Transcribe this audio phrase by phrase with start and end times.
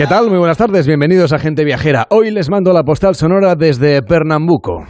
[0.00, 0.30] ¿Qué tal?
[0.30, 2.06] Muy buenas tardes, bienvenidos a Gente Viajera.
[2.08, 4.86] Hoy les mando la postal sonora desde Pernambuco.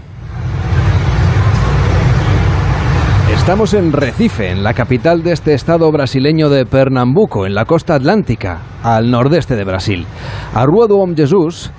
[3.35, 7.97] Estamos en Recife, en la capital de este estado brasileño de Pernambuco, en la costa
[7.97, 10.07] atlántica, al nordeste de Brasil.
[10.55, 11.73] A do Jesus,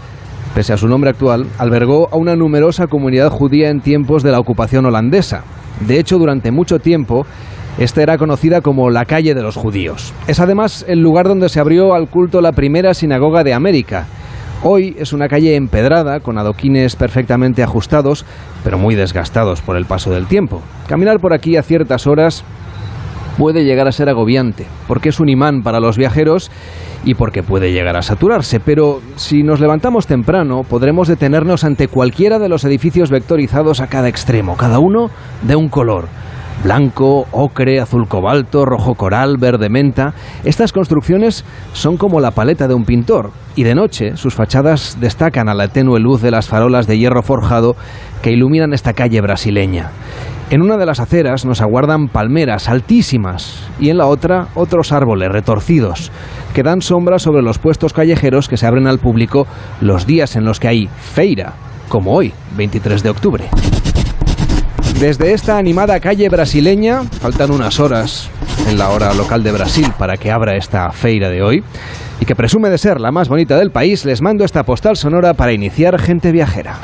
[0.54, 4.42] pese a su nombre actual, albergó a una numerosa comunidad judía en tiempos de la
[4.42, 5.46] ocupación holandesa.
[5.88, 7.26] De hecho, durante mucho tiempo,
[7.78, 10.14] esta era conocida como la calle de los judíos.
[10.28, 14.08] Es además el lugar donde se abrió al culto la primera sinagoga de América.
[14.64, 18.26] Hoy es una calle empedrada, con adoquines perfectamente ajustados,
[18.64, 20.62] pero muy desgastados por el paso del tiempo.
[20.88, 22.44] Caminar por aquí a ciertas horas
[23.38, 26.52] puede llegar a ser agobiante, porque es un imán para los viajeros
[27.04, 32.38] y porque puede llegar a saturarse, pero si nos levantamos temprano podremos detenernos ante cualquiera
[32.38, 35.10] de los edificios vectorizados a cada extremo, cada uno
[35.42, 36.06] de un color
[36.64, 40.14] blanco, ocre, azul cobalto, rojo coral, verde menta.
[40.44, 45.50] Estas construcciones son como la paleta de un pintor y de noche sus fachadas destacan
[45.50, 47.76] a la tenue luz de las farolas de hierro forjado
[48.22, 49.92] que iluminan esta calle brasileña.
[50.50, 55.32] En una de las aceras nos aguardan palmeras altísimas y en la otra otros árboles
[55.32, 56.12] retorcidos
[56.54, 59.48] que dan sombra sobre los puestos callejeros que se abren al público
[59.80, 61.54] los días en los que hay feira,
[61.88, 63.50] como hoy, 23 de octubre.
[65.02, 68.30] Desde esta animada calle brasileña, faltan unas horas
[68.70, 71.64] en la hora local de Brasil para que abra esta feira de hoy,
[72.20, 75.34] y que presume de ser la más bonita del país, les mando esta postal sonora
[75.34, 76.80] para iniciar Gente Viajera.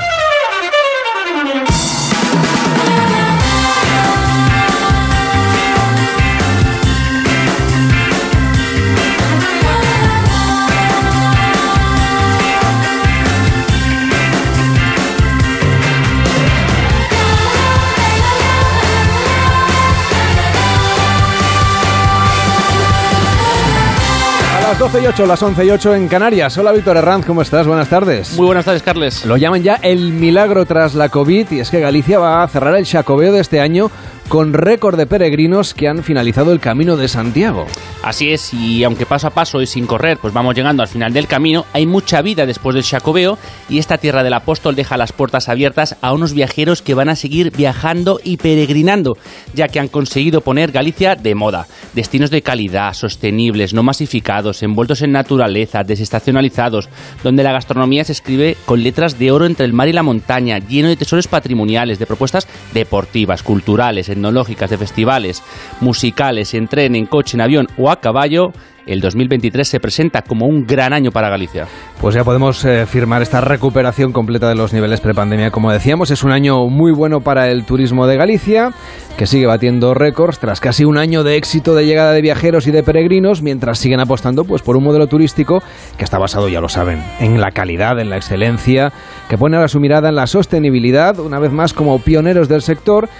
[24.68, 26.58] Las 12 y 8, las 11 y 8 en Canarias.
[26.58, 27.66] Hola Víctor Herranz, ¿cómo estás?
[27.66, 28.36] Buenas tardes.
[28.36, 29.24] Muy buenas tardes, Carles.
[29.24, 32.74] Lo llaman ya el milagro tras la COVID y es que Galicia va a cerrar
[32.76, 33.90] el Chacobeo de este año
[34.28, 37.66] con récord de peregrinos que han finalizado el Camino de Santiago.
[38.02, 41.12] Así es, y aunque paso a paso y sin correr, pues vamos llegando al final
[41.12, 45.12] del camino, hay mucha vida después del Chacobeo y esta tierra del apóstol deja las
[45.12, 49.16] puertas abiertas a unos viajeros que van a seguir viajando y peregrinando,
[49.54, 51.66] ya que han conseguido poner Galicia de moda.
[51.94, 56.88] Destinos de calidad, sostenibles, no masificados, envueltos en naturaleza, desestacionalizados,
[57.24, 60.58] donde la gastronomía se escribe con letras de oro entre el mar y la montaña,
[60.58, 65.42] lleno de tesoros patrimoniales, de propuestas deportivas, culturales, tecnológicas, de festivales,
[65.80, 68.52] musicales, en tren, en coche, en avión o a caballo,
[68.88, 71.66] el 2023 se presenta como un gran año para Galicia.
[72.00, 75.50] Pues ya podemos eh, firmar esta recuperación completa de los niveles prepandemia.
[75.50, 78.70] Como decíamos, es un año muy bueno para el turismo de Galicia,
[79.18, 82.70] que sigue batiendo récords tras casi un año de éxito de llegada de viajeros y
[82.70, 85.62] de peregrinos, mientras siguen apostando pues, por un modelo turístico
[85.98, 88.90] que está basado, ya lo saben, en la calidad, en la excelencia,
[89.28, 93.10] que pone ahora su mirada en la sostenibilidad, una vez más como pioneros del sector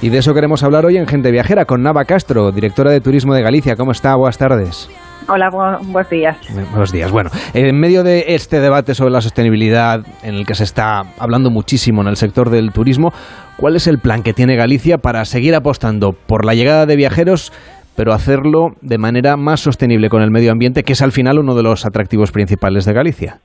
[0.00, 3.34] y de eso queremos hablar hoy en Gente Viajera con Nava Castro, directora de Turismo
[3.34, 3.74] de Galicia.
[3.76, 4.14] ¿Cómo está?
[4.14, 4.88] Buenas tardes.
[5.28, 6.36] Hola, buenos días.
[6.70, 7.10] Buenos días.
[7.10, 11.50] Bueno, en medio de este debate sobre la sostenibilidad en el que se está hablando
[11.50, 13.12] muchísimo en el sector del turismo,
[13.56, 17.52] ¿cuál es el plan que tiene Galicia para seguir apostando por la llegada de viajeros,
[17.96, 21.54] pero hacerlo de manera más sostenible con el medio ambiente, que es al final uno
[21.54, 23.40] de los atractivos principales de Galicia?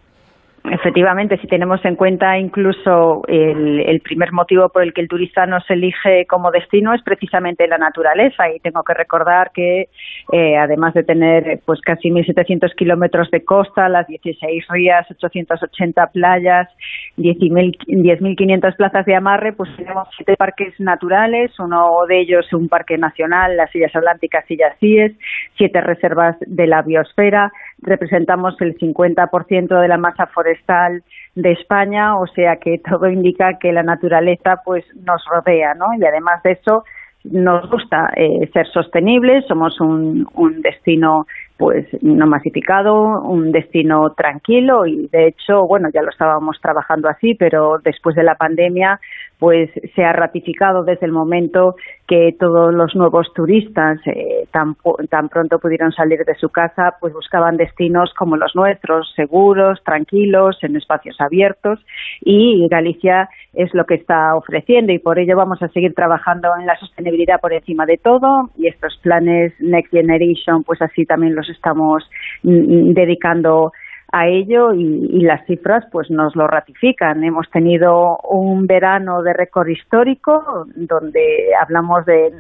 [0.72, 5.69] Efectivamente, si tenemos en cuenta incluso el, primer motivo por el que el turista nos
[5.69, 8.50] elige como destino es precisamente la naturaleza.
[8.50, 9.90] Y tengo que recordar que
[10.31, 16.69] eh, además de tener pues casi 1.700 kilómetros de costa, las 16 rías, 880 playas,
[17.18, 23.57] 10.500 plazas de amarre, pues tenemos siete parques naturales, uno de ellos un parque nacional,
[23.57, 25.12] las Sillas Atlánticas y Yacíes,
[25.57, 27.52] siete reservas de la biosfera,
[27.83, 31.03] representamos el 50% de la masa forestal
[31.35, 35.87] de España, o sea que todo indica que la naturaleza pues nos rodea, ¿no?
[35.97, 36.84] Y además de eso
[37.23, 41.25] nos gusta eh, ser sostenibles, somos un, un destino
[41.58, 47.35] pues no masificado, un destino tranquilo y de hecho, bueno, ya lo estábamos trabajando así,
[47.35, 48.99] pero después de la pandemia
[49.43, 51.75] pues se ha ratificado desde el momento
[52.07, 54.78] que todos los nuevos turistas eh, tan,
[55.09, 60.57] tan pronto pudieron salir de su casa, pues buscaban destinos como los nuestros, seguros, tranquilos,
[60.61, 61.78] en espacios abiertos.
[62.22, 66.66] Y Galicia es lo que está ofreciendo y por ello vamos a seguir trabajando en
[66.66, 68.49] la sostenibilidad por encima de todo.
[68.57, 72.09] Y estos planes Next Generation pues así también los estamos
[72.43, 73.73] mm, mm, dedicando
[74.13, 77.23] a ello y, las cifras pues nos lo ratifican.
[77.23, 82.31] Hemos tenido un verano de récord histórico donde hablamos de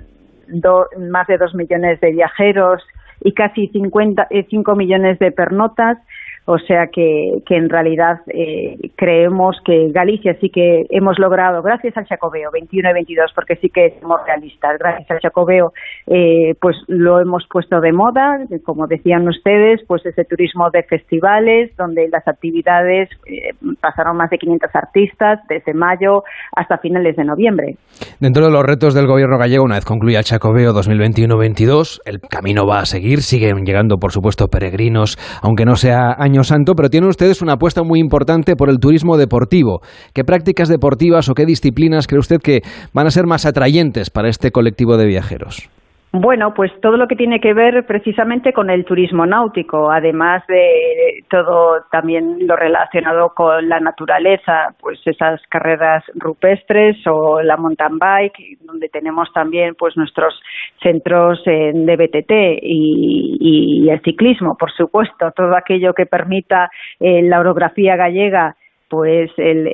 [1.09, 2.83] más de dos millones de viajeros
[3.21, 5.97] y casi 50, 5 eh, millones de pernotas
[6.45, 11.95] O sea que, que en realidad eh, creemos que Galicia sí que hemos logrado, gracias
[11.95, 15.71] al Chacobeo 21 y 22, porque sí que somos realistas, gracias al Chacobeo,
[16.07, 21.73] eh, pues lo hemos puesto de moda, como decían ustedes, pues ese turismo de festivales,
[21.77, 26.23] donde las actividades eh, pasaron más de 500 artistas desde mayo
[26.53, 27.75] hasta finales de noviembre.
[28.19, 32.67] Dentro de los retos del gobierno gallego, una vez concluya el Chacobeo 2021-22, el camino
[32.67, 37.09] va a seguir, siguen llegando, por supuesto, peregrinos, aunque no sea año santo, pero tienen
[37.09, 39.81] ustedes una apuesta muy importante por el turismo deportivo.
[40.13, 42.61] ¿Qué prácticas deportivas o qué disciplinas cree usted que
[42.93, 45.69] van a ser más atrayentes para este colectivo de viajeros?
[46.15, 51.23] Bueno, pues todo lo que tiene que ver precisamente con el turismo náutico, además de
[51.27, 58.59] todo también lo relacionado con la naturaleza, pues esas carreras rupestres o la mountain bike,
[58.61, 60.39] donde tenemos también pues nuestros
[60.83, 66.69] centros de BTT y, el ciclismo, por supuesto, todo aquello que permita
[66.99, 68.55] eh, la orografía gallega
[68.87, 69.67] pues el,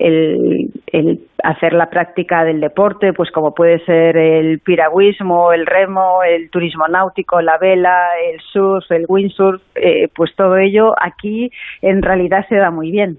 [0.94, 6.50] el, hacer la práctica del deporte, pues como puede ser el piragüismo, el remo, el
[6.50, 11.50] turismo náutico, la vela, el surf, el windsurf, eh, pues todo ello aquí
[11.82, 13.18] en realidad se da muy bien.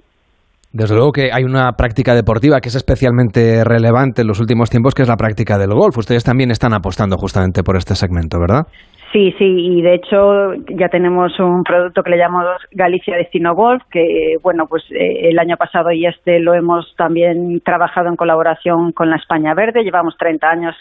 [0.73, 4.95] Desde luego que hay una práctica deportiva que es especialmente relevante en los últimos tiempos,
[4.95, 5.99] que es la práctica del golf.
[5.99, 8.67] Ustedes también están apostando justamente por este segmento, ¿verdad?
[9.13, 13.83] Sí, sí, y de hecho ya tenemos un producto que le llamamos Galicia Destino Golf,
[13.91, 18.93] que bueno, pues eh, el año pasado y este lo hemos también trabajado en colaboración
[18.93, 19.83] con la España Verde.
[19.83, 20.77] Llevamos 30 años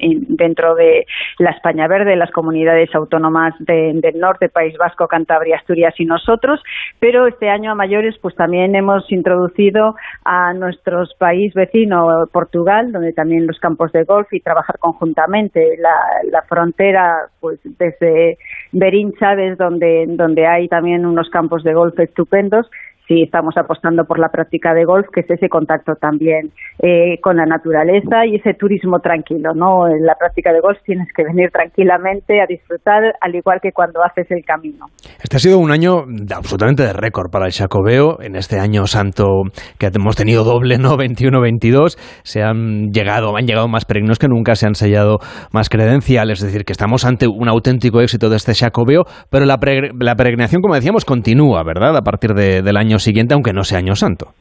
[0.00, 1.06] dentro de
[1.38, 6.60] la España Verde, las comunidades autónomas del norte, País Vasco, Cantabria, Asturias y nosotros,
[6.98, 13.12] pero este año a mayores pues también hemos introducido a nuestros país vecino Portugal, donde
[13.12, 15.76] también los campos de golf y trabajar conjuntamente.
[15.78, 15.94] La,
[16.32, 18.38] la frontera pues desde
[18.72, 22.70] Berín Chávez, donde, donde hay también unos campos de golf estupendos,
[23.06, 26.50] sí estamos apostando por la práctica de golf, que es ese contacto también
[26.82, 29.88] eh, con la naturaleza y ese turismo tranquilo, ¿no?
[29.88, 34.02] En la práctica de golf tienes que venir tranquilamente a disfrutar, al igual que cuando
[34.02, 34.86] haces el camino.
[35.22, 36.04] Este ha sido un año
[36.34, 38.20] absolutamente de récord para el Chacobeo.
[38.20, 39.42] En este año santo
[39.78, 40.96] que hemos tenido doble, ¿no?
[41.04, 45.18] 21-22, se han llegado, han llegado más peregrinos que nunca, se han sellado
[45.52, 49.58] más credenciales, es decir, que estamos ante un auténtico éxito de este Chacobeo, pero la,
[49.58, 51.96] peregrinación, como decíamos, continúa, ¿verdad?
[51.96, 54.34] A partir del año siguiente, aunque no sea año santo.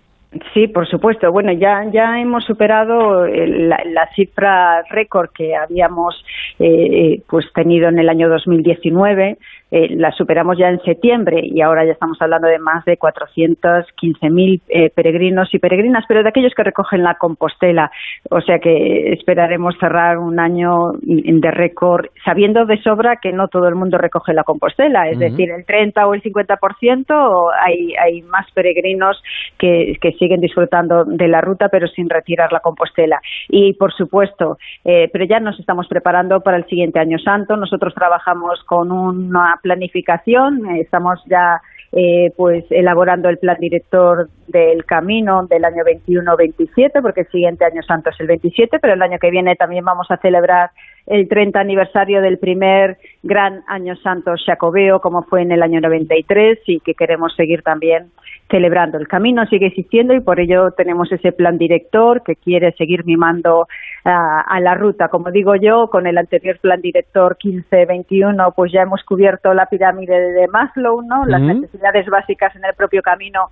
[0.54, 1.32] Sí, por supuesto.
[1.32, 6.26] Bueno, ya, ya hemos superado la, cifra récord que habíamos
[6.60, 9.38] eh, pues tenido en el año 2019
[9.76, 14.62] eh, la superamos ya en septiembre y ahora ya estamos hablando de más de 415.000
[14.70, 17.90] eh, peregrinos y peregrinas, pero de aquellos que recogen la Compostela.
[18.30, 23.68] O sea que esperaremos cerrar un año de récord, sabiendo de sobra que no todo
[23.68, 28.46] el mundo recoge la Compostela, es decir, el 30 o el 50% hay, hay más
[28.52, 29.20] peregrinos
[29.58, 33.20] que, que siguen disfrutando de la ruta, pero sin retirar la Compostela.
[33.50, 37.58] Y por supuesto, eh, pero ya nos estamos preparando para el siguiente año santo.
[37.58, 40.76] Nosotros trabajamos con una planificación.
[40.76, 41.62] Estamos ya
[41.92, 47.82] eh, pues elaborando el plan director del camino del año 21-27, porque el siguiente año
[47.82, 50.72] santo es el 27, pero el año que viene también vamos a celebrar
[51.06, 56.60] el 30 aniversario del primer gran año santo jacobeo, como fue en el año 93,
[56.66, 58.12] y que queremos seguir también
[58.50, 58.98] celebrando.
[58.98, 63.68] El camino sigue existiendo y por ello tenemos ese plan director que quiere seguir mimando
[64.06, 65.08] a, la ruta.
[65.08, 70.34] Como digo yo, con el anterior plan director 15-21, pues ya hemos cubierto la pirámide
[70.34, 71.26] de Maslow, ¿no?
[71.26, 73.50] Las necesidades básicas en el propio camino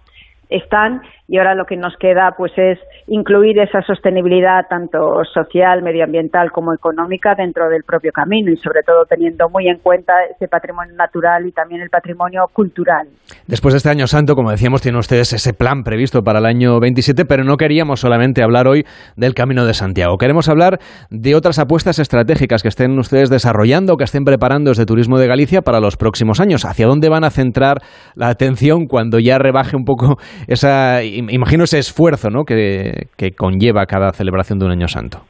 [0.50, 5.00] están y ahora lo que nos queda pues es incluir esa sostenibilidad tanto
[5.33, 10.11] social, medioambiental como económica dentro del propio camino y sobre todo teniendo muy en cuenta
[10.29, 13.07] ese patrimonio natural y también el patrimonio cultural.
[13.47, 16.77] Después de este año santo, como decíamos, tienen ustedes ese plan previsto para el año
[16.81, 18.83] 27, pero no queríamos solamente hablar hoy
[19.15, 20.17] del Camino de Santiago.
[20.17, 25.17] Queremos hablar de otras apuestas estratégicas que estén ustedes desarrollando, que estén preparando desde Turismo
[25.17, 26.65] de Galicia para los próximos años.
[26.65, 27.77] ¿Hacia dónde van a centrar
[28.15, 32.43] la atención cuando ya rebaje un poco esa imagino ese esfuerzo ¿no?
[32.43, 35.21] que, que conlleva cada celebración de un año santo.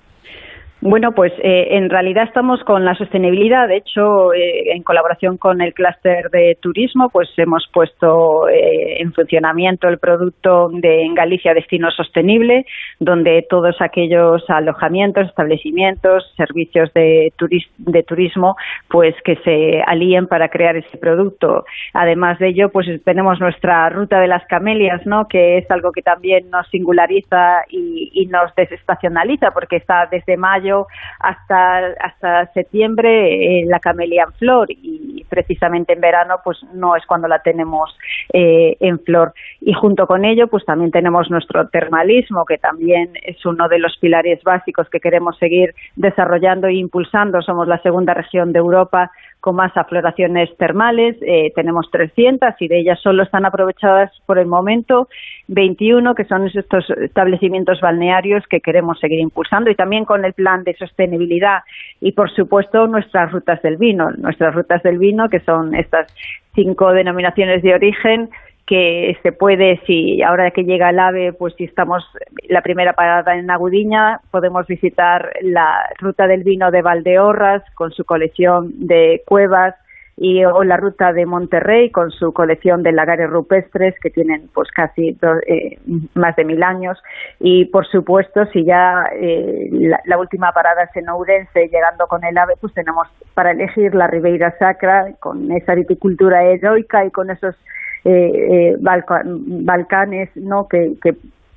[0.83, 3.67] Bueno, pues eh, en realidad estamos con la sostenibilidad.
[3.67, 9.13] De hecho, eh, en colaboración con el clúster de turismo, pues hemos puesto eh, en
[9.13, 12.65] funcionamiento el producto de en Galicia Destino Sostenible,
[12.99, 17.31] donde todos aquellos alojamientos, establecimientos, servicios de,
[17.77, 18.55] de turismo,
[18.89, 21.63] pues que se alíen para crear ese producto.
[21.93, 25.27] Además de ello, pues tenemos nuestra ruta de las camelias, ¿no?
[25.27, 30.70] Que es algo que también nos singulariza y, y nos desestacionaliza, porque está desde mayo
[31.19, 37.05] hasta, hasta septiembre eh, la camelia en flor y precisamente en verano pues no es
[37.05, 37.95] cuando la tenemos
[38.33, 39.33] eh, en flor.
[39.61, 43.97] Y junto con ello pues también tenemos nuestro termalismo, que también es uno de los
[43.97, 47.41] pilares básicos que queremos seguir desarrollando e impulsando.
[47.41, 51.17] Somos la segunda región de Europa con más afloraciones termales.
[51.21, 55.09] Eh, tenemos 300 y de ellas solo están aprovechadas por el momento
[55.47, 60.63] 21, que son estos establecimientos balnearios que queremos seguir impulsando y también con el plan
[60.63, 61.63] de sostenibilidad
[61.99, 64.11] y, por supuesto, nuestras rutas del vino.
[64.11, 66.13] Nuestras rutas del vino, que son estas
[66.53, 68.29] cinco denominaciones de origen
[68.65, 72.03] que se puede, si ahora que llega el AVE, pues si estamos
[72.47, 78.05] la primera parada en Agudiña, podemos visitar la ruta del vino de Valdeorras con su
[78.05, 79.75] colección de cuevas
[80.17, 84.69] y o la ruta de Monterrey con su colección de lagares rupestres que tienen pues
[84.69, 85.79] casi eh,
[86.13, 87.01] más de mil años.
[87.39, 89.69] Y por supuesto si ya eh,
[90.05, 94.07] la, última parada es en Ourense llegando con el AVE pues tenemos para elegir la
[94.07, 97.55] Ribeira Sacra con esa viticultura heroica y con esos
[98.05, 100.67] eh, eh Balcanes ¿no?
[100.67, 100.95] que,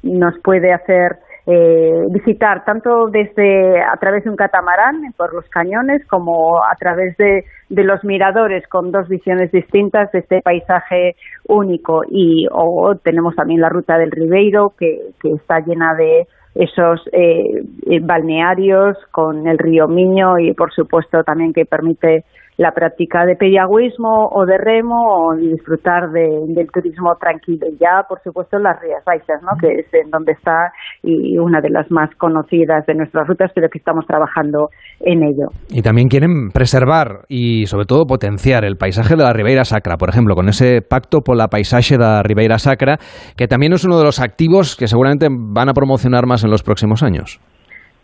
[0.03, 6.07] nos puede hacer eh, visitar tanto desde a través de un catamarán por los cañones
[6.07, 11.17] como a través de, los miradores con dos visiones distintas de este paisaje
[11.49, 17.01] único y o tenemos también la ruta del Ribeiro que, que está llena de esos
[17.13, 17.63] eh,
[18.01, 22.25] balnearios con el río Miño y por supuesto también que permite
[22.57, 27.67] la práctica de periagüismo o de remo o disfrutar del turismo tranquilo.
[27.69, 29.59] Y ya, por supuesto, las Rías Baixas, ¿no?
[29.61, 33.69] que es en donde está y una de las más conocidas de nuestras rutas, pero
[33.69, 34.69] que estamos trabajando
[35.01, 35.49] en ello.
[35.69, 40.09] Y también quieren preservar y, sobre todo, potenciar el paisaje de la Ribeira Sacra, por
[40.09, 42.99] ejemplo, con ese pacto por la paisaje de la Ribeira Sacra,
[43.37, 46.63] que también es uno de los activos que seguramente van a promocionar más en los
[46.63, 47.41] próximos años.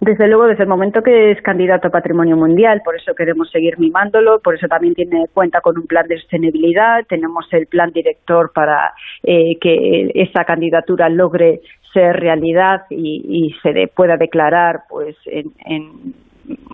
[0.01, 3.79] Desde luego, desde el momento que es candidato a patrimonio mundial, por eso queremos seguir
[3.79, 8.51] mimándolo, por eso también tiene cuenta con un plan de sostenibilidad, tenemos el plan director
[8.55, 11.61] para eh, que esa candidatura logre
[11.93, 16.15] ser realidad y, se pueda declarar pues en en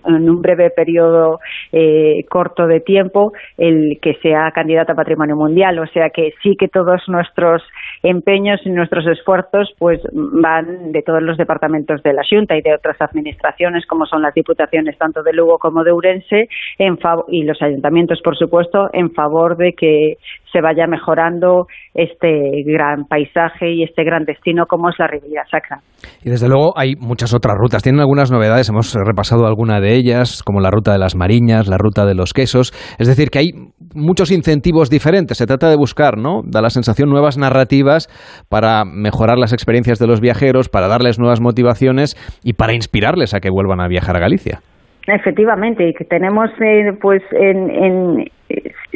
[0.05, 1.39] un breve periodo
[1.71, 5.79] eh, corto de tiempo el que sea candidato a patrimonio mundial.
[5.79, 7.63] O sea que sí que todos nuestros
[8.03, 12.73] empeños y nuestros esfuerzos pues van de todos los departamentos de la Junta y de
[12.73, 16.97] otras administraciones como son las diputaciones tanto de Lugo como de Urense en
[17.29, 20.17] y los ayuntamientos por supuesto en favor de que
[20.57, 25.77] se vaya mejorando este gran paisaje y este gran destino como es la Riviera Sacra.
[26.23, 27.83] Y desde luego hay muchas otras rutas.
[27.83, 31.77] Tienen algunas novedades, hemos repasado alguna de ellas, como la ruta de las Mariñas, la
[31.77, 32.71] ruta de los quesos.
[32.97, 33.51] Es decir, que hay
[33.93, 35.37] muchos incentivos diferentes.
[35.37, 36.41] Se trata de buscar, ¿no?
[36.43, 38.07] Da la sensación nuevas narrativas
[38.49, 43.39] para mejorar las experiencias de los viajeros, para darles nuevas motivaciones y para inspirarles a
[43.39, 44.59] que vuelvan a viajar a Galicia.
[45.07, 48.25] Efectivamente, y que tenemos eh, pues en,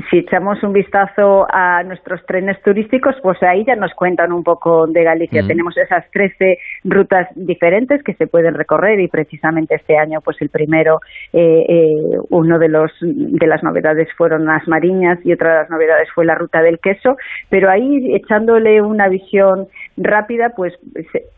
[0.09, 4.87] si echamos un vistazo a nuestros trenes turísticos, pues ahí ya nos cuentan un poco
[4.87, 5.43] de Galicia.
[5.43, 5.47] Mm.
[5.47, 10.49] Tenemos esas 13 rutas diferentes que se pueden recorrer y precisamente este año, pues el
[10.49, 11.01] primero,
[11.33, 15.69] eh, eh, uno de los de las novedades fueron las mariñas y otra de las
[15.69, 17.17] novedades fue la ruta del queso.
[17.49, 19.67] Pero ahí echándole una visión
[19.97, 20.73] rápida, pues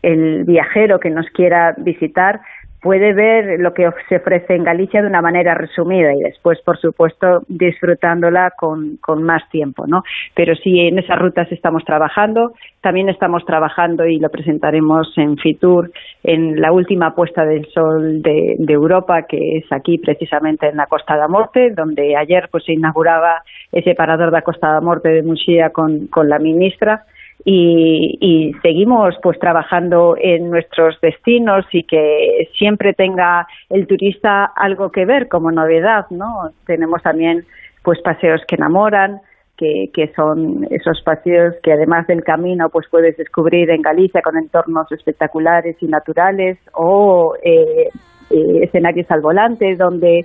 [0.02, 2.40] el viajero que nos quiera visitar
[2.84, 6.78] puede ver lo que se ofrece en Galicia de una manera resumida y después, por
[6.78, 10.02] supuesto, disfrutándola con, más tiempo, ¿no?
[10.34, 12.52] Pero sí, en esas rutas estamos trabajando.
[12.82, 18.56] También estamos trabajando y lo presentaremos en Fitur en la última puesta del sol de,
[18.68, 23.42] Europa, que es aquí precisamente en la Costa da Morte, donde ayer pues se inauguraba
[23.72, 27.06] ese parador de la Costa da Morte de Muxía con la ministra
[27.44, 35.04] y, seguimos pues trabajando en nuestros destinos y que siempre tenga el turista algo que
[35.04, 36.50] ver como novedad, ¿no?
[36.66, 37.44] Tenemos también
[37.82, 39.20] pues paseos que enamoran,
[39.58, 44.36] que, que, son esos paseos que además del camino pues puedes descubrir en Galicia con
[44.36, 47.88] entornos espectaculares y naturales o eh,
[48.30, 50.24] eh, escenarios al volante donde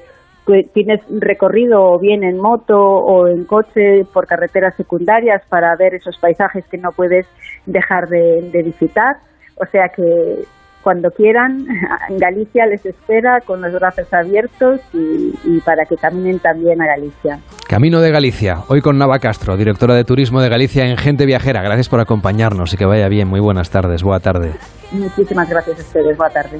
[0.74, 6.18] tienes recorrido o bien en moto o en coche por carreteras secundarias para ver esos
[6.18, 7.28] paisajes que no puedes
[7.66, 9.18] dejar de, visitar.
[9.56, 10.44] O sea que
[10.82, 11.66] cuando quieran,
[12.10, 17.40] Galicia les espera con los brazos abiertos y, y, para que caminen también a Galicia.
[17.68, 21.62] Camino de Galicia, hoy con Nava Castro, directora de Turismo de Galicia en Gente Viajera.
[21.62, 23.28] Gracias por acompañarnos y que vaya bien.
[23.28, 24.54] Muy buenas tardes, buena tarde.
[24.92, 26.60] Muchísimas gracias a ustedes, buena tarde.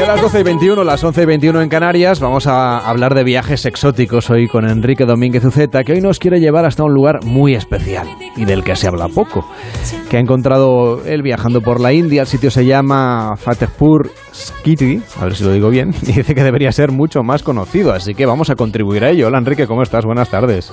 [0.00, 3.24] A las 12 y 21, las 11 y 21 en Canarias, vamos a hablar de
[3.24, 7.24] viajes exóticos hoy con Enrique Domínguez Uceta, que hoy nos quiere llevar hasta un lugar
[7.24, 9.46] muy especial y del que se habla poco,
[10.10, 12.22] que ha encontrado él viajando por la India.
[12.22, 16.42] El sitio se llama Fatehpur Skiti, a ver si lo digo bien, y dice que
[16.42, 19.28] debería ser mucho más conocido, así que vamos a contribuir a ello.
[19.28, 20.04] Hola Enrique, ¿cómo estás?
[20.04, 20.72] Buenas tardes.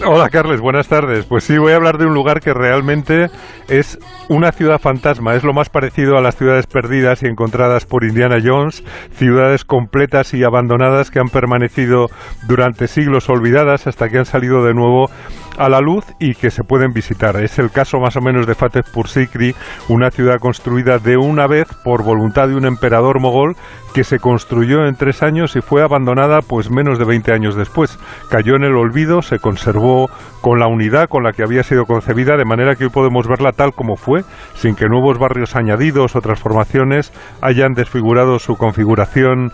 [0.06, 1.26] Hola Carles, buenas tardes.
[1.26, 3.26] Pues sí, voy a hablar de un lugar que realmente
[3.68, 8.04] es una ciudad fantasma, es lo más parecido a las ciudades perdidas y encontradas por
[8.04, 12.06] Indiana Jones, ciudades completas y abandonadas que han permanecido
[12.46, 15.10] durante siglos olvidadas hasta que han salido de nuevo
[15.58, 17.36] a la luz y que se pueden visitar.
[17.36, 19.54] Es el caso más o menos de Fatehpur Sikri,
[19.88, 23.56] una ciudad construida de una vez por voluntad de un emperador mogol
[23.94, 27.98] que se construyó en tres años y fue abandonada pues menos de 20 años después.
[28.30, 30.08] Cayó en el olvido, se conservó
[30.40, 33.52] con la unidad con la que había sido concebida, de manera que hoy podemos verla
[33.52, 34.22] tal como fue,
[34.54, 39.52] sin que nuevos barrios añadidos o transformaciones hayan desfigurado su configuración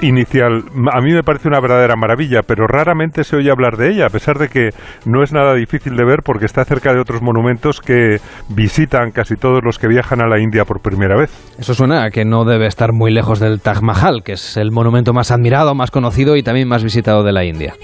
[0.00, 4.06] inicial a mí me parece una verdadera maravilla, pero raramente se oye hablar de ella,
[4.06, 4.70] a pesar de que
[5.04, 9.36] no es nada difícil de ver porque está cerca de otros monumentos que visitan casi
[9.36, 11.30] todos los que viajan a la India por primera vez.
[11.58, 14.70] Eso suena a que no debe estar muy lejos del Taj Mahal, que es el
[14.70, 17.74] monumento más admirado, más conocido y también más visitado de la India.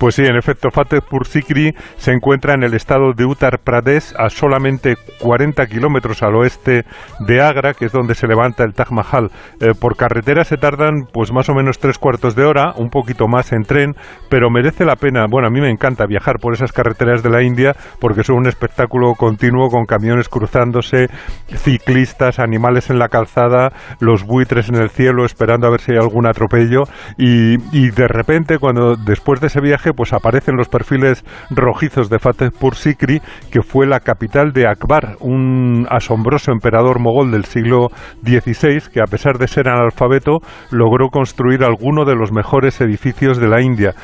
[0.00, 4.30] Pues sí, en efecto, Fatehpur Sikri se encuentra en el estado de Uttar Pradesh, a
[4.30, 6.86] solamente 40 kilómetros al oeste
[7.18, 9.30] de Agra, que es donde se levanta el Taj Mahal.
[9.60, 13.28] Eh, por carretera se tardan pues más o menos tres cuartos de hora, un poquito
[13.28, 13.92] más en tren,
[14.30, 15.26] pero merece la pena.
[15.30, 18.46] Bueno, a mí me encanta viajar por esas carreteras de la India porque son un
[18.46, 21.08] espectáculo continuo con camiones cruzándose,
[21.48, 25.98] ciclistas, animales en la calzada, los buitres en el cielo esperando a ver si hay
[25.98, 26.84] algún atropello
[27.18, 32.18] y, y de repente cuando después de ese viaje pues aparecen los perfiles rojizos de
[32.18, 37.88] Fatehpur Sikri, que fue la capital de Akbar, un asombroso emperador mogol del siglo
[38.22, 40.38] XVI que a pesar de ser analfabeto
[40.70, 43.94] logró construir alguno de los mejores edificios de la India.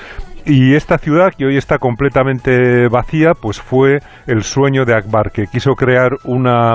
[0.48, 5.46] Y esta ciudad, que hoy está completamente vacía, pues fue el sueño de Akbar, que
[5.50, 6.74] quiso crear una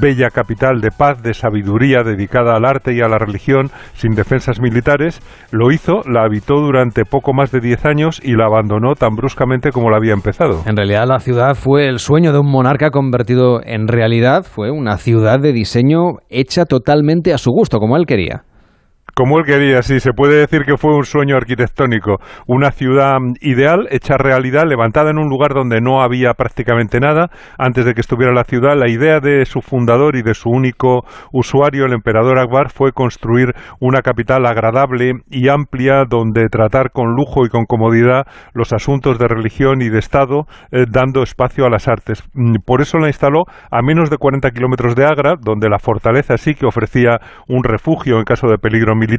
[0.00, 4.58] bella capital de paz, de sabiduría, dedicada al arte y a la religión, sin defensas
[4.58, 5.20] militares.
[5.50, 9.70] Lo hizo, la habitó durante poco más de 10 años y la abandonó tan bruscamente
[9.70, 10.62] como la había empezado.
[10.64, 14.96] En realidad la ciudad fue el sueño de un monarca convertido en realidad, fue una
[14.96, 18.44] ciudad de diseño hecha totalmente a su gusto, como él quería.
[19.14, 23.86] Como él quería, sí, se puede decir que fue un sueño arquitectónico, una ciudad ideal,
[23.90, 28.32] hecha realidad, levantada en un lugar donde no había prácticamente nada, antes de que estuviera
[28.32, 28.76] la ciudad.
[28.76, 33.52] La idea de su fundador y de su único usuario, el emperador Akbar, fue construir
[33.80, 39.28] una capital agradable y amplia donde tratar con lujo y con comodidad los asuntos de
[39.28, 42.22] religión y de Estado, eh, dando espacio a las artes.
[42.34, 46.36] Mm, por eso la instaló a menos de 40 kilómetros de Agra, donde la fortaleza
[46.36, 47.18] sí que ofrecía
[47.48, 49.09] un refugio en caso de peligro militar.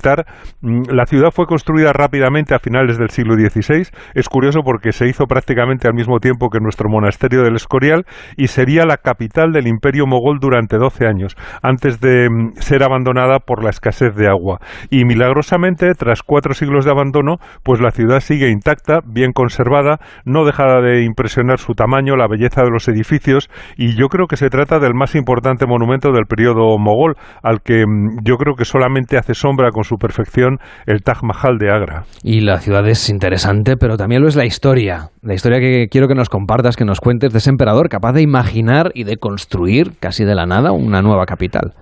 [0.61, 3.87] Mm, la ciudad fue construida rápidamente a finales del siglo XVI.
[4.13, 8.05] Es curioso porque se hizo prácticamente al mismo tiempo que nuestro monasterio del Escorial
[8.37, 13.39] y sería la capital del imperio mogol durante 12 años, antes de mm, ser abandonada
[13.39, 14.59] por la escasez de agua.
[14.89, 20.45] Y milagrosamente, tras cuatro siglos de abandono, pues la ciudad sigue intacta, bien conservada, no
[20.45, 24.49] deja de impresionar su tamaño, la belleza de los edificios y yo creo que se
[24.49, 29.17] trata del más importante monumento del periodo mogol, al que mm, yo creo que solamente
[29.17, 32.05] hace sombra con su perfección el Taj Mahal de Agra.
[32.23, 35.09] Y la ciudad es interesante, pero también lo es la historia.
[35.21, 38.21] La historia que quiero que nos compartas, que nos cuentes de ese emperador capaz de
[38.21, 41.73] imaginar y de construir casi de la nada una nueva capital.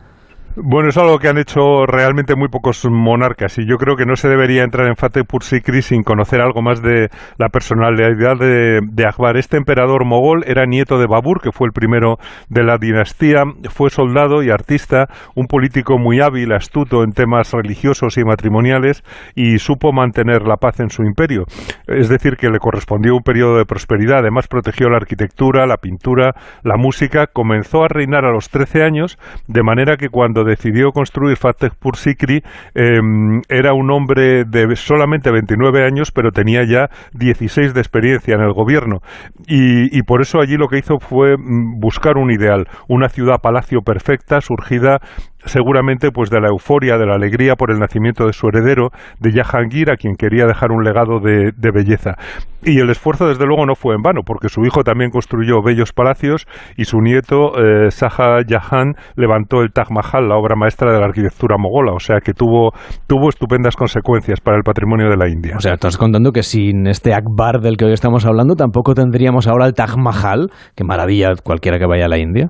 [0.55, 4.15] Bueno, es algo que han hecho realmente muy pocos monarcas y yo creo que no
[4.15, 9.05] se debería entrar en Fatehpur Sikri sin conocer algo más de la personalidad de, de,
[9.05, 9.37] Akbar.
[9.37, 12.17] Este emperador mogol era nieto de Babur, que fue el primero
[12.49, 18.17] de la dinastía, fue soldado y artista, un político muy hábil, astuto en temas religiosos
[18.17, 19.03] y matrimoniales
[19.35, 21.43] y supo mantener la paz en su imperio.
[21.85, 26.33] Es decir, que le correspondió un periodo de prosperidad, además protegió la arquitectura, la pintura,
[26.63, 31.37] la música, comenzó a reinar a los 13 años, de manera que cuando decidió construir
[31.37, 37.79] Fatehpur Sikri em, era un hombre de solamente 29 años, pero tenía ya 16 de
[37.79, 38.99] experiencia en el gobierno.
[39.47, 44.41] Y, por eso allí lo que hizo fue mm, buscar un ideal, una ciudad-palacio perfecta,
[44.41, 44.99] surgida
[45.45, 49.31] seguramente pues de la euforia, de la alegría por el nacimiento de su heredero, de
[49.31, 52.15] Jahangir, a quien quería dejar un legado de, belleza.
[52.63, 55.93] Y el esfuerzo, desde luego, no fue en vano, porque su hijo también construyó bellos
[55.93, 60.99] palacios y su nieto, eh, Shah Jahan, levantó el Taj Mahal, la obra maestra de
[60.99, 62.71] la arquitectura mogola, o sea que tuvo,
[63.07, 65.55] tuvo estupendas consecuencias para el patrimonio de la India.
[65.55, 69.47] O sea, estás contando que sin este Akbar del que hoy estamos hablando, tampoco tendríamos
[69.47, 72.49] ahora el Taj Mahal, que maravilla cualquiera que vaya a la India.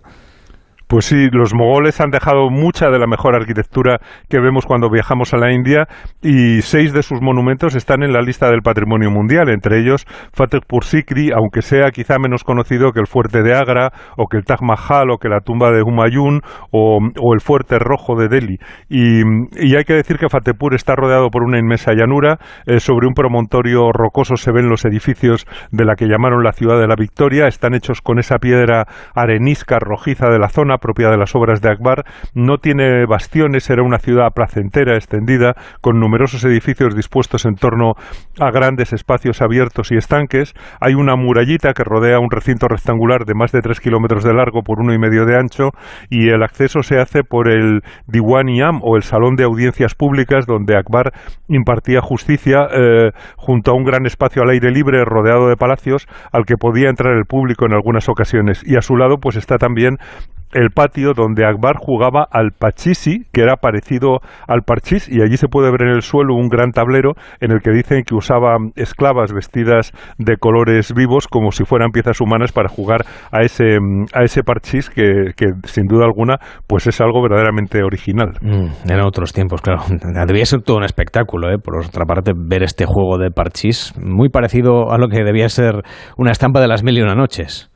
[0.90, 5.36] Pues sí, los mogoles han dejado mucha de la mejor arquitectura que vemos cuando viajamos
[5.36, 5.88] a la India
[6.20, 10.84] y seis de sus monumentos están en la lista del patrimonio mundial, entre ellos Fatehpur
[10.84, 14.62] Sikri, aunque sea quizá menos conocido que el fuerte de Agra o que el Taj
[14.64, 16.98] Mahal o que la tumba de Humayun o,
[17.36, 18.58] el fuerte rojo de Delhi.
[18.90, 19.22] Y,
[19.78, 23.92] hay que decir que Fatehpur está rodeado por una inmensa llanura, eh, sobre un promontorio
[23.92, 27.76] rocoso se ven los edificios de la que llamaron la ciudad de la Victoria, están
[27.76, 32.04] hechos con esa piedra arenisca rojiza de la zona, propia de las obras de Akbar,
[32.34, 37.94] no tiene bastiones, era una ciudad placentera, extendida, con numerosos edificios dispuestos en torno
[38.40, 40.54] a grandes espacios abiertos y estanques.
[40.82, 44.62] Hay una murallita que rodea un recinto rectangular de más de tres kilómetros de largo
[44.64, 45.70] por uno y medio de ancho
[46.10, 50.46] y el acceso se hace por el Diwan Yam o el Salón de Audiencias Públicas
[50.46, 51.12] donde Akbar
[51.48, 56.46] impartía justicia eh, junto a un gran espacio al aire libre rodeado de palacios al
[56.46, 59.98] que podía entrar el público en algunas ocasiones y a su lado pues está también
[60.54, 65.48] el patio donde Akbar jugaba al pachisi, que era parecido al parchís, y allí se
[65.48, 69.34] puede ver en el suelo un gran tablero en el que dicen que usaba esclavas
[69.34, 73.78] vestidas de colores vivos como si fueran piezas humanas para jugar a ese,
[74.14, 75.34] a ese parchís que,
[75.64, 78.34] sin duda alguna pues es algo verdaderamente original.
[78.42, 79.82] Mm, en otros tiempos, claro.
[80.28, 81.58] Debía ser todo un espectáculo, ¿eh?
[81.58, 85.84] por otra parte, ver este juego de parchís, muy parecido a lo que debía ser
[86.18, 87.69] una estampa de las mil y una noches.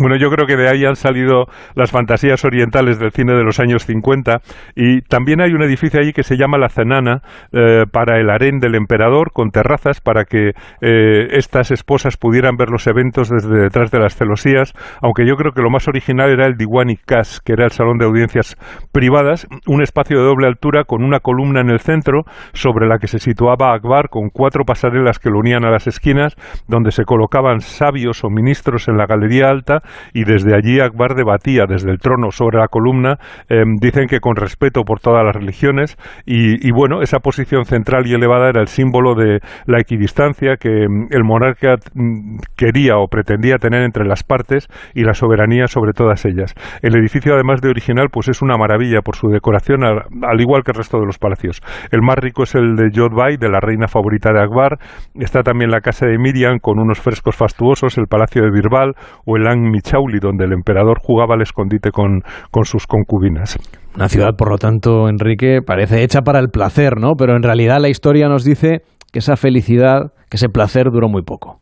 [0.00, 3.60] Bueno, yo creo que de ahí han salido las fantasías orientales del cine de los
[3.60, 4.40] años 50
[4.74, 7.20] y también hay un edificio allí que se llama La Cenana
[7.52, 12.70] eh, para el harén del emperador con terrazas para que eh, estas esposas pudieran ver
[12.70, 16.46] los eventos desde detrás de las celosías, aunque yo creo que lo más original era
[16.46, 18.56] el Diwani Kas, que era el salón de audiencias
[18.92, 22.22] privadas, un espacio de doble altura con una columna en el centro
[22.54, 26.34] sobre la que se situaba Akbar con cuatro pasarelas que lo unían a las esquinas,
[26.66, 29.71] donde se colocaban sabios o ministros en la galería alta
[30.12, 33.16] y desde allí Akbar debatía desde el trono sobre la columna,
[33.48, 38.14] em, dicen que con respeto por todas las religiones y, bueno, esa posición central y
[38.14, 43.56] elevada era el símbolo de la equidistancia que em, el monarca mm, quería o pretendía
[43.56, 46.54] tener entre las partes y la soberanía sobre todas ellas.
[46.82, 50.72] El edificio, además de original, pues es una maravilla por su decoración, al, igual que
[50.72, 51.60] el resto de los palacios.
[51.90, 54.78] El más rico es el de Jodhbai, de la reina favorita de Akbar.
[55.14, 59.36] Está también la casa de Miriam con unos frescos fastuosos, el palacio de Birbal o
[59.36, 63.58] el Michauli, donde el emperador jugaba al escondite con, con sus concubinas.
[63.94, 67.12] Una ciudad, por lo tanto, Enrique, parece hecha para el placer, ¿no?
[67.16, 68.80] Pero en realidad la historia nos dice
[69.12, 71.60] que esa felicidad, que ese placer duró muy poco.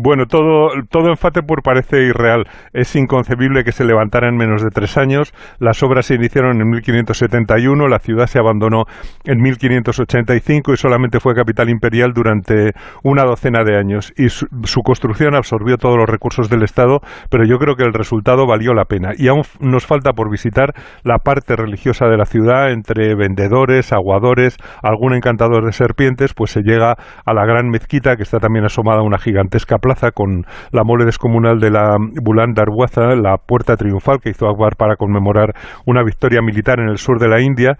[0.00, 2.44] Bueno, todo, todo en Fatehpur parece irreal.
[2.72, 5.32] Es inconcebible que se levantara en menos de tres años.
[5.58, 8.84] Las obras se iniciaron en 1571, la ciudad se abandonó
[9.24, 14.12] en 1585 y solamente fue capital imperial durante una docena de años.
[14.16, 14.46] Y su,
[14.84, 18.84] construcción absorbió todos los recursos del Estado, pero yo creo que el resultado valió la
[18.84, 19.10] pena.
[19.16, 24.56] Y aún nos falta por visitar la parte religiosa de la ciudad, entre vendedores, aguadores,
[24.82, 29.00] algún encantador de serpientes, pues se llega a la gran mezquita que está también asomada
[29.00, 29.78] a una gigantesca
[30.14, 34.96] con la mole descomunal de la Bulan Darwaza, la puerta triunfal que hizo Akbar para
[34.96, 35.54] conmemorar
[35.86, 37.76] una victoria militar en el sur de la India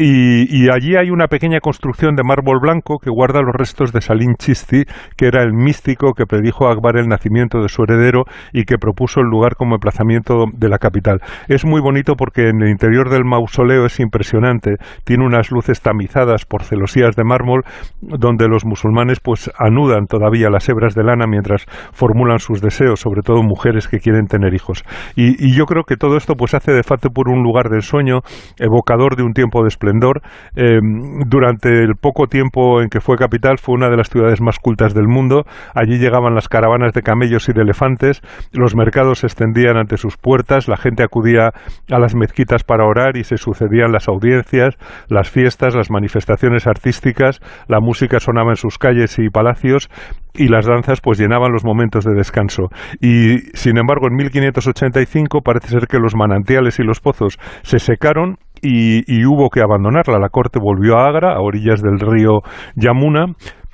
[0.00, 4.34] y, allí hay una pequeña construcción de mármol blanco que guarda los restos de Salim
[4.38, 4.84] Chisti,
[5.16, 8.78] que era el místico que predijo a Akbar el nacimiento de su heredero y que
[8.78, 11.20] propuso el lugar como emplazamiento de la capital.
[11.48, 14.76] Es muy bonito porque en el interior del mausoleo es impresionante.
[15.04, 17.62] Tiene unas luces tamizadas por celosías de mármol
[18.00, 23.22] donde los musulmanes pues anudan todavía las hebras de lana mientras formulan sus deseos, sobre
[23.22, 24.84] todo mujeres que quieren tener hijos.
[25.16, 26.82] Y, yo creo que todo esto pues hace de
[27.12, 28.20] por un lugar del sueño,
[28.58, 29.68] evocador de un tiempo de
[30.56, 30.78] eh,
[31.26, 34.94] durante el poco tiempo en que fue capital fue una de las ciudades más cultas
[34.94, 35.44] del mundo.
[35.74, 38.20] Allí llegaban las caravanas de camellos y de elefantes,
[38.52, 41.52] los mercados se extendían ante sus puertas, la gente acudía
[41.90, 44.76] a las mezquitas para orar y se sucedían las audiencias,
[45.08, 49.88] las fiestas, las manifestaciones artísticas, la música sonaba en sus calles y palacios
[50.34, 52.68] y las danzas pues llenaban los momentos de descanso.
[53.00, 58.36] Y sin embargo en 1585 parece ser que los manantiales y los pozos se secaron
[58.62, 60.18] y, hubo que abandonarla.
[60.18, 62.40] La corte volvió a Agra, a orillas del río
[62.76, 63.26] Yamuna,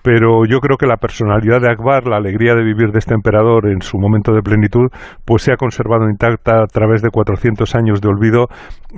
[0.04, 3.66] pero yo creo que la personalidad de Akbar, la alegría de vivir de este emperador
[3.66, 4.90] en su momento de plenitud,
[5.24, 8.48] pues se ha conservado intacta a través de 400 años de olvido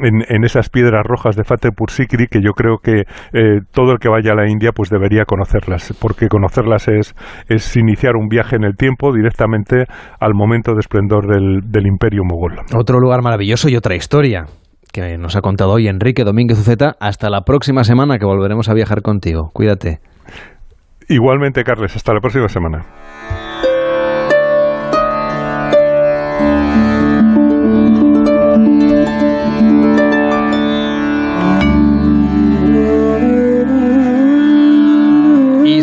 [0.02, 4.08] en, esas piedras rojas de Fatehpur Sikri, que yo creo que eh, todo el que
[4.08, 7.14] vaya a la India pues debería conocerlas, porque conocerlas es,
[7.48, 9.84] es iniciar un viaje en el tiempo directamente
[10.18, 12.58] al momento de esplendor del, del imperio mogol.
[12.74, 14.46] Otro lugar maravilloso y otra historia
[14.92, 16.96] que nos ha contado hoy Enrique Domínguez Uceta.
[17.00, 19.50] Hasta la próxima semana que volveremos a viajar contigo.
[19.52, 20.00] Cuídate.
[21.08, 21.94] Igualmente, Carles.
[21.94, 22.84] Hasta la próxima semana.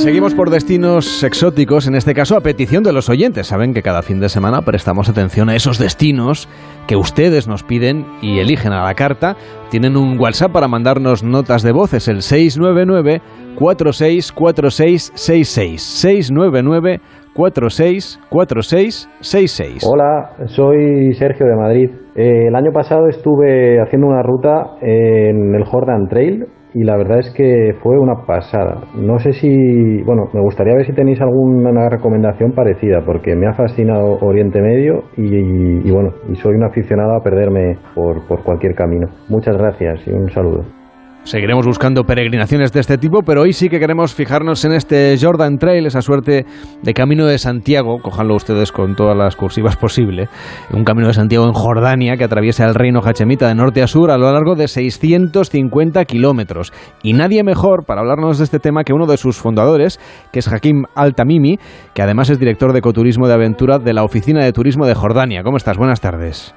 [0.03, 3.47] Seguimos por destinos exóticos, en este caso a petición de los oyentes.
[3.47, 6.49] Saben que cada fin de semana prestamos atención a esos destinos
[6.87, 9.37] que ustedes nos piden y eligen a la carta.
[9.71, 13.21] Tienen un WhatsApp para mandarnos notas de voz, es el 699
[13.57, 16.99] 464666 699
[17.33, 21.89] 464666 Hola, soy Sergio de Madrid.
[22.15, 27.19] Eh, el año pasado estuve haciendo una ruta en el Jordan Trail y la verdad
[27.19, 28.81] es que fue una pasada.
[28.95, 33.53] No sé si, bueno, me gustaría ver si tenéis alguna recomendación parecida, porque me ha
[33.53, 39.07] fascinado Oriente Medio y, bueno, y soy un aficionado a perderme por, por cualquier camino.
[39.29, 40.83] Muchas gracias y un saludo.
[41.23, 45.57] Seguiremos buscando peregrinaciones de este tipo, pero hoy sí que queremos fijarnos en este Jordan
[45.57, 46.45] Trail, esa suerte
[46.81, 50.27] de Camino de Santiago, cojanlo ustedes con todas las cursivas posible,
[50.73, 54.12] un Camino de Santiago en Jordania que atraviesa el reino hachemita de norte a sur
[54.12, 56.73] a lo largo de 650 kilómetros.
[57.03, 60.01] Y nadie mejor para hablarnos de este tema que uno de sus fundadores,
[60.33, 61.57] que es Hakim Al-Tamimi,
[61.93, 65.41] que además es director de ecoturismo de aventura de la Oficina de Turismo de Jordania.
[65.43, 65.77] ¿Cómo estás?
[65.77, 66.53] Buenas tardes.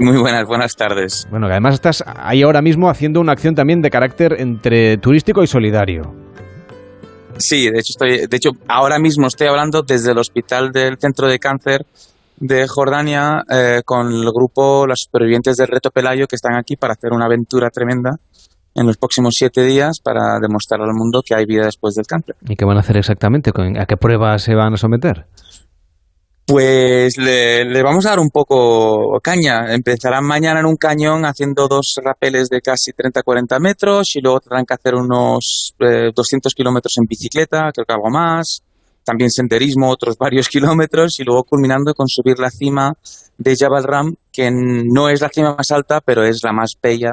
[0.00, 1.28] Muy buenas, buenas tardes.
[1.30, 5.42] Bueno, que además estás ahí ahora mismo haciendo una acción también de carácter entre turístico
[5.42, 6.14] y solidario.
[7.36, 11.28] Sí, de hecho estoy, de hecho ahora mismo estoy hablando desde el hospital del Centro
[11.28, 11.84] de Cáncer
[12.38, 16.94] de Jordania eh, con el grupo Los Supervivientes del Reto Pelayo que están aquí para
[16.94, 18.12] hacer una aventura tremenda
[18.74, 22.36] en los próximos siete días para demostrar al mundo que hay vida después del cáncer.
[22.48, 23.50] ¿Y qué van a hacer exactamente?
[23.78, 25.26] ¿A qué pruebas se van a someter?
[26.50, 29.72] Pues le, vamos a dar un poco caña.
[29.72, 34.66] Empezarán mañana en un cañón haciendo dos rapeles de casi 30-40 metros y luego tendrán
[34.66, 38.64] que hacer unos 200 eh, kilómetros en bicicleta, creo que algo más.
[39.04, 42.94] También senderismo, otros varios kilómetros y luego culminando con subir la cima
[43.38, 47.12] de Jabal Ram, que no es la cima más alta, pero es la más bella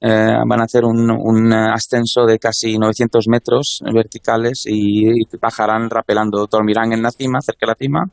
[0.00, 6.92] eh, van a hacer un, ascenso de casi 900 metros verticales y, bajarán rapelando, dormirán
[6.92, 8.04] en la cima, cerca de la cima,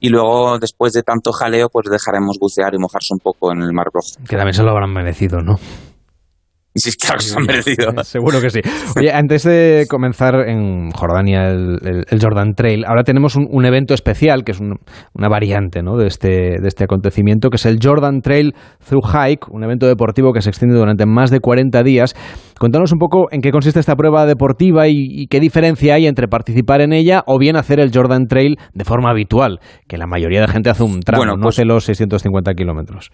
[0.00, 3.72] y luego, después de tanto jaleo, pues dejaremos bucear y mojarse un poco en el
[3.72, 4.24] Mar Rojo.
[4.28, 5.58] Que también se lo habrán merecido, ¿no?
[6.74, 8.04] Sí, claro que se han merecido.
[8.04, 8.60] Seguro que sí.
[8.96, 14.52] Oye, antes de comenzar en Jordania el, Jordan Trail, ahora tenemos un, evento especial, que
[14.52, 15.96] es una variante ¿no?
[15.96, 18.54] de, este, de este acontecimiento, que es el Jordan Trail
[18.88, 22.14] Through Hike, un evento deportivo que se extiende durante más de 40 días.
[22.58, 26.80] Contanos un poco en qué consiste esta prueba deportiva y, qué diferencia hay entre participar
[26.80, 30.48] en ella o bien hacer el Jordan Trail de forma habitual, que la mayoría de
[30.48, 33.10] gente hace un tramo, no pues hace los 650 kilómetros.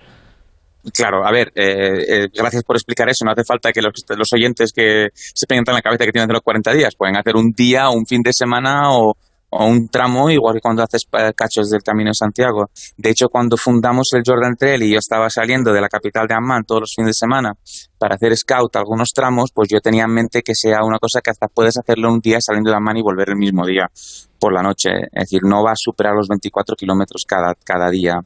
[0.93, 3.25] Claro, a ver, eh, eh, gracias por explicar eso.
[3.25, 3.93] No hace falta que los,
[4.33, 7.51] oyentes que se preguntan la cabeza que tienen de los 40 días pueden hacer un
[7.51, 9.15] día, un fin de semana o,
[9.59, 12.67] un tramo, igual que cuando haces cachos del Camino de Santiago.
[12.99, 16.35] De hecho, cuando fundamos el Jordan Trail y yo estaba saliendo de la capital de
[16.35, 17.53] Amman todos los fines de semana
[17.97, 21.31] para hacer scout algunos tramos, pues yo tenía en mente que sea una cosa que
[21.31, 23.87] hasta puedes hacerlo un día saliendo de Amman y volver el mismo día
[24.39, 24.91] por la noche.
[25.13, 28.21] Es decir, no va a superar los 24 kilómetros cada, cada día.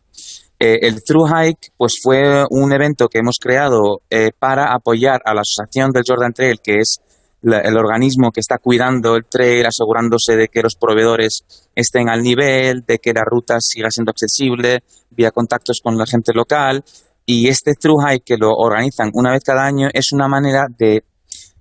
[0.62, 5.32] Eh, el Through Hike pues fue un evento que hemos creado eh, para apoyar a
[5.32, 7.00] la Asociación del Jordan Trail, que es
[7.42, 12.84] el organismo que está cuidando el trail, asegurándose de que los proveedores estén al nivel,
[12.86, 16.84] de que la ruta siga siendo accesible, vía contactos con la gente local.
[17.24, 21.04] Y este Through Hike que lo organizan una vez cada año es una manera de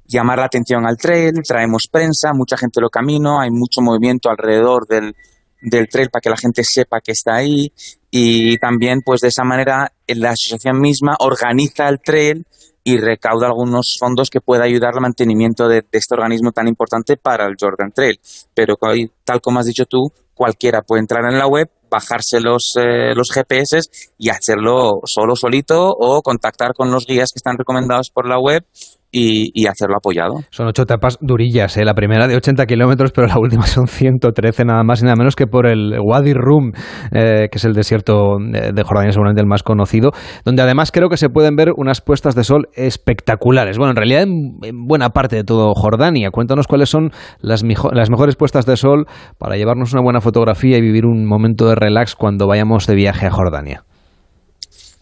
[0.06, 4.86] llamar la atención al trail, traemos prensa, mucha gente lo camino, hay mucho movimiento alrededor
[4.88, 5.16] del,
[5.62, 7.72] del trail para que la gente sepa que está ahí
[8.12, 12.46] y también pues de esa manera la asociación misma organiza el trail
[12.84, 17.46] y recauda algunos fondos que pueda ayudar al mantenimiento de, este organismo tan importante para
[17.46, 18.20] el Jordan Trail.
[18.54, 18.76] Pero
[19.24, 23.30] tal como has dicho tú, cualquiera puede entrar en la web, bajarse los, eh, los
[23.32, 23.82] GPS
[24.18, 28.66] y hacerlo solo, solito o contactar con los guías que están recomendados por la web
[29.12, 30.36] y, hacerlo apoyado.
[30.52, 31.84] Son ocho etapas durillas, ¿eh?
[31.84, 35.36] la primera de 80 kilómetros, pero la última son 113, nada más y nada menos
[35.36, 36.72] que por el Wadi Rum,
[37.12, 40.12] eh, que es el desierto eh, de Jordania, seguramente el más conocido,
[40.46, 43.78] donde además creo que se pueden ver unas puestas de sol espectaculares.
[43.78, 46.30] Bueno, en realidad en, buena parte de todo Jordania.
[46.32, 49.06] Cuéntanos cuáles son las, las mejores puestas de sol
[49.38, 53.26] para llevarnos una buena fotografía y vivir un momento de relax cuando vayamos de viaje
[53.26, 53.84] a Jordania.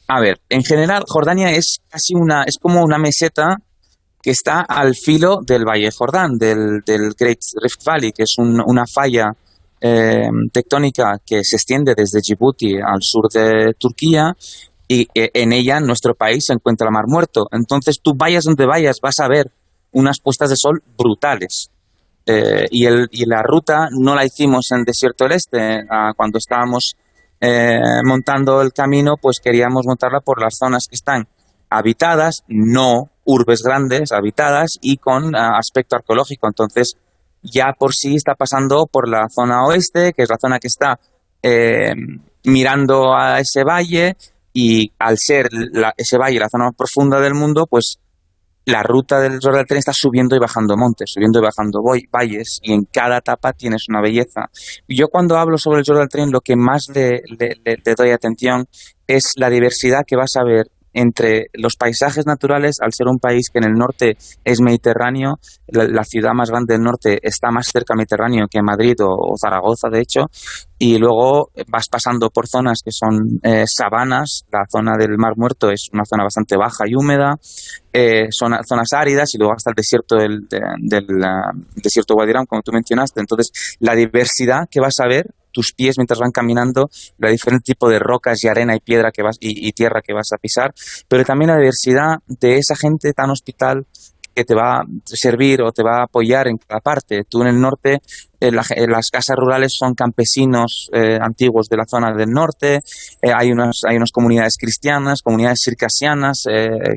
[0.09, 3.57] A ver, en general Jordania es casi una, es como una meseta
[4.27, 6.81] que está al filo del Valle Jordán, del,
[7.17, 9.31] Great Rift Valley, que es una falla
[9.79, 14.35] eh, tectónica que se extiende desde Djibouti al sur de Turquía
[14.85, 17.47] y en ella, nuestro país, se encuentra el Mar Muerto.
[17.53, 19.49] Entonces, tú vayas donde vayas, vas a ver
[19.93, 21.69] unas puestas de sol brutales.
[22.25, 25.85] Eh, y, la ruta no la hicimos en Desierto del Este.
[25.89, 26.97] Ah, cuando estábamos
[27.39, 31.29] eh, montando el camino, pues queríamos montarla por las zonas que están
[31.69, 36.47] habitadas, no urbes grandes, habitadas y con ah, aspecto arqueológico.
[36.47, 36.93] Entonces,
[37.41, 40.99] ya por sí está pasando por la zona oeste, que es la zona que está
[41.41, 41.93] eh,
[42.45, 44.15] mirando a ese valle,
[44.53, 45.49] y al ser
[45.97, 47.99] ese valle la zona más profunda del mundo, pues
[48.65, 51.79] la ruta del Jordan Tren está subiendo y bajando montes, subiendo y bajando
[52.11, 54.49] valles, y en cada etapa tienes una belleza.
[54.87, 57.21] Yo cuando hablo sobre el Jordan Tren, lo que más le
[57.95, 58.65] doy atención
[59.05, 63.49] es la diversidad que vas a ver entre los paisajes naturales, al ser un país
[63.51, 65.35] que en el norte es mediterráneo,
[65.67, 70.01] la, ciudad más grande del norte está más cerca Mediterráneo que Madrid o, Zaragoza, de
[70.01, 70.21] hecho,
[70.79, 75.69] y luego vas pasando por zonas que son eh, sabanas, la zona del Mar Muerto
[75.69, 77.35] es una zona bastante baja y húmeda,
[77.93, 81.07] eh, son zonas áridas y luego hasta el desierto del, del
[81.75, 83.19] desierto Guadirán, como tú mencionaste.
[83.19, 87.89] Entonces, la diversidad que vas a ver tus pies mientras van caminando, la diferente tipo
[87.89, 90.71] de rocas y arena y piedra que vas y, tierra que vas a pisar,
[91.07, 93.87] pero también la diversidad de esa gente tan hospital
[94.35, 97.23] que te va a servir o te va a apoyar en cada parte.
[97.23, 98.01] Tú en el norte,
[98.39, 102.81] eh, las casas rurales son campesinos eh, antiguos de la zona del norte,
[103.19, 106.43] eh, hay, unas, hay unas comunidades cristianas, comunidades circasianas,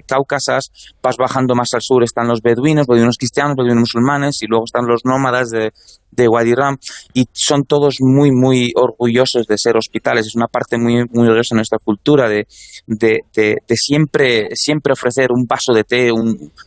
[0.06, 0.70] cáucasas,
[1.02, 4.86] vas bajando más al sur, están los beduinos, beduinos cristianos, beduinos musulmanes, y luego están
[4.86, 5.72] los nómadas de,
[6.10, 6.76] de Wadi Ram
[7.14, 10.26] y son todos muy, muy orgullosos de ser hospitales.
[10.26, 12.46] Es una parte muy, muy orgullosa de nuestra cultura de,
[12.86, 16.10] de, de, siempre, siempre ofrecer un vaso de té,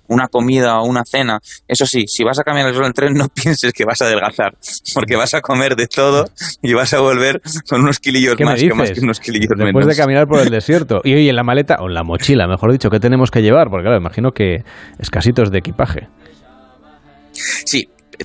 [0.07, 1.39] una comida o una cena.
[1.67, 4.57] Eso sí, si vas a caminar el del tren, no pienses que vas a adelgazar,
[4.93, 6.25] porque vas a comer de todo
[6.61, 9.95] y vas a volver con unos kilillos más, que más que unos kilillos Después de
[9.95, 11.01] caminar por el desierto.
[11.03, 13.69] Y hoy en la maleta, o en la mochila, mejor dicho, ¿qué tenemos que llevar?
[13.69, 14.63] Porque claro, imagino que
[14.99, 16.07] escasitos de equipaje.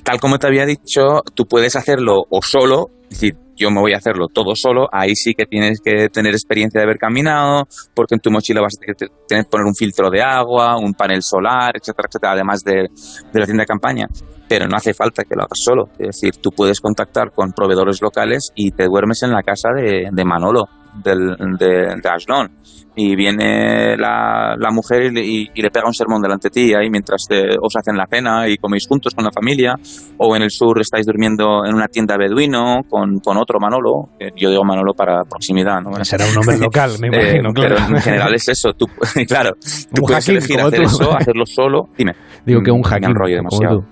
[0.03, 3.93] Tal como te había dicho, tú puedes hacerlo o solo, es decir, yo me voy
[3.93, 8.15] a hacerlo todo solo, ahí sí que tienes que tener experiencia de haber caminado, porque
[8.15, 8.79] en tu mochila vas a
[9.27, 12.87] tener que poner un filtro de agua, un panel solar, etcétera, etcétera, además de,
[13.33, 14.07] la tienda de campaña.
[14.47, 18.01] Pero no hace falta que lo hagas solo, es decir, tú puedes contactar con proveedores
[18.01, 22.49] locales y te duermes en la casa de Manolo, del, de, de Ashdod
[22.95, 27.27] y viene la, la mujer y, le pega un sermón delante de ti ahí mientras
[27.61, 29.75] os hacen la cena y coméis juntos con la familia.
[30.17, 34.49] O en el sur estáis durmiendo en una tienda beduino con, con otro Manolo yo
[34.49, 36.03] digo Manolo para proximidad ¿no?
[36.03, 37.75] será un nombre local me eh, imagino claro.
[37.77, 38.85] pero en general es eso tú,
[39.27, 39.51] claro
[39.93, 42.13] tú puedes elegir hacer eso hacerlo solo dime.
[42.45, 43.85] Digo que un hacking rollo demasiado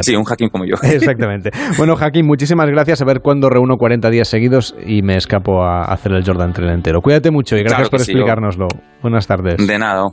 [0.00, 0.76] Sí, un hacking como yo.
[0.82, 1.50] Exactamente.
[1.76, 3.00] Bueno, hacking, muchísimas gracias.
[3.02, 6.70] A ver cuándo reúno 40 días seguidos y me escapo a hacer el Jordan Trail
[6.70, 7.00] entero.
[7.02, 8.68] Cuídate mucho y gracias por explicárnoslo.
[9.02, 9.66] Buenas tardes.
[9.66, 10.08] De nada.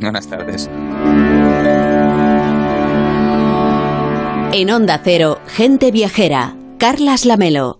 [0.00, 0.70] Buenas tardes.
[4.52, 6.54] En Onda Cero, gente viajera.
[6.78, 7.79] Carlas Lamelo.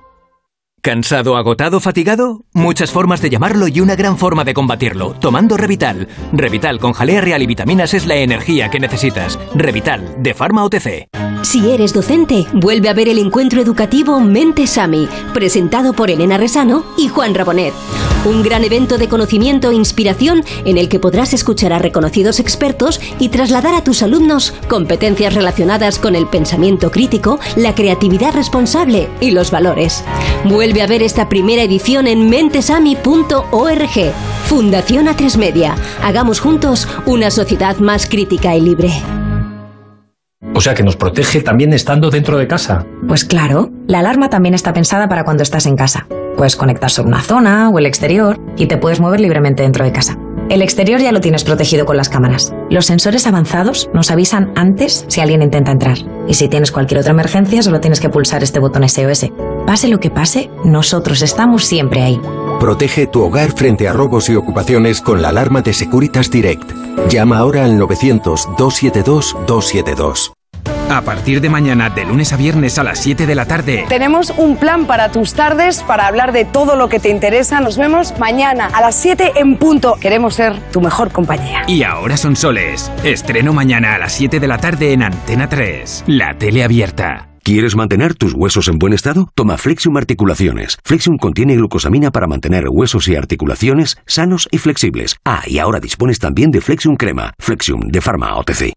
[0.81, 2.43] ¿Cansado, agotado, fatigado?
[2.53, 6.07] Muchas formas de llamarlo y una gran forma de combatirlo, tomando Revital.
[6.33, 9.37] Revital con jalea real y vitaminas es la energía que necesitas.
[9.53, 11.07] Revital, de Pharma OTC.
[11.43, 16.83] Si eres docente, vuelve a ver el encuentro educativo Mente Sami, presentado por Elena Resano
[16.97, 17.73] y Juan Rabonet.
[18.23, 23.01] Un gran evento de conocimiento e inspiración en el que podrás escuchar a reconocidos expertos
[23.17, 29.31] y trasladar a tus alumnos competencias relacionadas con el pensamiento crítico, la creatividad responsable y
[29.31, 30.03] los valores.
[30.45, 34.13] Vuelve a ver esta primera edición en mentesami.org.
[34.45, 35.75] Fundación A3 Media.
[36.01, 38.89] Hagamos juntos una sociedad más crítica y libre.
[40.55, 42.85] O sea que nos protege también estando dentro de casa.
[43.07, 46.07] Pues claro, la alarma también está pensada para cuando estás en casa.
[46.37, 49.91] Puedes conectar sobre una zona o el exterior y te puedes mover libremente dentro de
[49.91, 50.17] casa.
[50.49, 52.53] El exterior ya lo tienes protegido con las cámaras.
[52.69, 55.97] Los sensores avanzados nos avisan antes si alguien intenta entrar.
[56.27, 59.31] Y si tienes cualquier otra emergencia, solo tienes que pulsar este botón SOS.
[59.65, 62.19] Pase lo que pase, nosotros estamos siempre ahí.
[62.59, 66.69] Protege tu hogar frente a robos y ocupaciones con la alarma de Securitas Direct.
[67.09, 70.33] Llama ahora al 900-272-272.
[70.91, 73.85] A partir de mañana, de lunes a viernes a las 7 de la tarde.
[73.87, 77.61] Tenemos un plan para tus tardes, para hablar de todo lo que te interesa.
[77.61, 79.95] Nos vemos mañana a las 7 en punto.
[80.01, 81.63] Queremos ser tu mejor compañía.
[81.67, 82.91] Y ahora son soles.
[83.05, 86.03] Estreno mañana a las 7 de la tarde en Antena 3.
[86.07, 87.30] La tele abierta.
[87.43, 89.27] ¿Quieres mantener tus huesos en buen estado?
[89.33, 90.77] Toma Flexium Articulaciones.
[90.83, 95.15] Flexium contiene glucosamina para mantener huesos y articulaciones sanos y flexibles.
[95.25, 97.33] Ah, y ahora dispones también de Flexium Crema.
[97.39, 98.73] Flexium de Pharma OTC.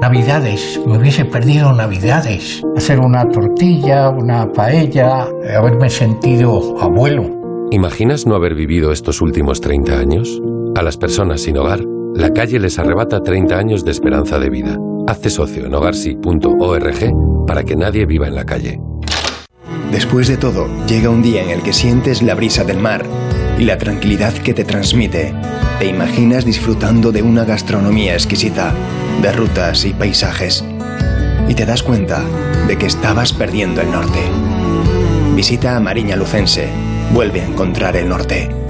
[0.00, 2.62] Navidades, me hubiese perdido Navidades.
[2.76, 7.28] Hacer una tortilla, una paella, haberme sentido abuelo.
[7.72, 10.40] ¿Imaginas no haber vivido estos últimos 30 años?
[10.76, 11.80] A las personas sin hogar,
[12.14, 14.78] la calle les arrebata 30 años de esperanza de vida.
[15.08, 18.80] Hazte socio en hogarsi.org para que nadie viva en la calle.
[19.90, 23.04] Después de todo, llega un día en el que sientes la brisa del mar
[23.58, 25.34] y la tranquilidad que te transmite.
[25.78, 28.72] Te imaginas disfrutando de una gastronomía exquisita,
[29.20, 30.64] de rutas y paisajes.
[31.48, 32.22] Y te das cuenta
[32.68, 34.20] de que estabas perdiendo el norte.
[35.34, 36.68] Visita a Mariña Lucense.
[37.12, 38.63] Vuelve a encontrar el norte.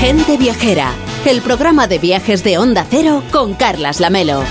[0.00, 0.94] Gente Viajera,
[1.26, 4.42] el programa de viajes de Onda Cero con Carlas Lamelo.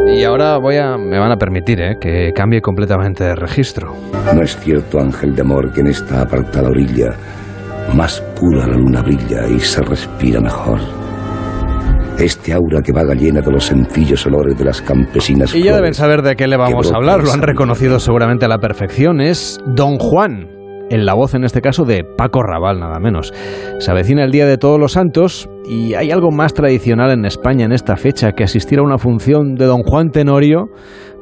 [0.07, 3.95] Y ahora voy a, me van a permitir eh, que cambie completamente de registro.
[4.33, 7.15] No es cierto, ángel de amor, que en esta apartada orilla
[7.95, 10.79] más pura la luna brilla y se respira mejor.
[12.17, 15.55] Este aura que vaga llena de los sencillos olores de las campesinas.
[15.55, 18.47] Y ya deben saber de qué le vamos a hablar, lo han reconocido seguramente a
[18.47, 19.21] la perfección.
[19.21, 20.47] Es Don Juan,
[20.91, 23.33] en la voz en este caso de Paco Raval, nada menos.
[23.79, 27.65] Se avecina el Día de Todos los Santos y hay algo más tradicional en España
[27.65, 30.65] en esta fecha que asistir a una función de Don Juan Tenorio.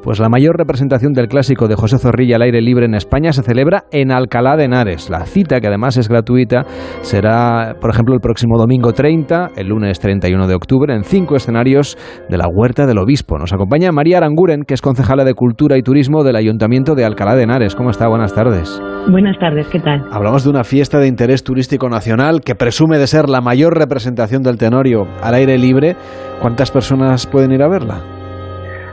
[0.02, 3.42] Pues la mayor representación del clásico de José Zorrilla al aire libre en España se
[3.42, 5.10] celebra en Alcalá de Henares.
[5.10, 6.62] La cita, que además es gratuita,
[7.02, 11.98] será, por ejemplo, el próximo domingo 30, el lunes 31 de octubre, en cinco escenarios
[12.30, 13.38] de la Huerta del Obispo.
[13.38, 17.34] Nos acompaña María Aranguren, que es concejala de Cultura y Turismo del Ayuntamiento de Alcalá
[17.34, 17.74] de Henares.
[17.74, 18.08] ¿Cómo está?
[18.08, 18.80] Buenas tardes.
[19.06, 20.02] Buenas tardes, ¿qué tal?
[20.10, 24.42] Hablamos de una fiesta de interés turístico nacional que presume de ser la mayor representación
[24.42, 25.94] del Tenorio al aire libre.
[26.40, 28.19] ¿Cuántas personas pueden ir a verla?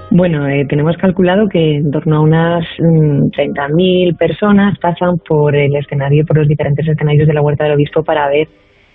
[0.09, 5.75] Bueno, eh, tenemos calculado que en torno a unas mm, 30.000 personas pasan por el
[5.75, 8.47] escenario, por los diferentes escenarios de la Huerta del Obispo para ver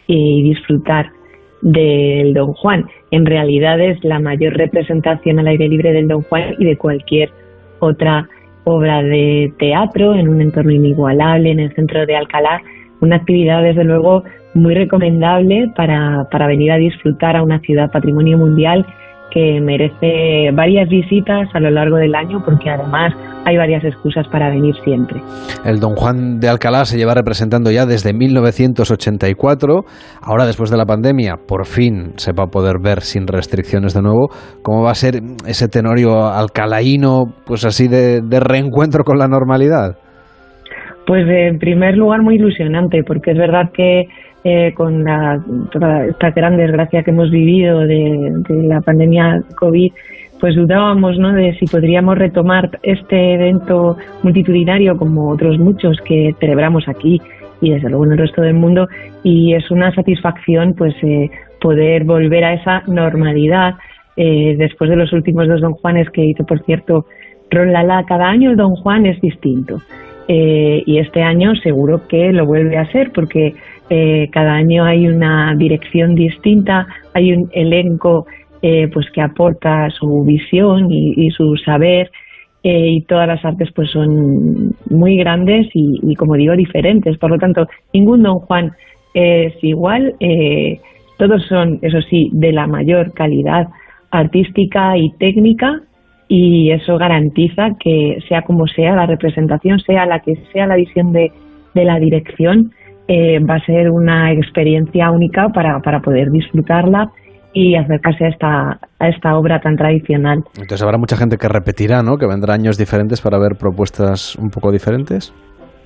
[0.07, 1.11] y disfrutar
[1.61, 2.87] del Don Juan.
[3.11, 7.31] En realidad es la mayor representación al aire libre del Don Juan y de cualquier
[7.79, 8.27] otra
[8.65, 12.63] obra de teatro en un entorno inigualable en el centro de Alcalá.
[13.01, 18.39] Una actividad, desde luego, muy recomendable para, para venir a disfrutar a una ciudad patrimonio
[18.39, 18.87] mundial
[19.33, 23.13] que merece varias visitas a lo largo del año porque además
[23.45, 25.21] hay varias excusas para venir siempre.
[25.65, 29.85] El Don Juan de Alcalá se lleva representando ya desde 1984.
[30.23, 34.03] Ahora, después de la pandemia, por fin se va a poder ver sin restricciones de
[34.03, 34.29] nuevo.
[34.63, 39.97] ¿Cómo va a ser ese tenorio alcalaíno, pues así de, de reencuentro con la normalidad?
[41.07, 44.09] Pues en primer lugar muy ilusionante porque es verdad que
[44.45, 45.41] eh, con la,
[45.71, 49.93] toda esta gran desgracia que hemos vivido de, la pandemia COVID,
[50.41, 51.33] pues dudábamos ¿no?
[51.33, 57.21] de si podríamos retomar este evento multitudinario como otros muchos que celebramos aquí
[57.61, 58.89] y desde luego en el resto del mundo.
[59.23, 61.31] Y es una satisfacción pues eh,
[61.61, 63.75] poder volver a esa normalidad
[64.17, 67.07] eh, después de los últimos dos Don Juanes que hizo por cierto
[67.51, 69.81] Ron Lala cada año el Don Juan es distinto
[70.29, 73.55] eh, y este año seguro que lo vuelve a ser porque
[74.31, 78.25] cada año hay una dirección distinta hay un elenco
[78.63, 82.11] pues que aporta su visión y su saber
[82.65, 87.19] eh, y todas las artes pues son muy grandes y, como digo diferentes.
[87.19, 88.73] Por lo tanto ningún don Juan
[89.15, 90.81] es igual eh,
[91.19, 93.69] todos son eso sí de la mayor calidad
[94.11, 95.83] artística y técnica
[96.35, 101.13] y eso garantiza que sea como sea la representación sea la que sea la visión
[101.13, 101.31] de,
[101.75, 102.73] de la dirección
[103.07, 107.11] eh, va a ser una experiencia única para, para poder disfrutarla
[107.53, 110.39] y acercarse a esta, a esta obra tan tradicional.
[110.55, 112.17] Entonces habrá mucha gente que repetirá, ¿no?
[112.17, 115.35] Que vendrá años diferentes para ver propuestas un poco diferentes.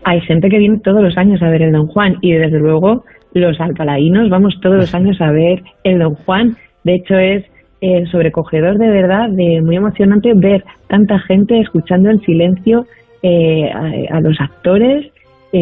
[0.05, 3.03] Hay gente que viene todos los años a ver el Don Juan y desde luego
[3.35, 6.55] los alcalainos vamos todos los años a ver el Don Juan.
[6.85, 7.43] De hecho es
[7.81, 12.87] eh, sobrecogedor de verdad, de muy emocionante ver tanta gente escuchando en silencio
[13.23, 15.07] eh, a, los actores
[15.53, 15.59] eh,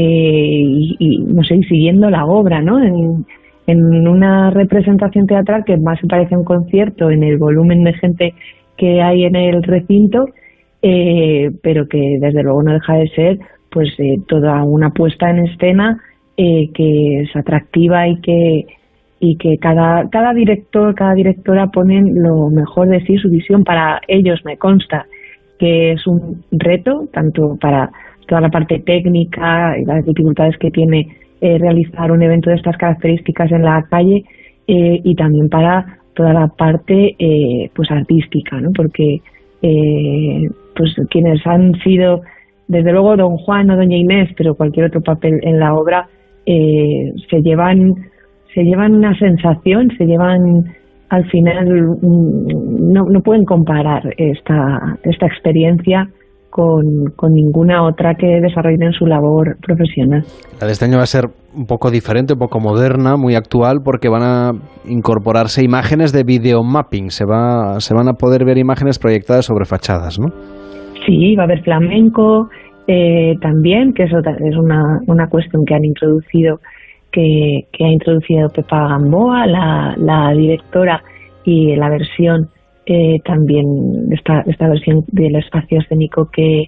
[0.98, 2.82] y, no sé, siguiendo la obra, ¿no?
[2.82, 3.24] En,
[3.66, 7.94] en una representación teatral que más se parece a un concierto en el volumen de
[7.94, 8.34] gente
[8.76, 10.26] que hay en el recinto,
[10.82, 13.38] eh, pero que desde luego no deja de ser
[13.70, 15.98] pues eh, toda una puesta en escena
[16.36, 18.64] eh, que es atractiva y que
[19.26, 24.00] y que cada cada director cada directora ponen lo mejor de sí su visión para
[24.06, 25.06] ellos me consta
[25.58, 27.90] que es un reto tanto para
[28.26, 31.06] toda la parte técnica y las dificultades que tiene
[31.40, 34.24] eh, realizar un evento de estas características en la calle
[34.66, 38.70] eh, y también para toda la parte eh, pues artística, ¿no?
[38.74, 39.20] Porque
[40.76, 42.20] pues quienes han sido
[42.68, 46.06] desde luego Don Juan o Doña Inés, pero cualquier otro papel en la obra
[46.44, 47.94] se llevan
[48.54, 50.64] se llevan una sensación, se llevan
[51.10, 51.66] al final
[52.02, 56.08] no, no pueden comparar esta esta experiencia
[56.54, 60.22] con, ninguna otra que desarrollen su labor profesional.
[60.60, 63.80] La de este año va a ser un poco diferente, un poco moderna, muy actual,
[63.84, 64.52] porque van a
[64.88, 67.10] incorporarse imágenes de videomapping.
[67.10, 70.28] Se, va, se van a poder ver imágenes proyectadas sobre fachadas, ¿no?
[71.04, 72.48] Sí, va a haber flamenco
[72.86, 76.60] eh, también, que eso es una, una cuestión que han introducido,
[77.14, 81.00] que, que ha introducido Pepa Gamboa, la, la directora,
[81.44, 82.48] y la versión
[82.86, 83.66] eh, también
[84.10, 86.64] esta, esta versión del espacio escénico que,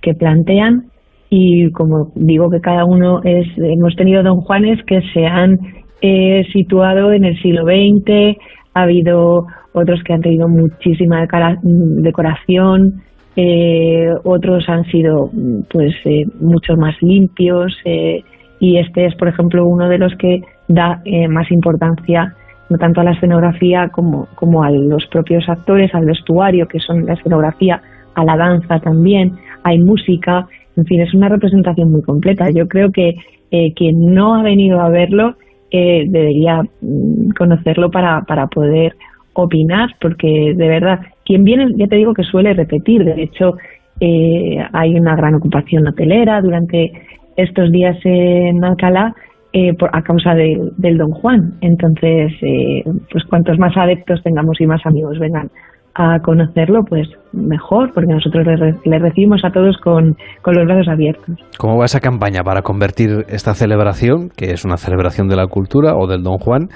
[0.00, 0.90] que plantean.
[1.30, 5.58] Y como digo que cada uno es hemos tenido don Juanes que se han
[6.02, 8.38] eh, situado en el siglo XX
[8.74, 11.26] ha habido otros que han tenido muchísima
[11.62, 13.02] decoración
[13.34, 15.30] eh, otros han sido
[15.70, 18.22] pues eh, mucho más limpios eh,
[18.60, 22.34] y este es por ejemplo uno de los que da eh, más importancia
[22.68, 27.06] no tanto a la escenografía como, como a los propios actores, al vestuario, que son
[27.06, 27.80] la escenografía,
[28.14, 29.32] a la danza también,
[29.62, 30.46] hay música,
[30.76, 32.50] en fin, es una representación muy completa.
[32.50, 33.14] Yo creo que
[33.50, 35.36] eh, quien no ha venido a verlo
[35.70, 38.96] eh, debería mm, conocerlo para, para poder
[39.34, 43.56] opinar, porque de verdad, quien viene, ya te digo que suele repetir, de hecho,
[44.00, 46.92] eh, hay una gran ocupación hotelera durante
[47.36, 49.14] estos días en Alcalá
[49.52, 51.54] eh, a causa del Don Juan.
[51.60, 55.48] Entonces, eh, pues cuantos más adeptos tengamos y más amigos vengan
[55.94, 58.46] a conocerlo, pues mejor, porque nosotros
[58.84, 61.36] le, recibimos a todos con, con, los brazos abiertos.
[61.58, 65.94] ¿Cómo va esa campaña para convertir esta celebración, que es una celebración de la cultura
[65.96, 66.68] o del Don Juan,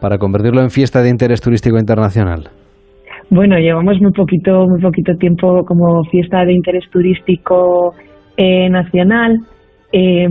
[0.00, 2.50] para convertirlo en fiesta de interés turístico internacional?
[3.30, 7.94] Bueno, llevamos muy poquito, muy poquito tiempo como fiesta de interés turístico
[8.36, 9.40] eh, nacional
[9.90, 10.28] eh,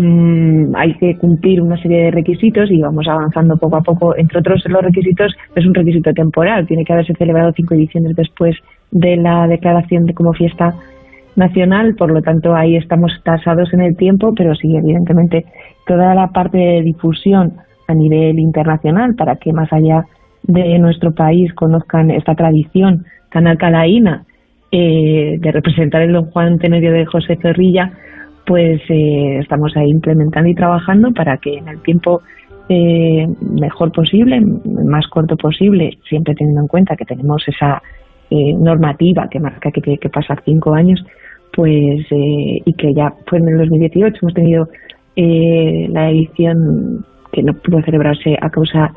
[0.76, 4.16] hay que cumplir una serie de requisitos y vamos avanzando poco a poco.
[4.16, 6.68] Entre otros, los requisitos es un requisito temporal.
[6.68, 8.56] Tiene que haberse celebrado cinco ediciones después
[8.92, 10.76] de la declaración de como fiesta
[11.36, 11.96] nacional.
[11.96, 15.46] Por lo tanto, ahí estamos tasados en el tiempo, pero sí, evidentemente,
[15.88, 17.54] toda la parte de difusión
[17.88, 20.04] a nivel internacional para que más allá
[20.44, 24.24] de nuestro país conozcan esta tradición tan alcalaína
[24.72, 27.92] eh, de representar el Don Juan Tenerio de José Zorrilla
[28.48, 32.22] pues eh, estamos ahí implementando y trabajando para que en el tiempo
[32.70, 33.28] eh,
[33.60, 37.82] mejor posible, más corto posible, siempre teniendo en cuenta que tenemos esa
[38.32, 41.04] eh, normativa que marca que tiene que pasar cinco años,
[41.54, 44.68] pues y que ya fue en el 2018 hemos tenido
[45.16, 48.92] la edición que no pudo celebrarse a causa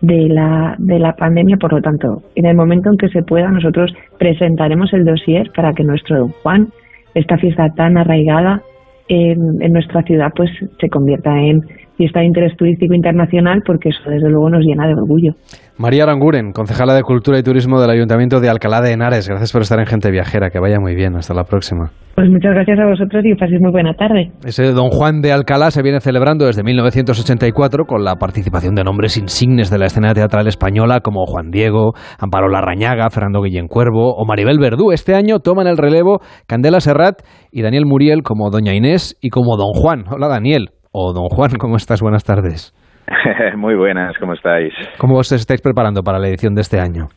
[0.00, 1.56] de la, de la pandemia.
[1.56, 5.72] Por lo tanto, en el momento en que se pueda, nosotros presentaremos el dossier para
[5.72, 6.68] que nuestro Don Juan,
[7.14, 8.62] esta fiesta tan arraigada
[9.08, 10.50] en, en nuestra ciudad, pues
[10.80, 11.66] se convierta en
[11.96, 15.32] fiesta de interés turístico internacional, porque eso desde luego nos llena de orgullo.
[15.78, 19.28] María Aranguren, concejala de Cultura y Turismo del Ayuntamiento de Alcalá de Henares.
[19.28, 20.48] Gracias por estar en Gente Viajera.
[20.48, 21.16] Que vaya muy bien.
[21.16, 21.90] Hasta la próxima.
[22.14, 24.32] Pues muchas gracias a vosotros y paséis muy buena tarde.
[24.42, 29.18] Ese Don Juan de Alcalá se viene celebrando desde 1984 con la participación de nombres
[29.18, 34.24] insignes de la escena teatral española como Juan Diego, Amparo Larrañaga, Fernando Guillén Cuervo o
[34.24, 34.92] Maribel Verdú.
[34.92, 37.20] Este año toman el relevo Candela Serrat
[37.52, 40.04] y Daniel Muriel como Doña Inés y como Don Juan.
[40.10, 40.70] Hola Daniel.
[40.98, 42.00] O Don Juan, ¿cómo estás?
[42.00, 42.72] Buenas tardes.
[43.56, 44.72] Muy buenas, ¿cómo estáis?
[44.96, 47.08] ¿Cómo os estáis preparando para la edición de este año?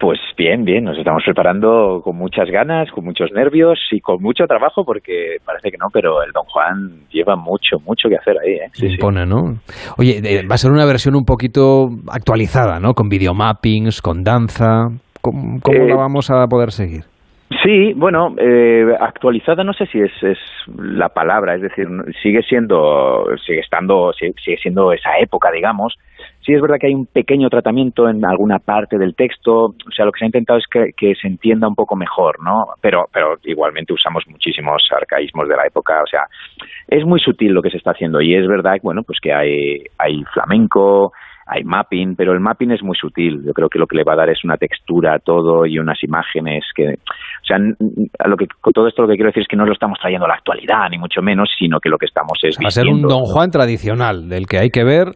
[0.00, 4.46] Pues bien, bien, nos estamos preparando con muchas ganas, con muchos nervios y con mucho
[4.46, 8.54] trabajo porque parece que no, pero el Don Juan lleva mucho, mucho que hacer ahí.
[8.54, 8.70] ¿eh?
[8.72, 9.60] Sí, Impone, ¿no?
[9.98, 10.20] Oye,
[10.50, 12.94] va a ser una versión un poquito actualizada, ¿no?
[12.94, 14.88] Con videomappings, con danza.
[15.20, 17.11] ¿Cómo, cómo la Eh, vamos a poder seguir?
[17.60, 20.38] Sí, bueno, eh, actualizada no sé si es, es
[20.76, 21.88] la palabra, es decir,
[22.22, 25.94] sigue siendo, sigue estando, sigue, siendo esa época, digamos.
[26.40, 30.04] Sí es verdad que hay un pequeño tratamiento en alguna parte del texto, o sea,
[30.04, 32.66] lo que se ha intentado es que, que se entienda un poco mejor, ¿no?
[32.80, 36.22] Pero, pero igualmente usamos muchísimos arcaísmos de la época, o sea,
[36.86, 39.82] es muy sutil lo que se está haciendo y es verdad, bueno, pues que hay,
[39.98, 41.12] hay flamenco,
[41.46, 43.42] hay mapping, pero el mapping es muy sutil.
[43.44, 45.78] Yo creo que lo que le va a dar es una textura a todo y
[45.78, 46.94] unas imágenes que,
[47.42, 49.66] o sea, a lo que con todo esto lo que quiero decir es que no
[49.66, 52.56] lo estamos trayendo a la actualidad ni mucho menos, sino que lo que estamos es
[52.56, 53.02] Va a ser un.
[53.02, 55.08] Don Juan tradicional, del que hay que ver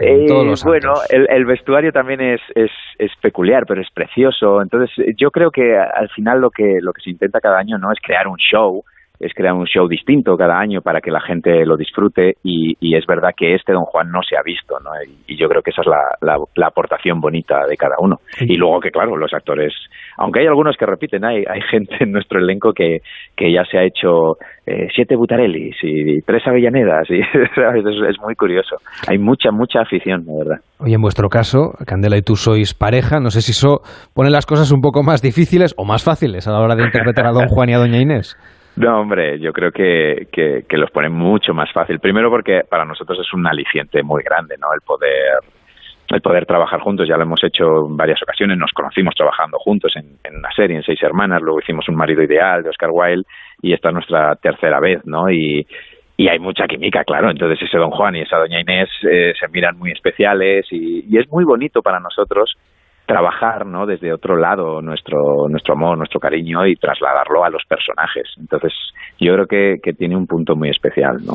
[0.00, 3.90] en Eh, todos los bueno, el, el vestuario también es, es, es peculiar, pero es
[3.92, 4.62] precioso.
[4.62, 7.92] Entonces, yo creo que al final lo que, lo que se intenta cada año no
[7.92, 8.82] es crear un show,
[9.20, 12.96] es crear un show distinto cada año para que la gente lo disfrute y, y
[12.96, 14.90] es verdad que este Don Juan no se ha visto, ¿no?
[15.06, 18.20] Y, y yo creo que esa es la, la, la aportación bonita de cada uno.
[18.40, 19.72] Y luego que, claro, los actores,
[20.16, 22.98] aunque hay algunos que repiten, hay, hay gente en nuestro elenco que,
[23.36, 24.36] que ya se ha hecho
[24.66, 27.20] eh, siete Butarellis y, tres Avellanedas y
[27.54, 27.84] ¿sabes?
[27.84, 28.76] Es, es muy curioso.
[29.08, 30.64] Hay mucha, mucha afición, la verdad.
[30.78, 33.20] Oye, en vuestro caso, Candela y tú sois pareja.
[33.20, 33.80] No sé si eso
[34.14, 37.26] pone las cosas un poco más difíciles o más fáciles a la hora de interpretar
[37.26, 38.36] a Don Juan y a Doña Inés.
[38.76, 42.00] No, hombre, yo creo que, que, que los pone mucho más fácil.
[42.00, 44.66] Primero porque para nosotros es un aliciente muy grande, ¿no?
[44.74, 45.38] El poder
[46.08, 49.92] el poder trabajar juntos, ya lo hemos hecho en varias ocasiones, nos conocimos trabajando juntos
[49.96, 53.24] en, en una serie, en Seis Hermanas, luego hicimos Un marido ideal de Oscar Wilde
[53.62, 55.30] y esta es nuestra tercera vez, ¿no?
[55.30, 55.66] Y,
[56.16, 59.48] y hay mucha química, claro, entonces ese Don Juan y esa Doña Inés eh, se
[59.48, 62.54] miran muy especiales y, y es muy bonito para nosotros
[63.06, 68.32] trabajar no desde otro lado nuestro nuestro amor nuestro cariño y trasladarlo a los personajes.
[68.38, 68.72] Entonces
[69.20, 71.34] yo creo que, que tiene un punto muy especial no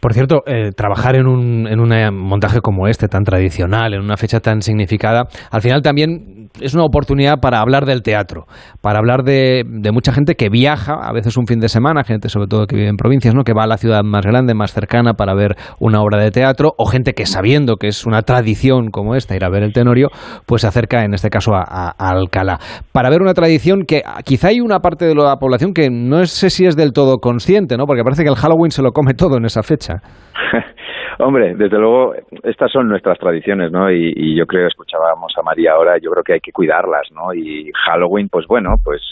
[0.00, 4.16] Por cierto, eh, trabajar en un, en un montaje como este, tan tradicional, en una
[4.16, 8.46] fecha tan significada, al final también es una oportunidad para hablar del teatro,
[8.80, 12.28] para hablar de, de mucha gente que viaja, a veces un fin de semana, gente
[12.28, 13.42] sobre todo que vive en provincias, ¿no?
[13.42, 16.74] que va a la ciudad más grande, más cercana para ver una obra de teatro,
[16.78, 20.08] o gente que sabiendo que es una tradición como esta, ir a ver el Tenorio,
[20.46, 22.60] pues se acerca en este caso a, a- a Alcalá,
[22.92, 26.24] para ver una tradición que ah, quizá hay una parte de la población que no
[26.26, 27.84] sé si es del todo consciente, ¿no?
[27.84, 29.87] porque parece que el Halloween se lo come todo en esa fecha.
[31.18, 32.14] Hombre, desde luego,
[32.44, 33.90] estas son nuestras tradiciones, ¿no?
[33.90, 37.34] Y, y yo creo, escuchábamos a María ahora, yo creo que hay que cuidarlas, ¿no?
[37.34, 39.02] Y Halloween, pues bueno, pues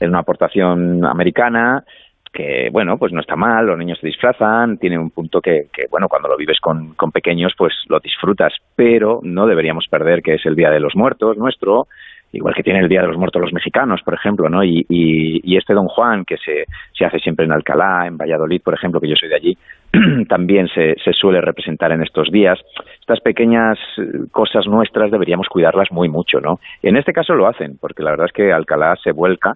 [0.00, 1.84] es una aportación americana
[2.32, 5.86] que, bueno, pues no está mal, los niños se disfrazan, tiene un punto que, que
[5.90, 10.34] bueno, cuando lo vives con, con pequeños, pues lo disfrutas, pero no deberíamos perder que
[10.34, 11.86] es el Día de los Muertos nuestro,
[12.32, 14.64] igual que tiene el Día de los Muertos los mexicanos, por ejemplo, ¿no?
[14.64, 16.64] Y, y, y este Don Juan, que se,
[16.96, 19.58] se hace siempre en Alcalá, en Valladolid, por ejemplo, que yo soy de allí,
[20.28, 22.58] también se, se suele representar en estos días.
[23.00, 26.58] Estas pequeñas eh, cosas nuestras deberíamos cuidarlas muy mucho, ¿no?
[26.82, 29.54] En este caso lo hacen, porque la verdad es que Alcalá se vuelca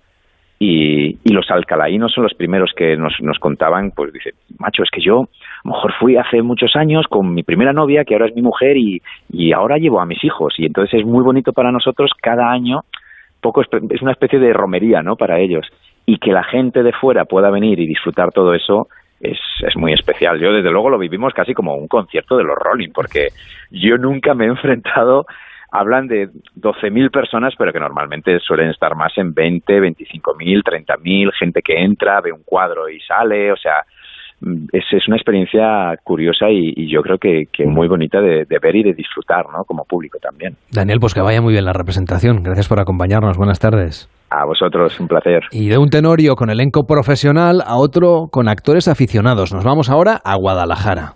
[0.59, 4.91] y, y los alcalaínos son los primeros que nos, nos contaban, pues dice, macho, es
[4.91, 5.29] que yo
[5.67, 9.03] mejor fui hace muchos años con mi primera novia, que ahora es mi mujer, y,
[9.53, 10.55] ahora llevo a mis hijos.
[10.59, 12.85] Y entonces es muy bonito para nosotros cada año,
[13.41, 15.17] poco es, una especie de romería, ¿no?
[15.17, 15.67] Para ellos.
[16.07, 18.89] Y que la gente de fuera pueda venir y disfrutar todo eso
[19.21, 20.39] es, es muy especial.
[20.39, 23.29] Yo, desde luego, lo vivimos casi como un concierto de los Rolling, porque
[23.71, 25.27] yo nunca me he enfrentado
[25.71, 31.63] hablan de 12.000 personas, pero que normalmente suelen estar más en 20, 25.000, 30.000, gente
[31.63, 33.85] que entra, ve un cuadro y sale, o sea,
[34.73, 38.59] es, es una experiencia curiosa y, y yo creo que, que muy bonita de, de
[38.63, 39.65] ver y de disfrutar, ¿no?
[39.65, 40.55] Como público también.
[40.71, 42.43] Daniel, pues que vaya muy bien la representación.
[42.43, 43.37] Gracias por acompañarnos.
[43.37, 44.09] Buenas tardes.
[44.31, 45.43] A vosotros, un placer.
[45.53, 49.55] Y de un tenorio con elenco profesional a otro con actores aficionados.
[49.55, 51.15] Nos vamos ahora a Guadalajara.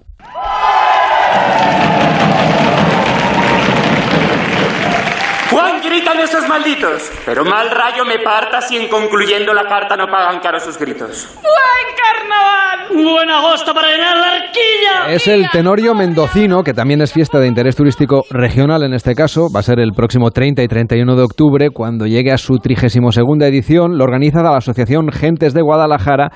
[5.90, 7.10] Gritan esos malditos.
[7.26, 11.28] Pero mal rayo me parta si en concluyendo la carta no pagan caro sus gritos.
[11.34, 13.04] ¡Buen carnaval!
[13.12, 15.12] ¡Buen agosto para llenar la arquilla!
[15.12, 19.48] Es el Tenorio Mendocino, que también es fiesta de interés turístico regional en este caso.
[19.54, 23.16] Va a ser el próximo 30 y 31 de octubre, cuando llegue a su 32
[23.42, 23.98] edición.
[23.98, 26.30] Lo organiza la Asociación Gentes de Guadalajara,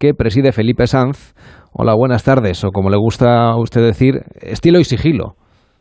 [0.00, 1.34] que preside Felipe Sanz.
[1.72, 5.36] Hola, buenas tardes, o como le gusta a usted decir, estilo y sigilo.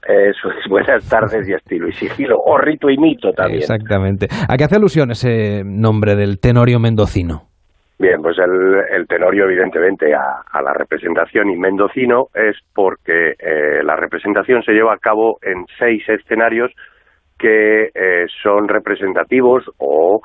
[0.05, 3.59] Eso es, buenas tardes y estilo y sigilo, o rito y mito también.
[3.59, 4.27] Exactamente.
[4.47, 7.49] ¿A qué hace alusión ese nombre del Tenorio Mendocino?
[7.97, 14.61] Bien, pues el, Tenorio evidentemente a, la representación y mendocino es porque eh, la representación
[14.63, 16.71] se lleva a cabo en seis escenarios
[17.39, 20.19] que eh, son representativos o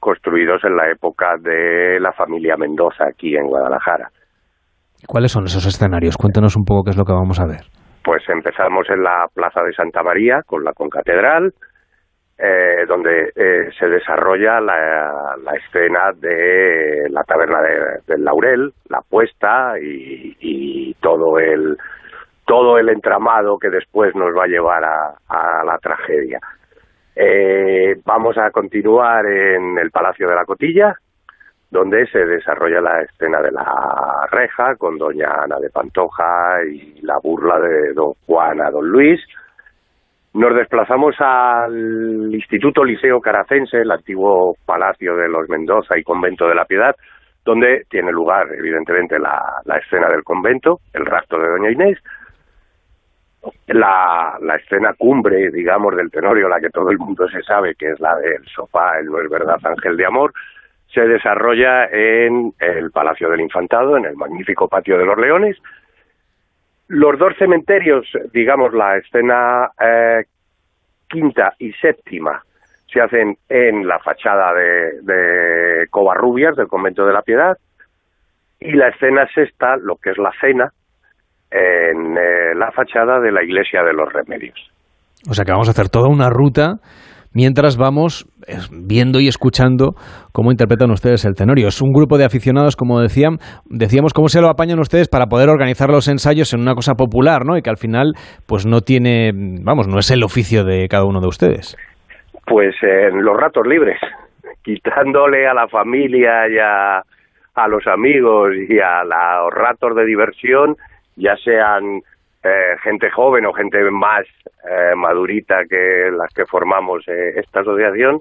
[0.00, 4.08] construidos en la época de la familia Mendoza aquí en Guadalajara.
[5.06, 6.16] ¿Cuáles son esos escenarios?
[6.16, 7.62] Cuéntenos un poco qué es lo que vamos a ver.
[8.04, 11.54] Pues empezamos en la Plaza de Santa María con la concatedral,
[12.38, 17.60] eh, donde eh, se desarrolla la, escena de la taberna
[18.06, 21.76] del Laurel, la puesta y, todo el
[22.44, 26.40] todo el entramado que después nos va a llevar a, la tragedia.
[27.14, 30.96] Eh, vamos a continuar en el Palacio de la Cotilla,
[31.72, 37.18] donde se desarrolla la escena de la reja con doña Ana de Pantoja y la
[37.22, 39.18] burla de don Juan a don Luis.
[40.34, 46.54] Nos desplazamos al Instituto Liceo Caracense, el antiguo Palacio de los Mendoza y Convento de
[46.54, 46.94] la Piedad,
[47.42, 51.98] donde tiene lugar, evidentemente, la, la escena del convento, el rapto de doña Inés,
[53.68, 57.92] la, la, escena cumbre, digamos, del Tenorio, la que todo el mundo se sabe, que
[57.92, 60.32] es la del sofá, el no es verdad, ángel de amor,
[60.92, 65.56] se desarrolla en el Palacio del Infantado, en el magnífico Patio de los Leones.
[66.88, 70.24] Los dos cementerios, digamos, la escena eh,
[71.08, 72.42] quinta y séptima,
[72.92, 77.56] se hacen en la fachada de, de Covarrubias, del Convento de la Piedad,
[78.60, 80.70] y la escena sexta, lo que es la cena,
[81.50, 84.58] en eh, la fachada de la Iglesia de los Remedios.
[85.28, 86.76] O sea que vamos a hacer toda una ruta
[87.34, 89.94] mientras vamos eh, viendo y escuchando
[90.32, 91.68] cómo interpretan ustedes el tenorio.
[91.68, 95.48] Es un grupo de aficionados, como decían, decíamos, cómo se lo apañan ustedes para poder
[95.48, 97.56] organizar los ensayos en una cosa popular, ¿no?
[97.56, 98.12] Y que al final,
[98.46, 99.32] pues no tiene,
[99.64, 101.76] vamos, no es el oficio de cada uno de ustedes.
[102.46, 103.98] Pues en los ratos libres,
[104.62, 107.02] quitándole a la familia y a,
[107.68, 110.76] los amigos y a los ratos de diversión,
[111.16, 112.00] ya sean
[112.44, 114.26] eh, gente joven o gente más
[114.68, 118.18] eh, madurita que las que formamos eh, esta asociación,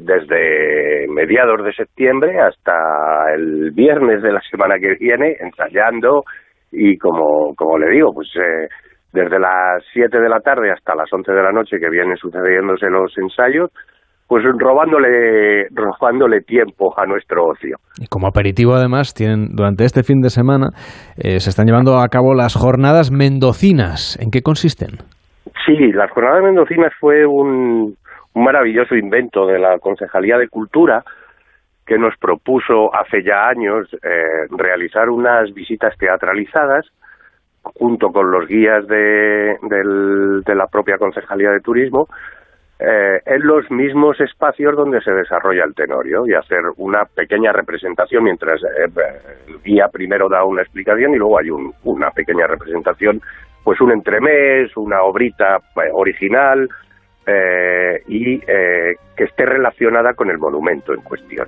[0.00, 6.24] desde mediados de septiembre hasta el viernes de la semana que viene, ensayando
[6.72, 8.28] y como, como le digo, pues
[9.12, 12.90] desde las 7 de la tarde hasta las 11 de la noche que vienen sucediéndose
[12.90, 13.70] los ensayos,
[14.32, 17.76] pues robándole, robándole tiempo a nuestro ocio.
[18.00, 20.68] Y como aperitivo además tienen durante este fin de semana
[21.18, 24.18] eh, se están llevando a cabo las jornadas mendocinas.
[24.22, 25.04] ¿En qué consisten?
[25.66, 27.94] Sí, las jornadas mendocinas fue un,
[28.34, 31.04] maravilloso invento de la Concejalía de Cultura
[31.84, 36.86] que nos propuso hace ya años eh, realizar unas visitas teatralizadas
[37.62, 42.06] junto con los guías de, de la propia Concejalía de Turismo
[42.84, 48.24] eh, en los mismos espacios donde se desarrolla el tenorio y hacer una pequeña representación
[48.24, 48.88] mientras eh,
[49.46, 51.50] el guía primero da una explicación y luego hay
[51.84, 53.22] una pequeña representación,
[53.62, 56.68] pues un entremés, una obrita eh, original
[58.08, 61.46] y que esté relacionada con el monumento en cuestión.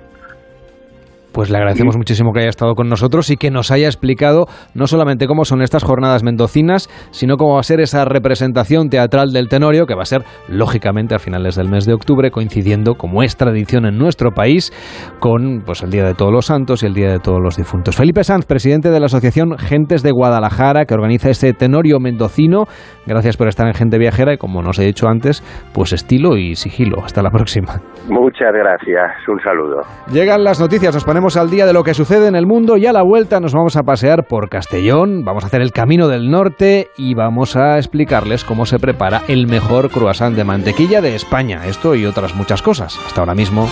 [1.35, 4.87] Pues le agradecemos muchísimo que haya estado con nosotros y que nos haya explicado no
[4.87, 9.49] solamente cómo son estas jornadas mendocinas, sino cómo va a ser esa representación teatral del
[9.49, 13.35] Tenorio, que va a ser, lógicamente, a finales del mes de octubre, coincidiendo, como es
[13.35, 14.71] tradición en nuestro país,
[15.19, 17.97] con pues, el Día de Todos los Santos y el Día de Todos los Difuntos.
[17.97, 22.63] Felipe Sanz, presidente de la Asociación Gentes de Guadalajara, que organiza este Tenorio mendocino.
[23.05, 26.55] Gracias por estar en Gente Viajera y, como nos he dicho antes, pues estilo y
[26.55, 27.03] sigilo.
[27.03, 27.81] Hasta la próxima.
[28.07, 29.11] Muchas gracias.
[29.27, 29.81] Un saludo.
[30.13, 30.93] Llegan las noticias.
[30.93, 33.39] Nos ponemos al día de lo que sucede en el mundo y a la vuelta
[33.39, 37.55] nos vamos a pasear por Castellón, vamos a hacer el Camino del Norte y vamos
[37.55, 41.65] a explicarles cómo se prepara el mejor croissant de mantequilla de España.
[41.65, 42.99] Esto y otras muchas cosas.
[43.07, 43.67] Hasta ahora mismo.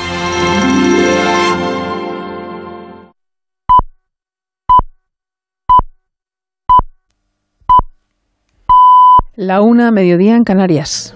[9.36, 11.16] La una, mediodía en Canarias.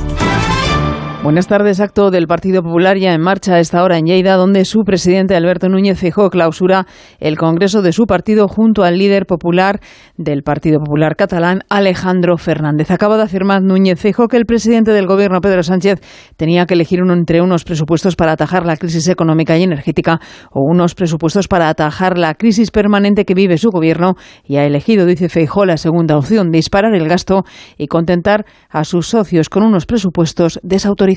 [1.23, 1.79] Buenas tardes.
[1.79, 5.35] Acto del Partido Popular ya en marcha a esta hora en Lleida, donde su presidente
[5.35, 6.87] Alberto Núñez Feijóo clausura
[7.19, 9.81] el congreso de su partido junto al líder popular
[10.17, 12.89] del Partido Popular catalán, Alejandro Fernández.
[12.89, 15.99] Acaba de afirmar Núñez Feijóo que el presidente del gobierno, Pedro Sánchez,
[16.37, 20.19] tenía que elegir uno entre unos presupuestos para atajar la crisis económica y energética
[20.51, 25.05] o unos presupuestos para atajar la crisis permanente que vive su gobierno y ha elegido,
[25.05, 27.43] dice Feijóo, la segunda opción, disparar el gasto
[27.77, 31.10] y contentar a sus socios con unos presupuestos desautorizados.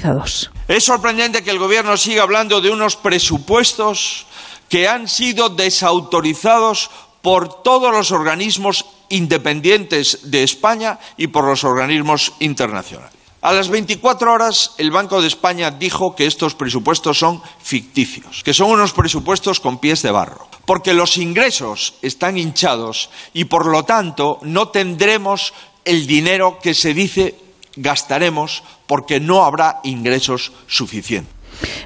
[0.68, 4.26] Es sorprendente que el Gobierno siga hablando de unos presupuestos
[4.68, 6.90] que han sido desautorizados
[7.22, 13.12] por todos los organismos independientes de España y por los organismos internacionales.
[13.40, 18.54] A las 24 horas, el Banco de España dijo que estos presupuestos son ficticios, que
[18.54, 23.84] son unos presupuestos con pies de barro, porque los ingresos están hinchados y, por lo
[23.84, 25.52] tanto, no tendremos
[25.84, 27.43] el dinero que se dice
[27.76, 31.33] gastaremos porque no habrá ingresos suficientes.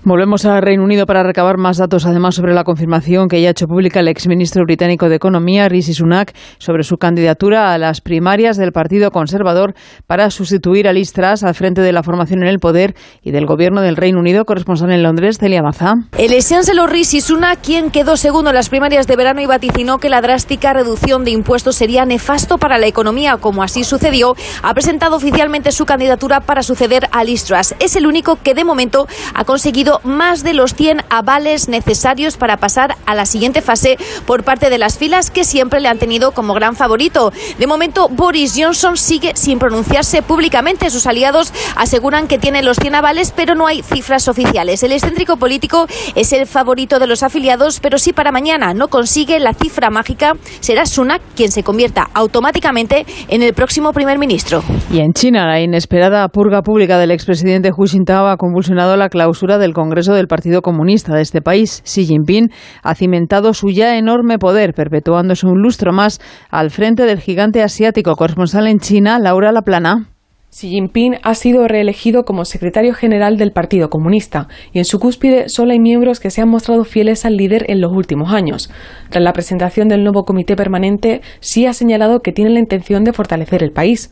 [0.04, 3.50] Volvemos al Reino Unido para recabar más datos, además, sobre la confirmación que ya ha
[3.50, 8.56] hecho pública el exministro británico de Economía, Rishi Sunak, sobre su candidatura a las primarias
[8.56, 9.74] del Partido Conservador
[10.06, 13.46] para sustituir a Liz Truss al frente de la formación en el poder y del
[13.46, 14.44] gobierno del Reino Unido.
[14.44, 15.94] Corresponsal en Londres, Celia Maza.
[16.16, 16.32] El
[16.74, 20.20] lo Rishi Sunak, quien quedó segundo en las primarias de verano y vaticinó que la
[20.20, 25.72] drástica reducción de impuestos sería nefasto para la economía, como así sucedió, ha presentado oficialmente
[25.72, 27.74] su candidatura para suceder a Liz Truss.
[27.80, 29.57] Es el único que de momento ha conseguido
[30.04, 33.96] más de los 100 avales necesarios para pasar a la siguiente fase
[34.26, 37.32] por parte de las filas que siempre le han tenido como gran favorito.
[37.58, 40.90] De momento, Boris Johnson sigue sin pronunciarse públicamente.
[40.90, 44.82] Sus aliados aseguran que tiene los 100 avales, pero no hay cifras oficiales.
[44.82, 49.38] El excéntrico político es el favorito de los afiliados, pero si para mañana no consigue
[49.40, 54.62] la cifra mágica, será Sunak quien se convierta automáticamente en el próximo primer ministro.
[54.90, 59.08] Y en China, la inesperada purga pública del expresidente Hu Jintao ha convulsionado la
[59.56, 61.82] del Congreso del Partido Comunista de este país.
[61.86, 62.50] Xi Jinping
[62.82, 66.20] ha cimentado su ya enorme poder, perpetuándose un lustro más
[66.50, 70.17] al frente del gigante asiático corresponsal en China, Laura Laplana.
[70.50, 75.50] Xi Jinping ha sido reelegido como secretario general del Partido Comunista y en su cúspide
[75.50, 78.70] solo hay miembros que se han mostrado fieles al líder en los últimos años.
[79.10, 83.12] Tras la presentación del nuevo comité permanente, Xi ha señalado que tiene la intención de
[83.12, 84.10] fortalecer el país.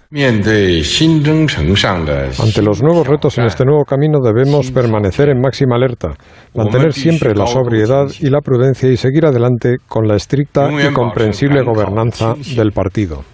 [2.38, 6.18] Ante los nuevos retos en este nuevo camino debemos permanecer en máxima alerta,
[6.54, 11.62] mantener siempre la sobriedad y la prudencia y seguir adelante con la estricta y comprensible
[11.62, 13.24] gobernanza del partido.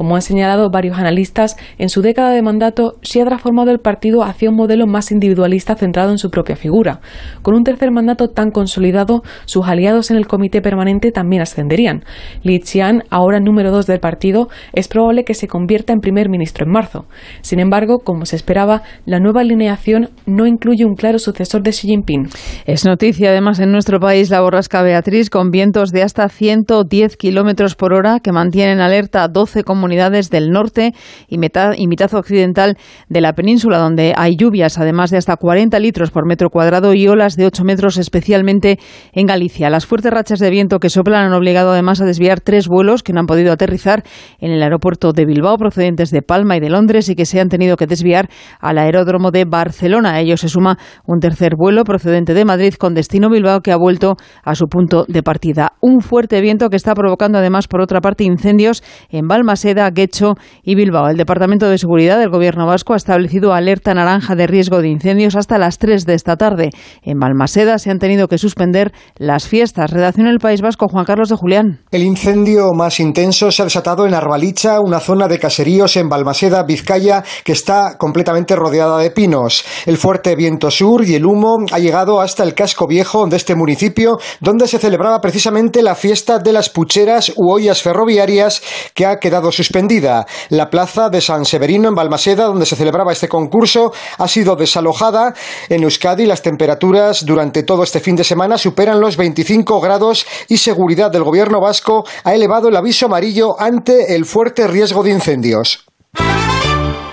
[0.00, 4.24] Como han señalado varios analistas, en su década de mandato se ha transformado el partido
[4.24, 7.02] hacia un modelo más individualista centrado en su propia figura.
[7.42, 12.02] Con un tercer mandato tan consolidado, sus aliados en el comité permanente también ascenderían.
[12.42, 16.64] Li Qian, ahora número dos del partido, es probable que se convierta en primer ministro
[16.64, 17.04] en marzo.
[17.42, 21.88] Sin embargo, como se esperaba, la nueva alineación no incluye un claro sucesor de Xi
[21.88, 22.26] Jinping.
[22.64, 27.74] Es noticia además en nuestro país la borrasca Beatriz con vientos de hasta 110 kilómetros
[27.74, 30.92] por hora que mantienen alerta a 12 comunidades unidades del norte
[31.28, 32.76] y mitad, y mitad occidental
[33.08, 37.08] de la península, donde hay lluvias, además de hasta 40 litros por metro cuadrado y
[37.08, 38.78] olas de 8 metros, especialmente
[39.12, 39.68] en Galicia.
[39.68, 43.12] Las fuertes rachas de viento que soplan han obligado además a desviar tres vuelos que
[43.12, 44.04] no han podido aterrizar
[44.38, 47.48] en el aeropuerto de Bilbao, procedentes de Palma y de Londres, y que se han
[47.48, 48.28] tenido que desviar
[48.60, 50.14] al aeródromo de Barcelona.
[50.14, 53.76] A ello se suma un tercer vuelo procedente de Madrid con destino Bilbao que ha
[53.76, 55.72] vuelto a su punto de partida.
[55.80, 60.74] Un fuerte viento que está provocando además, por otra parte, incendios en Balmaseda Guecho y
[60.74, 61.08] Bilbao.
[61.08, 65.36] El Departamento de Seguridad del Gobierno vasco ha establecido alerta naranja de riesgo de incendios
[65.36, 66.70] hasta las 3 de esta tarde.
[67.02, 69.90] En Balmaseda se han tenido que suspender las fiestas.
[69.90, 71.80] Redacción El País Vasco, Juan Carlos de Julián.
[71.90, 76.62] El incendio más intenso se ha desatado en Arbalicha, una zona de caseríos en Balmaseda,
[76.64, 79.64] Vizcaya, que está completamente rodeada de pinos.
[79.86, 83.54] El fuerte viento sur y el humo ha llegado hasta el casco viejo de este
[83.54, 88.62] municipio, donde se celebraba precisamente la fiesta de las pucheras u ollas ferroviarias
[88.94, 93.28] que ha quedado suspendida la plaza de San Severino en Balmaseda, donde se celebraba este
[93.28, 95.34] concurso, ha sido desalojada.
[95.68, 100.56] En Euskadi las temperaturas durante todo este fin de semana superan los 25 grados y
[100.56, 105.84] seguridad del gobierno vasco ha elevado el aviso amarillo ante el fuerte riesgo de incendios.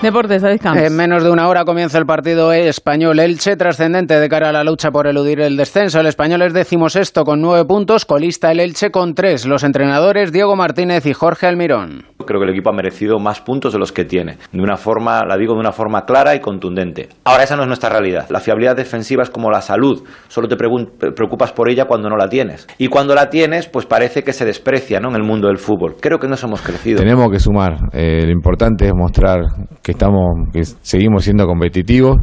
[0.01, 4.51] Deportes, En menos de una hora comienza el partido español Elche, trascendente de cara a
[4.51, 5.99] la lucha por eludir el descenso.
[5.99, 9.47] El español es decimosexto con nueve puntos, colista el Elche con tres.
[9.47, 12.05] Los entrenadores Diego Martínez y Jorge Almirón.
[12.27, 14.37] Creo que el equipo ha merecido más puntos de los que tiene.
[14.51, 17.09] De una forma, la digo de una forma clara y contundente.
[17.23, 18.27] Ahora esa no es nuestra realidad.
[18.29, 20.03] La fiabilidad defensiva es como la salud.
[20.27, 22.67] Solo te preocupas por ella cuando no la tienes.
[22.77, 25.09] Y cuando la tienes, pues parece que se desprecia ¿no?
[25.09, 25.95] en el mundo del fútbol.
[25.99, 26.99] Creo que nos hemos crecido.
[26.99, 27.77] Tenemos que sumar.
[27.93, 29.39] Eh, lo importante es mostrar
[29.87, 32.17] que estamos, que seguimos siendo competitivos,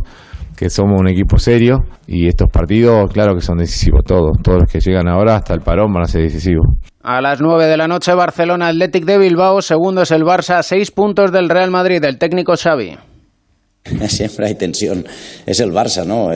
[0.54, 4.70] que somos un equipo serio y estos partidos, claro que son decisivos todos, todos los
[4.70, 6.66] que llegan ahora hasta el parón van a ser decisivos.
[7.02, 10.90] A las 9 de la noche, Barcelona Athletic de Bilbao, segundo es el Barça, seis
[10.90, 12.98] puntos del Real Madrid, del técnico Xavi.
[14.08, 15.06] Siempre hay tensión.
[15.46, 16.30] Es el Barça, ¿no?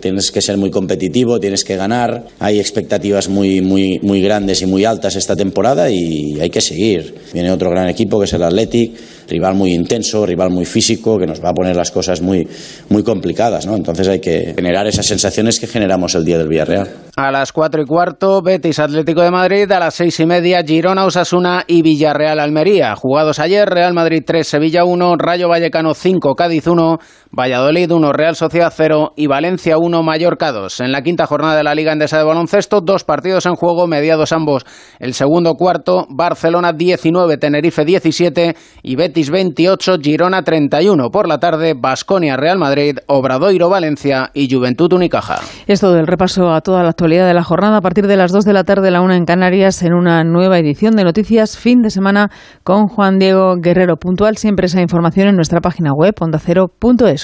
[0.00, 2.24] tienes que ser muy competitivo, tienes que ganar.
[2.38, 7.14] Hay expectativas muy, muy, muy grandes y muy altas esta temporada y hay que seguir.
[7.32, 8.92] Viene otro gran equipo que es el Athletic
[9.28, 12.46] rival muy intenso, rival muy físico, que nos va a poner las cosas muy,
[12.88, 13.76] muy complicadas, ¿no?
[13.76, 16.88] Entonces hay que generar esas sensaciones que generamos el día del Villarreal.
[17.16, 21.04] A las cuatro y cuarto, Betis Atlético de Madrid, a las seis y media, Girona
[21.04, 22.96] Osasuna y Villarreal Almería.
[22.96, 26.98] Jugados ayer, Real Madrid 3, Sevilla 1, Rayo Vallecano 5, Cádiz 1,
[27.36, 30.80] Valladolid 1, Real Sociedad 0 y Valencia 1, Mallorca 2.
[30.80, 34.32] En la quinta jornada de la Liga Endesa de Baloncesto, dos partidos en juego, mediados
[34.32, 34.64] ambos.
[35.00, 41.10] El segundo cuarto, Barcelona 19, Tenerife 17 y Betis 28, Girona 31.
[41.10, 45.40] Por la tarde, Basconia Real Madrid, Obradoiro Valencia y Juventud Unicaja.
[45.66, 48.44] Esto del repaso a toda la actualidad de la jornada a partir de las 2
[48.44, 51.90] de la tarde, la una en Canarias, en una nueva edición de Noticias Fin de
[51.90, 52.30] Semana
[52.62, 53.96] con Juan Diego Guerrero.
[53.96, 57.23] Puntual siempre esa información en nuestra página web ondacero.es.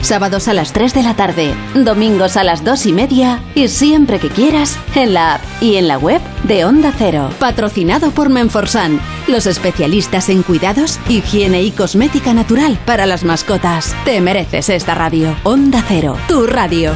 [0.00, 4.18] Sábados a las 3 de la tarde, domingos a las 2 y media y siempre
[4.18, 7.30] que quieras en la app y en la web de Onda Cero.
[7.38, 13.94] Patrocinado por Menforsan, los especialistas en cuidados, higiene y cosmética natural para las mascotas.
[14.04, 15.36] Te mereces esta radio.
[15.44, 16.92] Onda Cero, tu radio.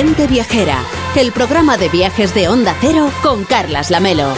[0.00, 0.78] Gente Viajera,
[1.14, 4.32] el programa de viajes de Onda Cero con Carlas Lamelo.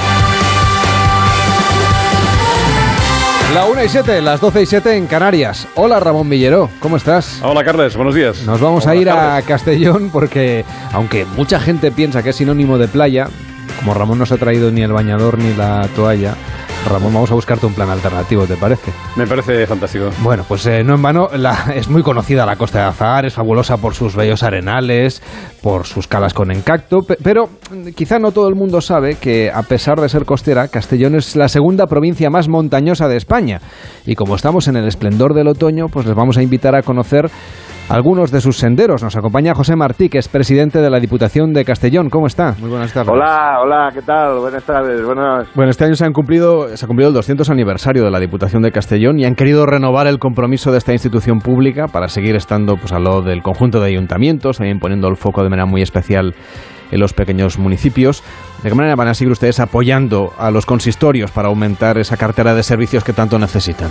[3.55, 5.69] La 1 y 7, las 12 y 7 en Canarias.
[5.77, 7.41] Hola Ramón Villero, ¿cómo estás?
[7.45, 8.43] Hola Carles, buenos días.
[8.43, 12.89] Nos vamos a ir a Castellón porque, aunque mucha gente piensa que es sinónimo de
[12.89, 13.29] playa,
[13.79, 16.35] como Ramón no se ha traído ni el bañador ni la toalla,
[16.89, 18.91] Ramón, vamos a buscarte un plan alternativo, ¿te parece?
[19.17, 20.11] Me parece fantástico.
[20.21, 21.29] Bueno, pues eh, no en vano,
[21.75, 25.23] es muy conocida la costa de Azahar, es fabulosa por sus bellos arenales,
[25.63, 27.49] por sus calas con encacto, pero
[27.95, 31.49] quizá no todo el mundo sabe que, a pesar de ser costera, Castellón es la
[31.49, 33.61] segunda provincia más montañosa de España.
[34.05, 37.31] Y como estamos en el esplendor del otoño, pues les vamos a invitar a conocer
[37.93, 39.03] algunos de sus senderos.
[39.03, 42.09] Nos acompaña José Martí, que es presidente de la Diputación de Castellón.
[42.09, 42.55] ¿Cómo está?
[42.59, 43.13] Muy buenas tardes.
[43.13, 44.39] Hola, hola, ¿qué tal?
[44.39, 45.05] Buenas tardes.
[45.05, 45.47] Buenas.
[45.55, 48.63] Bueno, este año se, han cumplido, se ha cumplido el 200 aniversario de la Diputación
[48.63, 52.77] de Castellón y han querido renovar el compromiso de esta institución pública para seguir estando
[52.77, 56.35] pues, a lo del conjunto de ayuntamientos, también poniendo el foco de manera muy especial
[56.91, 58.25] en los pequeños municipios.
[58.63, 62.55] ¿De qué manera van a seguir ustedes apoyando a los consistorios para aumentar esa cartera
[62.55, 63.91] de servicios que tanto necesitan?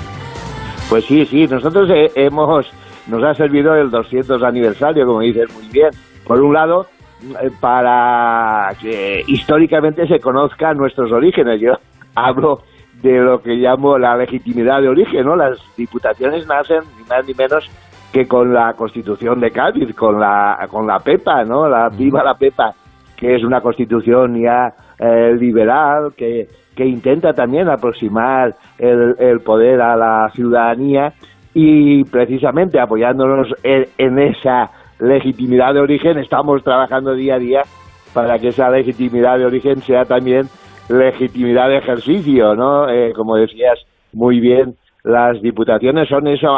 [0.90, 2.66] Pues sí, sí, nosotros eh, hemos
[3.08, 5.90] nos ha servido el 200 aniversario, como dices muy bien.
[6.26, 6.86] Por un lado,
[7.22, 11.62] eh, para que históricamente se conozcan nuestros orígenes.
[11.62, 11.74] Yo
[12.16, 12.62] hablo
[13.02, 15.36] de lo que llamo la legitimidad de origen, ¿no?
[15.36, 17.70] Las diputaciones nacen ni más ni menos
[18.12, 21.68] que con la Constitución de Cádiz, con la con la PEPA, ¿no?
[21.68, 22.74] La viva la PEPA,
[23.16, 29.82] que es una constitución ya eh, liberal que que intenta también aproximar el, el poder
[29.82, 31.14] a la ciudadanía
[31.54, 37.62] y precisamente apoyándonos en, esa legitimidad de origen estamos trabajando día a día
[38.14, 40.48] para que esa legitimidad de origen sea también
[40.90, 42.90] legitimidad de ejercicio, ¿no?
[42.90, 43.80] Eh, como decías
[44.14, 46.52] muy bien, las diputaciones son esos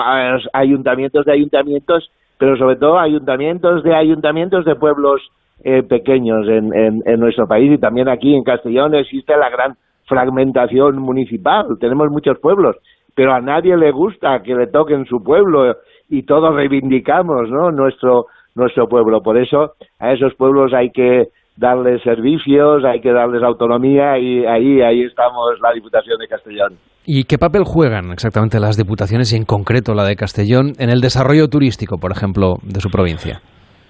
[0.54, 5.22] ayuntamientos de ayuntamientos, pero sobre todo ayuntamientos de ayuntamientos de pueblos
[5.64, 6.74] eh, pequeños en,
[7.06, 9.76] en, nuestro país y también aquí en Castellón existe la gran
[10.08, 11.66] fragmentación municipal.
[11.80, 12.76] Tenemos muchos pueblos
[13.16, 15.76] pero a nadie le gusta que le toquen su pueblo
[16.10, 17.72] y todos reivindicamos ¿no?
[17.72, 19.22] nuestro, nuestro pueblo.
[19.22, 24.82] Por eso a esos pueblos hay que darles servicios, hay que darles autonomía y ahí,
[24.82, 26.74] ahí estamos la Diputación de Castellón.
[27.06, 31.02] ¿Y qué papel juegan exactamente las diputaciones y en concreto la de Castellón en el
[31.02, 33.42] desarrollo turístico, por ejemplo, de su provincia?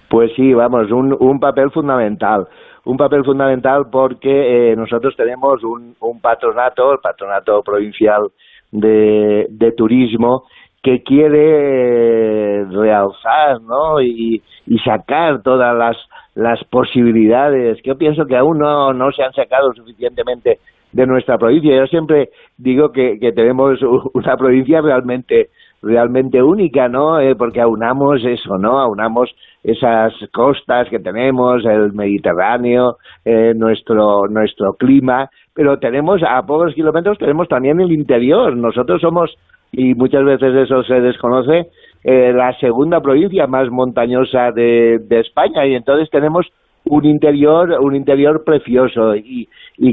[0.09, 2.47] Pues sí, vamos, un, un papel fundamental.
[2.85, 8.27] Un papel fundamental porque eh, nosotros tenemos un, un patronato, el patronato provincial
[8.73, 10.43] de, de turismo
[10.81, 14.01] que quiere realzar ¿no?
[14.01, 15.95] y, y sacar todas las,
[16.35, 20.59] las posibilidades que yo pienso que aún no, no se han sacado suficientemente
[20.91, 21.75] de nuestra provincia.
[21.75, 23.79] Yo siempre digo que, que tenemos
[24.13, 25.49] una provincia realmente
[25.83, 27.19] realmente única, ¿no?
[27.19, 28.79] Eh, porque aunamos eso, ¿no?
[28.79, 29.29] Aunamos
[29.63, 37.17] esas costas que tenemos, el Mediterráneo, eh, nuestro nuestro clima, pero tenemos a pocos kilómetros
[37.17, 38.55] tenemos también el interior.
[38.55, 39.35] Nosotros somos
[39.71, 41.67] y muchas veces eso se desconoce
[42.03, 46.47] eh, la segunda provincia más montañosa de, España y entonces tenemos
[46.85, 49.47] un interior un interior precioso y,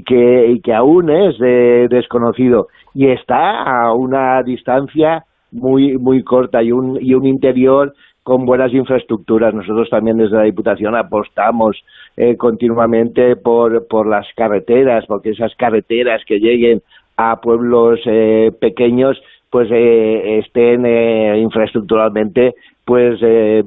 [0.04, 1.38] que y que aún es
[1.88, 8.44] desconocido y está a una distancia muy muy corta y un y un interior con
[8.44, 9.54] buenas infraestructuras.
[9.54, 11.76] Nosotros también desde la Diputación apostamos
[12.23, 16.83] eh, continuamente por, por las carreteras, porque esas carreteras que lleguen
[17.16, 19.18] a pueblos eh, pequeños
[19.49, 20.85] pues eh, estén
[21.39, 22.55] infraestructuralmente
[22.85, 23.21] pues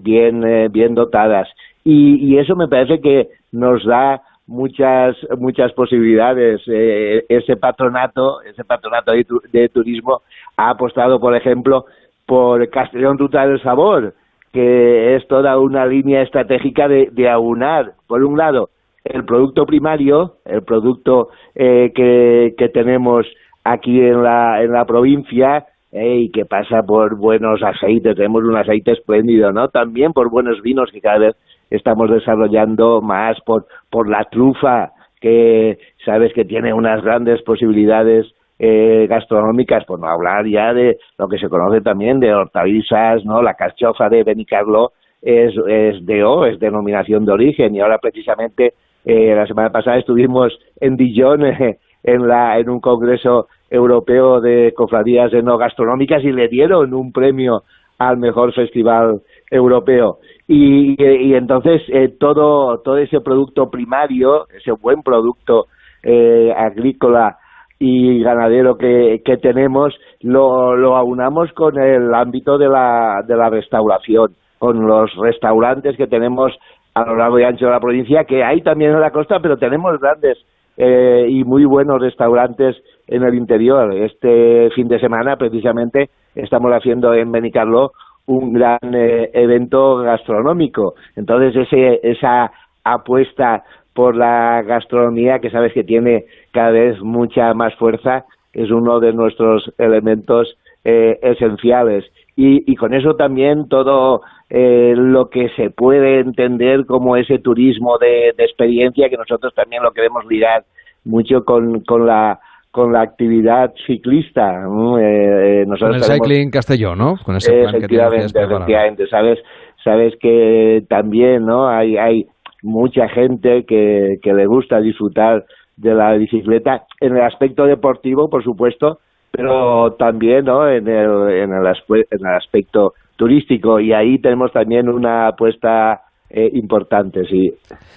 [0.03, 1.49] bien bien dotadas.
[1.83, 6.61] Y, y eso me parece que nos da muchas muchas posibilidades.
[6.67, 9.13] Eh, ese patronato ese patronato
[9.51, 10.21] de, turismo
[10.57, 11.85] ha apostado por ejemplo
[12.27, 14.13] por Castellón Ruta del Sabor
[14.53, 18.69] que es toda una línea estratégica de, de aunar por un lado
[19.03, 23.25] el producto primario el producto eh, que, que tenemos
[23.65, 28.57] aquí en la en la provincia eh, y que pasa por buenos aceites, tenemos un
[28.57, 29.67] aceite espléndido, ¿no?
[29.67, 31.35] También por buenos vinos que cada vez
[31.69, 34.91] estamos desarrollando más por, por la trufa,
[35.21, 38.25] que sabes que tiene unas grandes posibilidades
[38.59, 43.41] eh, gastronómicas, por no hablar ya de lo que se conoce también de hortalizas, ¿no?
[43.41, 44.91] La cachofa de Benicarlo
[45.21, 48.73] es, es O, es denominación de origen, y ahora precisamente
[49.05, 54.73] eh, la semana pasada estuvimos en Dijon eh, en, la, en un congreso europeo de
[54.75, 57.63] cofradías gastronómicas y le dieron un premio
[57.97, 60.19] al mejor festival europeo.
[60.47, 65.67] Y, y entonces eh, todo, todo ese producto primario, ese buen producto
[66.03, 67.37] eh, agrícola
[67.85, 73.49] y ganadero que, que tenemos, lo, lo aunamos con el ámbito de la, de la
[73.49, 76.53] restauración, con los restaurantes que tenemos
[76.95, 79.57] a lo largo y ancho de la provincia, que hay también en la costa, pero
[79.57, 80.37] tenemos grandes
[80.77, 82.77] eh, y muy buenos restaurantes
[83.07, 83.93] en el interior.
[83.93, 87.91] Este fin de semana, precisamente, estamos haciendo en Benicarló
[88.27, 90.93] un gran eh, evento gastronómico.
[91.17, 92.49] Entonces, ese, esa
[92.85, 93.63] apuesta
[93.93, 99.13] por la gastronomía, que sabes que tiene cada vez mucha más fuerza, es uno de
[99.13, 102.05] nuestros elementos eh, esenciales.
[102.35, 107.97] Y, y, con eso también todo eh, lo que se puede entender como ese turismo
[107.99, 110.63] de, de experiencia, que nosotros también lo queremos ligar
[111.03, 112.39] mucho con, con la
[112.73, 114.63] con la actividad ciclista.
[114.99, 117.17] Eh, eh, con el Cycling Castellón, ¿no?
[117.23, 119.07] Con ese plan efectivamente, que efectivamente.
[119.07, 119.37] Sabes,
[119.83, 122.25] sabes que también no hay, hay
[122.63, 125.45] mucha gente que, que le gusta disfrutar
[125.77, 128.99] de la bicicleta en el aspecto deportivo, por supuesto,
[129.31, 130.67] pero también ¿no?
[130.67, 131.65] en, el, en, el,
[132.11, 133.79] en el aspecto turístico.
[133.79, 136.01] Y ahí tenemos también una apuesta
[136.35, 137.51] eh, importante, sí.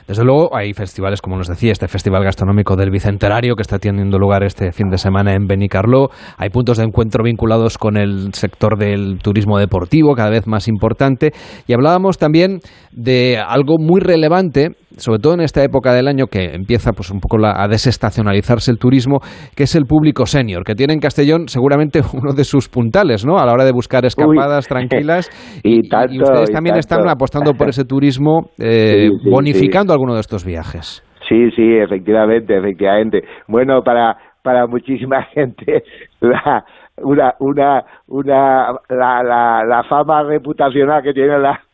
[0.07, 4.19] Desde luego hay festivales, como nos decía, este Festival Gastronómico del Bicentenario que está teniendo
[4.19, 6.11] lugar este fin de semana en Benicarló.
[6.37, 11.33] Hay puntos de encuentro vinculados con el sector del turismo deportivo, cada vez más importante.
[11.67, 12.59] Y hablábamos también
[12.93, 17.21] de algo muy relevante sobre todo en esta época del año que empieza pues un
[17.21, 19.21] poco a desestacionalizarse el turismo,
[19.55, 23.39] que es el público senior, que tiene en Castellón seguramente uno de sus puntales, ¿no?
[23.39, 25.31] A la hora de buscar escapadas tranquilas.
[25.63, 31.03] y, ustedes también están apostando por ese turismo, eh, bonificando alguno de estos viajes.
[31.29, 33.23] Sí, sí, efectivamente, efectivamente.
[33.49, 35.83] Bueno, para para muchísima gente
[36.21, 36.65] la
[36.99, 41.66] una una una la, la, la fama reputacional que tiene la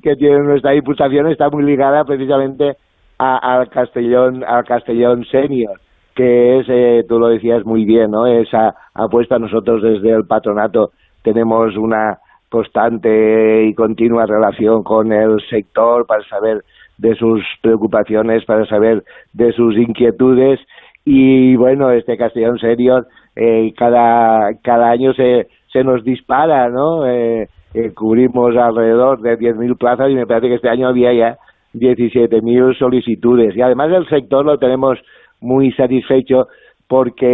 [0.00, 2.76] que tiene nuestra diputación está muy ligada precisamente
[3.18, 5.80] al Castellón al Castellón Senior
[6.14, 10.90] que es eh, tú lo decías muy bien no esa apuesta nosotros desde el patronato
[11.22, 12.18] tenemos una
[12.48, 16.62] constante y continua relación con el sector para saber
[16.98, 20.60] de sus preocupaciones para saber de sus inquietudes.
[21.04, 27.48] Y bueno este Castellón Senior eh, cada cada año se se nos dispara no eh,
[27.94, 31.38] cubrimos alrededor de 10.000 plazas y me parece que este año había ya
[31.74, 33.56] 17.000 solicitudes.
[33.56, 34.98] Y además el sector lo tenemos
[35.40, 36.48] muy satisfecho
[36.88, 37.26] porque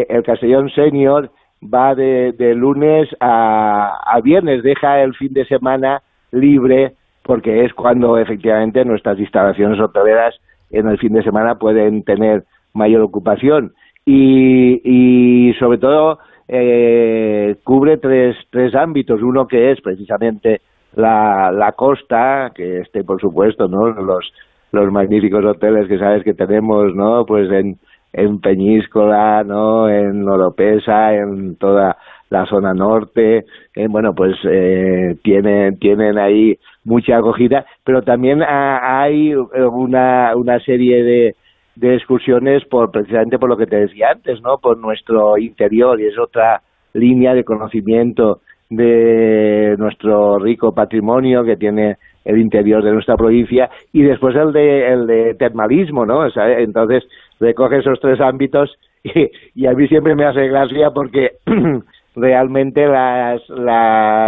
[0.00, 1.30] eh, el Castellón Senior
[1.62, 8.16] va de, lunes a, a viernes, deja el fin de semana libre porque es cuando
[8.18, 10.34] efectivamente nuestras instalaciones hoteleras
[10.70, 13.72] en el fin de semana pueden tener mayor ocupación
[14.06, 16.18] y sobre todo
[16.48, 19.22] eh, cubre tres, tres ámbitos.
[19.22, 20.60] Uno que es precisamente
[20.94, 23.88] la, la costa, que esté, por supuesto, ¿no?
[23.88, 24.32] Los,
[24.72, 27.24] los magníficos hoteles que sabes que tenemos, ¿no?
[27.26, 27.76] Pues en,
[28.12, 29.88] en Peñíscola, ¿no?
[29.88, 31.96] En Oropesa, en toda
[32.30, 33.44] la zona norte,
[33.74, 41.02] eh, bueno, pues eh, tienen, tienen ahí mucha acogida, pero también hay una, una serie
[41.02, 41.36] de,
[41.78, 44.58] de excursiones por precisamente por lo que te decía antes, ¿no?
[44.58, 46.60] Por nuestro interior y es otra
[46.92, 54.02] línea de conocimiento de nuestro rico patrimonio que tiene el interior de nuestra provincia y
[54.02, 56.26] después el de el de termalismo, ¿no?
[56.26, 57.04] entonces
[57.40, 61.30] recoge esos tres ámbitos y, y, a mí siempre me hace gracia porque
[62.16, 63.40] realmente las,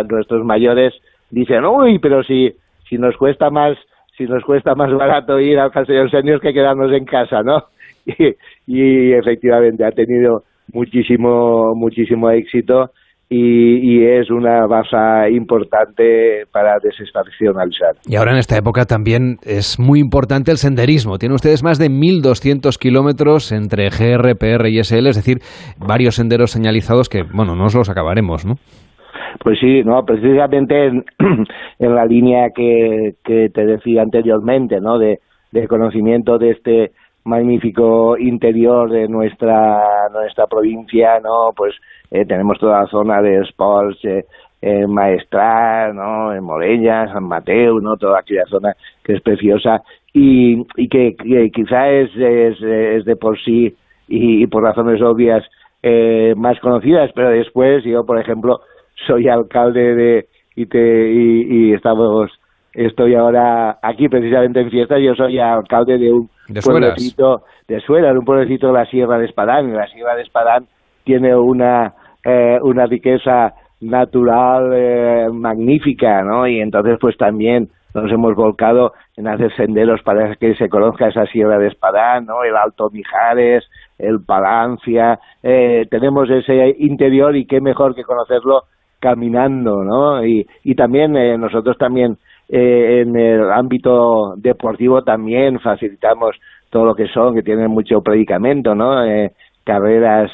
[0.09, 0.94] nuestros mayores
[1.31, 2.55] dicen, uy, pero si
[2.89, 3.77] si nos cuesta más
[4.20, 7.64] si nos cuesta más barato ir al Castellón Seniors que quedarnos en casa, ¿no?
[8.66, 12.90] Y, efectivamente ha tenido muchísimo, muchísimo éxito
[13.28, 17.97] y, es una base importante para desestacionalizar.
[18.06, 21.18] Y ahora en esta época también es muy importante el senderismo.
[21.18, 25.38] Tienen ustedes más de 1.200 kilómetros entre GR, PR y SL, es decir,
[25.78, 28.55] varios senderos señalizados que, bueno, no los acabaremos, ¿no?
[29.42, 30.86] Pues sí, no, precisamente
[31.78, 34.98] en, la línea que, que, te decía anteriormente, ¿no?
[34.98, 35.20] De,
[35.68, 36.92] conocimiento de este
[37.24, 41.52] magnífico interior de nuestra nuestra provincia, ¿no?
[41.56, 41.74] Pues
[42.10, 44.24] eh, tenemos toda la zona de sports, eh,
[44.62, 46.34] en Maestral, ¿no?
[46.34, 47.96] En Morella, San Mateo, ¿no?
[47.96, 51.14] Toda aquella zona que es preciosa y, y que,
[51.52, 53.74] quizá es, es, de por sí
[54.08, 55.44] y, por razones obvias
[55.82, 58.60] eh, más conocidas, pero después yo, por ejemplo,
[59.06, 62.31] soy alcalde de y te y, estamos
[62.72, 66.28] estoy ahora aquí precisamente en fiesta yo soy alcalde de un
[66.64, 70.22] pueblecito de Suera, de un pueblecito de la Sierra de Espadán y la Sierra de
[70.22, 70.66] Espadán
[71.05, 71.94] tiene una
[72.24, 76.47] eh, una riqueza natural eh, magnífica, ¿no?
[76.47, 81.27] Y entonces pues también nos hemos volcado en hacer senderos para que se conozca esa
[81.27, 82.44] Sierra de Espadán, ¿no?
[82.44, 83.64] El Alto Mijares,
[83.98, 88.62] el Palancia, eh, tenemos ese interior y qué mejor que conocerlo
[89.01, 90.24] caminando, ¿no?
[90.24, 90.47] Y,
[90.77, 92.18] también eh, nosotros también
[92.48, 96.36] eh, en el ámbito deportivo también facilitamos
[96.70, 99.05] todo lo que son, que tienen mucho predicamento, ¿no?
[99.05, 99.32] Eh,
[99.64, 100.31] carreras,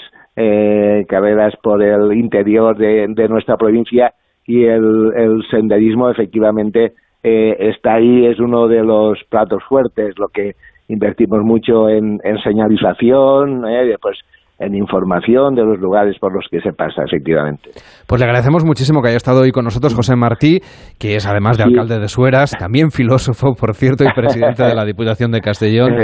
[1.09, 4.13] carreras por el interior de, nuestra provincia
[4.47, 10.53] y el, el senderismo efectivamente está ahí, es uno de los platos fuertes, lo que
[10.89, 13.65] invertimos mucho en, en señalización,
[14.01, 14.19] pues
[14.59, 17.71] en información de los lugares por los que se pasa, efectivamente.
[18.09, 20.61] Pues le agradecemos muchísimo que haya estado hoy con nosotros José Martí,
[20.99, 24.85] que es además de alcalde de Sueras, también filósofo, por cierto, y presidente de la
[24.85, 25.95] Diputación de Castellón.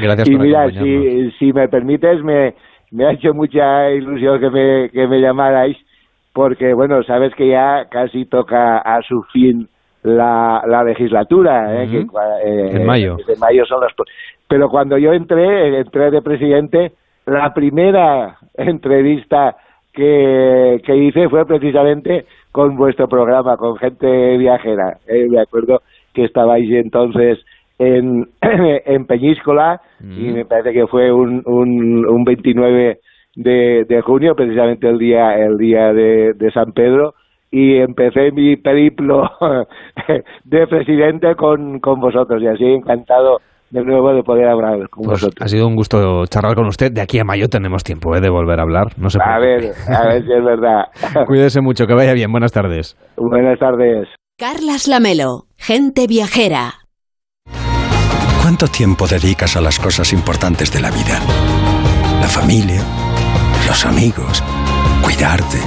[0.00, 2.54] Gracias y mira, si, si, me permites, me,
[2.92, 5.76] me ha hecho mucha ilusión que me, que me llamarais,
[6.32, 9.68] porque, bueno, sabes que ya casi toca a su fin
[10.02, 11.90] la, la legislatura, ¿eh?
[11.90, 13.16] que, eh, en mayo.
[13.28, 13.92] En mayo son las...
[14.48, 16.92] Pero cuando yo entré, entré de presidente
[17.26, 19.56] la primera entrevista
[19.92, 24.98] que, que hice fue precisamente con vuestro programa, con gente viajera.
[25.06, 25.26] ¿eh?
[25.28, 25.82] Me acuerdo
[26.12, 27.38] que estabais entonces
[27.78, 30.34] en, en Peñíscola y mm.
[30.34, 32.98] me parece que fue un, un, un 29
[33.36, 37.14] de, de junio, precisamente el día, el día de, de San Pedro,
[37.50, 39.30] y empecé mi periplo
[40.44, 43.40] de presidente con, con vosotros y así encantado
[43.72, 45.44] de nuevo de poder hablar con pues vosotros.
[45.44, 46.92] Ha sido un gusto charlar con usted.
[46.92, 48.20] De aquí a mayo tenemos tiempo ¿eh?
[48.20, 48.88] de volver a hablar.
[48.98, 50.84] No a ver, a ver si es verdad.
[51.26, 52.30] Cuídese mucho, que vaya bien.
[52.30, 52.96] Buenas tardes.
[53.16, 54.08] Buenas tardes.
[54.38, 56.74] Carlas Lamelo, gente viajera.
[58.42, 61.18] ¿Cuánto tiempo dedicas a las cosas importantes de la vida?
[62.20, 62.82] La familia,
[63.66, 64.42] los amigos,
[65.02, 65.58] cuidarte.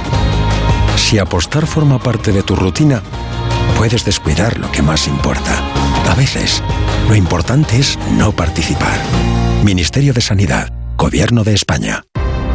[0.94, 3.00] Si apostar forma parte de tu rutina,
[3.76, 5.85] puedes descuidar lo que más importa.
[6.06, 6.62] A veces,
[7.08, 8.98] lo importante es no participar.
[9.64, 12.04] Ministerio de Sanidad, Gobierno de España.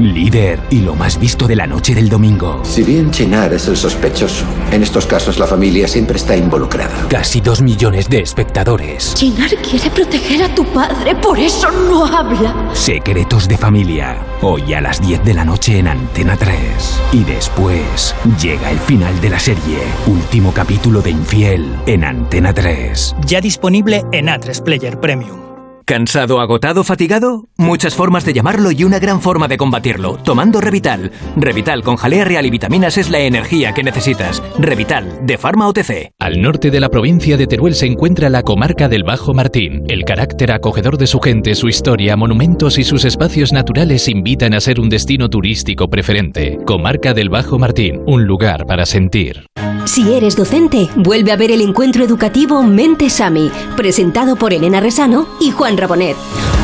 [0.02, 2.62] Líder y lo más visto de la noche del domingo.
[2.64, 7.08] Si bien Chenar es el sospechoso, en estos casos la familia siempre está involucrada.
[7.08, 9.14] Casi dos millones de espectadores.
[9.14, 12.72] Chenar quiere proteger a tu padre, por eso no habla.
[12.74, 14.18] Secretos de familia.
[14.42, 16.58] Hoy a las 10 de la noche en Antena 3.
[17.12, 19.80] Y después llega el final de la serie.
[20.08, 23.16] Último capítulo de Infiel en Antena 3.
[23.28, 25.51] Ya disponible en A3 Player Premium.
[25.92, 27.50] ¿Cansado, agotado, fatigado?
[27.58, 30.16] Muchas formas de llamarlo y una gran forma de combatirlo.
[30.24, 31.12] Tomando Revital.
[31.36, 34.42] Revital con jalea real y vitaminas es la energía que necesitas.
[34.58, 36.14] Revital, de Pharma OTC.
[36.18, 39.84] Al norte de la provincia de Teruel se encuentra la comarca del Bajo Martín.
[39.90, 44.62] El carácter acogedor de su gente, su historia, monumentos y sus espacios naturales invitan a
[44.62, 46.58] ser un destino turístico preferente.
[46.66, 49.46] Comarca del Bajo Martín, un lugar para sentir.
[49.86, 55.28] Si eres docente, vuelve a ver el encuentro educativo Mente Sami, presentado por Elena Resano
[55.40, 55.76] y Juan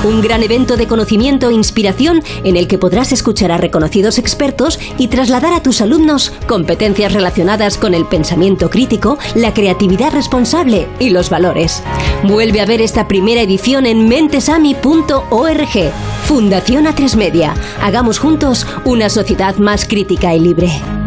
[0.04, 4.80] Un gran evento de conocimiento e inspiración en el que podrás escuchar a reconocidos expertos
[4.98, 11.10] y trasladar a tus alumnos competencias relacionadas con el pensamiento crítico, la creatividad responsable y
[11.10, 11.84] los valores.
[12.24, 15.92] Vuelve a ver esta primera edición en mentesami.org.
[16.26, 17.56] Fundación A3 Media.
[17.82, 21.07] Hagamos juntos una sociedad más crítica y libre.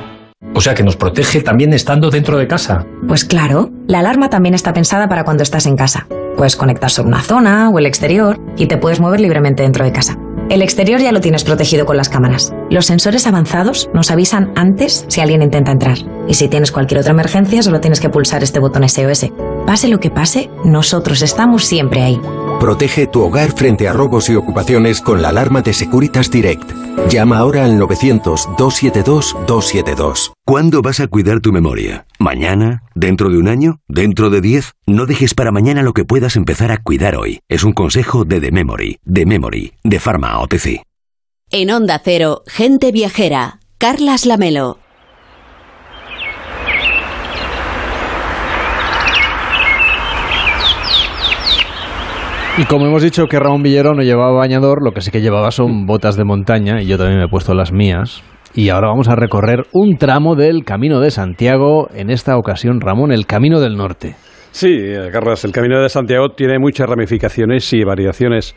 [0.55, 2.85] O sea que nos protege también estando dentro de casa.
[3.07, 6.07] Pues claro, la alarma también está pensada para cuando estás en casa.
[6.37, 9.91] Puedes conectar sobre una zona o el exterior y te puedes mover libremente dentro de
[9.91, 10.17] casa.
[10.49, 12.53] El exterior ya lo tienes protegido con las cámaras.
[12.69, 15.97] Los sensores avanzados nos avisan antes si alguien intenta entrar.
[16.27, 19.31] Y si tienes cualquier otra emergencia, solo tienes que pulsar este botón SOS.
[19.65, 22.19] Pase lo que pase, nosotros estamos siempre ahí.
[22.59, 26.69] Protege tu hogar frente a robos y ocupaciones con la alarma de Securitas Direct.
[27.09, 30.33] Llama ahora al 900-272-272.
[30.45, 32.05] ¿Cuándo vas a cuidar tu memoria?
[32.19, 32.83] ¿Mañana?
[32.93, 33.79] ¿Dentro de un año?
[33.87, 34.73] ¿Dentro de diez?
[34.85, 37.39] No dejes para mañana lo que puedas empezar a cuidar hoy.
[37.49, 40.83] Es un consejo de The Memory, The Memory, de Pharma OTC.
[41.49, 44.77] En Onda Cero, Gente Viajera, Carlas Lamelo.
[52.57, 55.51] Y como hemos dicho que Ramón Villero no llevaba bañador, lo que sí que llevaba
[55.51, 58.23] son botas de montaña y yo también me he puesto las mías.
[58.53, 63.13] Y ahora vamos a recorrer un tramo del Camino de Santiago, en esta ocasión, Ramón,
[63.13, 64.15] el Camino del Norte.
[64.51, 64.77] Sí,
[65.13, 68.53] Carlos, el Camino de Santiago tiene muchas ramificaciones y variaciones.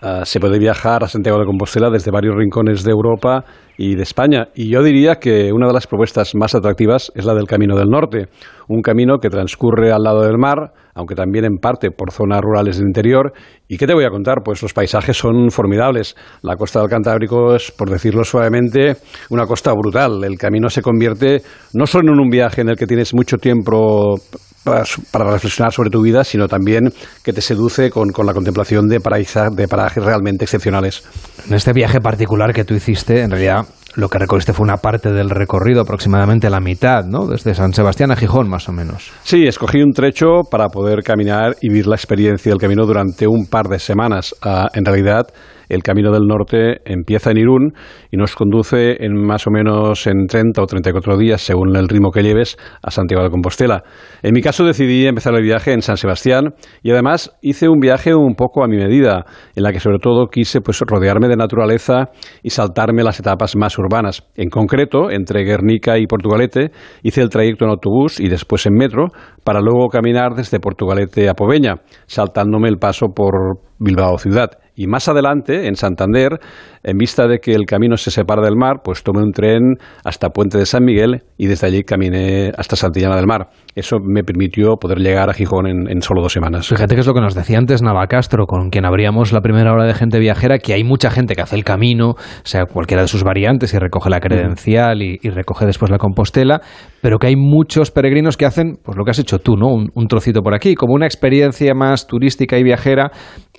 [0.00, 3.44] Uh, se puede viajar a Santiago de Compostela desde varios rincones de Europa
[3.76, 4.46] y de España.
[4.54, 7.88] Y yo diría que una de las propuestas más atractivas es la del Camino del
[7.88, 8.28] Norte,
[8.68, 12.78] un camino que transcurre al lado del mar, aunque también en parte por zonas rurales
[12.78, 13.32] del interior.
[13.66, 14.42] ¿Y qué te voy a contar?
[14.44, 16.14] Pues los paisajes son formidables.
[16.42, 18.96] La costa del Cantábrico es, por decirlo suavemente,
[19.30, 20.22] una costa brutal.
[20.22, 21.42] El camino se convierte
[21.74, 24.14] no solo en un viaje en el que tienes mucho tiempo
[24.64, 28.88] para, para reflexionar sobre tu vida, sino también que te seduce con, con la contemplación
[28.88, 31.02] de, paraíza, de parajes realmente excepcionales.
[31.46, 35.10] En este viaje particular que tú hiciste, en realidad lo que recorriste fue una parte
[35.10, 37.26] del recorrido, aproximadamente la mitad, ¿no?
[37.26, 39.10] Desde San Sebastián a Gijón, más o menos.
[39.24, 43.46] Sí, escogí un trecho para poder caminar y vivir la experiencia del camino durante un
[43.46, 44.36] par de semanas.
[44.42, 45.26] Ah, en realidad,
[45.68, 47.72] el Camino del Norte empieza en Irún
[48.10, 52.10] y nos conduce en más o menos en 30 o 34 días, según el ritmo
[52.10, 53.82] que lleves, a Santiago de Compostela.
[54.22, 58.14] En mi caso decidí empezar el viaje en San Sebastián y además hice un viaje
[58.14, 59.24] un poco a mi medida,
[59.54, 62.10] en la que sobre todo quise pues rodearme de naturaleza
[62.42, 64.26] y saltarme las etapas más urbanas.
[64.36, 66.70] En concreto, entre Guernica y Portugalete,
[67.02, 69.08] hice el trayecto en autobús y después en metro
[69.44, 71.76] para luego caminar desde Portugalete a Poveña,
[72.06, 74.50] saltándome el paso por Bilbao ciudad.
[74.78, 76.38] Y más adelante, en Santander,
[76.84, 79.74] en vista de que el camino se separa del mar, pues tomé un tren
[80.04, 83.48] hasta Puente de San Miguel y desde allí caminé hasta Santillana del Mar.
[83.74, 86.68] Eso me permitió poder llegar a Gijón en, en, solo dos semanas.
[86.68, 89.84] Fíjate que es lo que nos decía antes Navacastro, con quien abríamos la primera hora
[89.84, 92.14] de gente viajera, que hay mucha gente que hace el camino,
[92.44, 96.60] sea cualquiera de sus variantes, y recoge la credencial y, y recoge después la Compostela,
[97.02, 99.68] pero que hay muchos peregrinos que hacen, pues lo que has hecho tú, ¿no?
[99.68, 103.10] Un, un trocito por aquí, como una experiencia más turística y viajera,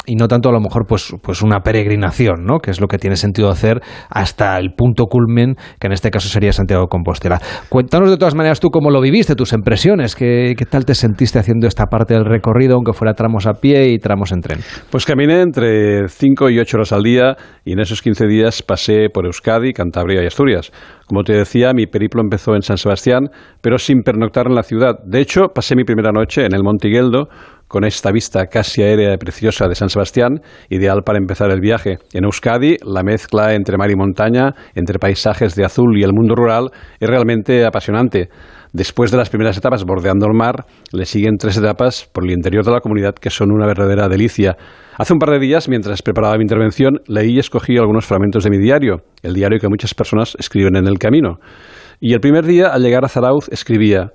[0.05, 2.59] y no tanto a lo mejor pues, pues una peregrinación, ¿no?
[2.59, 6.29] que es lo que tiene sentido hacer hasta el punto culmen, que en este caso
[6.29, 7.39] sería Santiago de Compostela.
[7.69, 11.39] Cuéntanos de todas maneras tú cómo lo viviste, tus impresiones, qué, qué tal te sentiste
[11.39, 14.59] haciendo esta parte del recorrido, aunque fuera tramos a pie y tramos en tren.
[14.89, 19.09] Pues caminé entre 5 y 8 horas al día y en esos 15 días pasé
[19.13, 20.71] por Euskadi, Cantabria y Asturias.
[21.07, 23.29] Como te decía, mi periplo empezó en San Sebastián,
[23.61, 24.99] pero sin pernoctar en la ciudad.
[25.03, 27.29] De hecho, pasé mi primera noche en el Montigueldo,
[27.69, 31.99] con esta vista casi aérea y preciosa de San Sebastián, ideal para empezar el viaje.
[32.13, 36.35] En Euskadi, la mezcla entre mar y montaña, entre paisajes de azul y el mundo
[36.35, 38.29] rural, es realmente apasionante.
[38.73, 42.65] Después de las primeras etapas bordeando el mar, le siguen tres etapas por el interior
[42.65, 44.57] de la comunidad que son una verdadera delicia.
[44.97, 48.49] Hace un par de días, mientras preparaba mi intervención, leí y escogí algunos fragmentos de
[48.49, 51.39] mi diario, el diario que muchas personas escriben en el camino.
[51.99, 54.11] Y el primer día, al llegar a Zarauz, escribía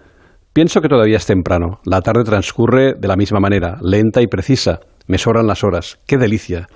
[0.55, 1.81] Pienso que todavía es temprano.
[1.85, 4.79] La tarde transcurre de la misma manera, lenta y precisa.
[5.09, 5.99] Me sobran las horas.
[6.07, 6.69] ¡Qué delicia!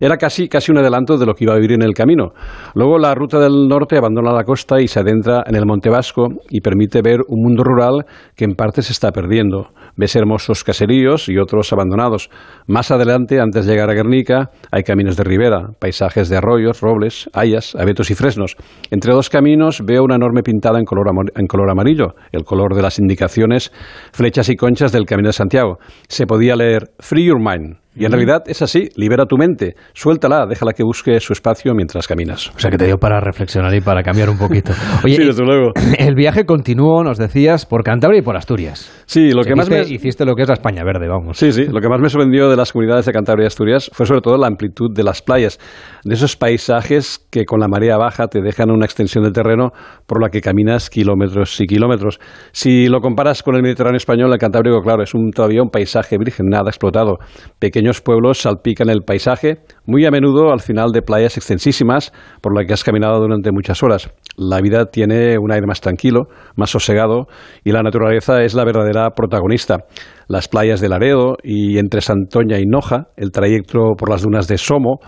[0.00, 2.32] Era casi, casi un adelanto de lo que iba a vivir en el camino.
[2.74, 6.28] Luego la ruta del norte abandona la costa y se adentra en el Monte Vasco
[6.48, 9.68] y permite ver un mundo rural que en parte se está perdiendo.
[9.96, 12.30] Ves hermosos caseríos y otros abandonados.
[12.66, 17.28] Más adelante, antes de llegar a Guernica, hay caminos de ribera, paisajes de arroyos, robles,
[17.34, 18.56] hayas, abetos y fresnos.
[18.90, 22.80] Entre dos caminos veo una enorme pintada en color, en color amarillo, el color de
[22.80, 23.70] las indicaciones,
[24.12, 25.78] flechas y conchas del Camino de Santiago.
[26.08, 30.46] Se podía leer Free Your Mind, y en realidad es así, libera tu mente, suéltala,
[30.46, 32.52] déjala que busque su espacio mientras caminas.
[32.54, 34.72] O sea que te dio para reflexionar y para cambiar un poquito.
[35.04, 35.72] Oye, sí, desde luego.
[35.98, 39.04] El viaje continuó, nos decías, por Cantabria y por Asturias.
[39.06, 39.80] Sí, lo que más me...
[39.80, 41.36] Hiciste lo que es la España verde, vamos.
[41.36, 44.06] Sí, sí, lo que más me sorprendió de las comunidades de Cantabria y Asturias fue
[44.06, 45.58] sobre todo la amplitud de las playas,
[46.04, 49.72] de esos paisajes que con la marea baja te dejan una extensión de terreno
[50.06, 52.20] por la que caminas kilómetros y kilómetros.
[52.52, 56.16] Si lo comparas con el Mediterráneo español, el Cantábrico, claro, es un, todavía un paisaje
[56.18, 57.18] virgen, nada explotado.
[57.58, 59.60] Pequeño pequeños pueblos salpican el paisaje,
[59.90, 63.82] muy a menudo al final de playas extensísimas por las que has caminado durante muchas
[63.82, 64.08] horas.
[64.36, 67.26] La vida tiene un aire más tranquilo, más sosegado
[67.64, 69.84] y la naturaleza es la verdadera protagonista.
[70.28, 74.58] Las playas de Laredo y entre Santoña y Noja, el trayecto por las dunas de
[74.58, 75.00] Somo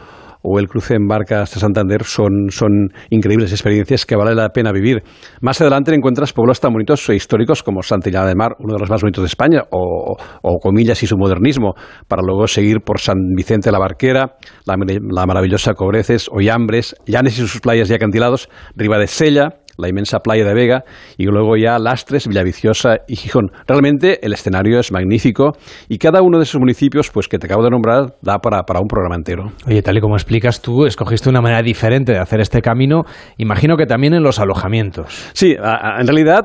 [0.43, 4.73] o el cruce en barca hasta Santander son, son increíbles experiencias que vale la pena
[4.73, 5.03] vivir.
[5.41, 8.91] Más adelante encuentras pueblos tan bonitos e históricos como Santillana de Mar, uno de los
[8.91, 10.17] más bonitos de España, o,
[10.61, 11.75] Comillas y su modernismo,
[12.09, 17.61] para luego seguir por San Vicente la Barquera, la, maravillosa Cobreces, Hoyambres, Llanes y sus
[17.61, 20.85] playas y acantilados, Riva de Sella, la inmensa playa de Vega
[21.17, 23.51] y luego ya Lastres, Villaviciosa y Gijón.
[23.67, 25.53] Realmente el escenario es magnífico
[25.89, 28.81] y cada uno de esos municipios pues que te acabo de nombrar da para, para
[28.81, 29.53] un programa entero.
[29.67, 33.05] Oye, tal y como explicas tú, escogiste una manera diferente de hacer este camino,
[33.39, 35.07] imagino que también en los alojamientos.
[35.33, 36.45] Sí, en realidad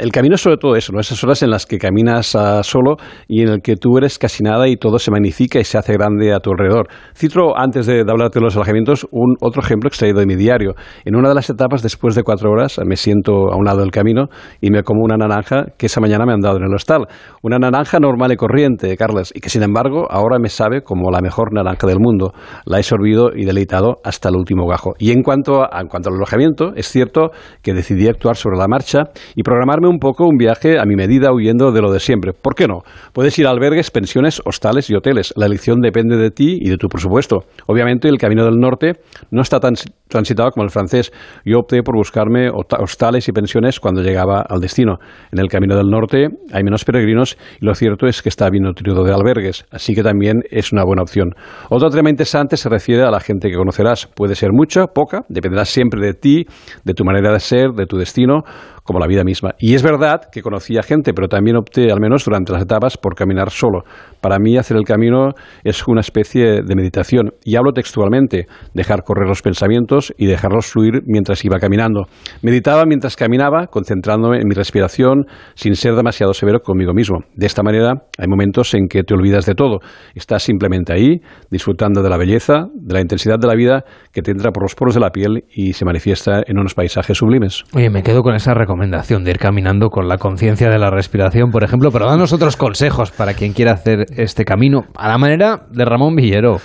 [0.00, 1.00] el camino es sobre todo eso, ¿no?
[1.00, 2.96] esas horas en las que caminas solo
[3.26, 5.92] y en el que tú eres casi nada y todo se magnifica y se hace
[5.92, 6.88] grande a tu alrededor.
[7.14, 10.74] Citro, antes de, de hablarte de los alojamientos, un otro ejemplo extraído de mi diario.
[11.04, 13.90] En una de las etapas, después de cuatro horas, me siento a un lado del
[13.90, 14.26] camino
[14.60, 17.06] y me como una naranja que esa mañana me han dado en el hostal.
[17.42, 21.20] Una naranja normal y corriente, Carlos, y que sin embargo ahora me sabe como la
[21.20, 22.32] mejor naranja del mundo.
[22.64, 24.94] La he sorbido y deleitado hasta el último gajo.
[24.98, 27.30] Y en cuanto, a, en cuanto al alojamiento, es cierto
[27.62, 29.04] que decidí actuar sobre la marcha
[29.34, 32.32] y programarme un poco un viaje a mi medida huyendo de lo de siempre.
[32.32, 32.82] ¿Por qué no?
[33.12, 35.32] Puedes ir a albergues, pensiones, hostales y hoteles.
[35.36, 37.44] La elección depende de ti y de tu presupuesto.
[37.66, 38.92] Obviamente el camino del norte
[39.30, 39.74] no está tan
[40.08, 41.12] transitado como el francés.
[41.44, 44.98] Yo opté por buscarme hostales y pensiones cuando llegaba al destino.
[45.32, 48.64] En el Camino del Norte hay menos peregrinos y lo cierto es que está bien
[48.64, 51.34] nutrido de albergues, así que también es una buena opción.
[51.70, 54.06] Otro tema interesante se refiere a la gente que conocerás.
[54.06, 56.46] Puede ser mucha, poca, dependerá siempre de ti,
[56.84, 58.42] de tu manera de ser, de tu destino
[58.88, 59.50] como la vida misma.
[59.58, 63.14] Y es verdad que conocía gente, pero también opté, al menos durante las etapas, por
[63.14, 63.84] caminar solo.
[64.22, 65.32] Para mí hacer el camino
[65.62, 67.34] es una especie de meditación.
[67.44, 72.06] Y hablo textualmente, dejar correr los pensamientos y dejarlos fluir mientras iba caminando.
[72.40, 77.18] Meditaba mientras caminaba, concentrándome en mi respiración, sin ser demasiado severo conmigo mismo.
[77.34, 79.80] De esta manera hay momentos en que te olvidas de todo.
[80.14, 81.20] Estás simplemente ahí,
[81.50, 83.84] disfrutando de la belleza, de la intensidad de la vida
[84.14, 87.18] que te entra por los poros de la piel y se manifiesta en unos paisajes
[87.18, 87.64] sublimes.
[87.74, 90.88] Oye, me quedo con esa recomendación recomendación de ir caminando con la conciencia de la
[90.88, 95.18] respiración, por ejemplo, pero danos otros consejos para quien quiera hacer este camino a la
[95.18, 96.58] manera de Ramón Villero.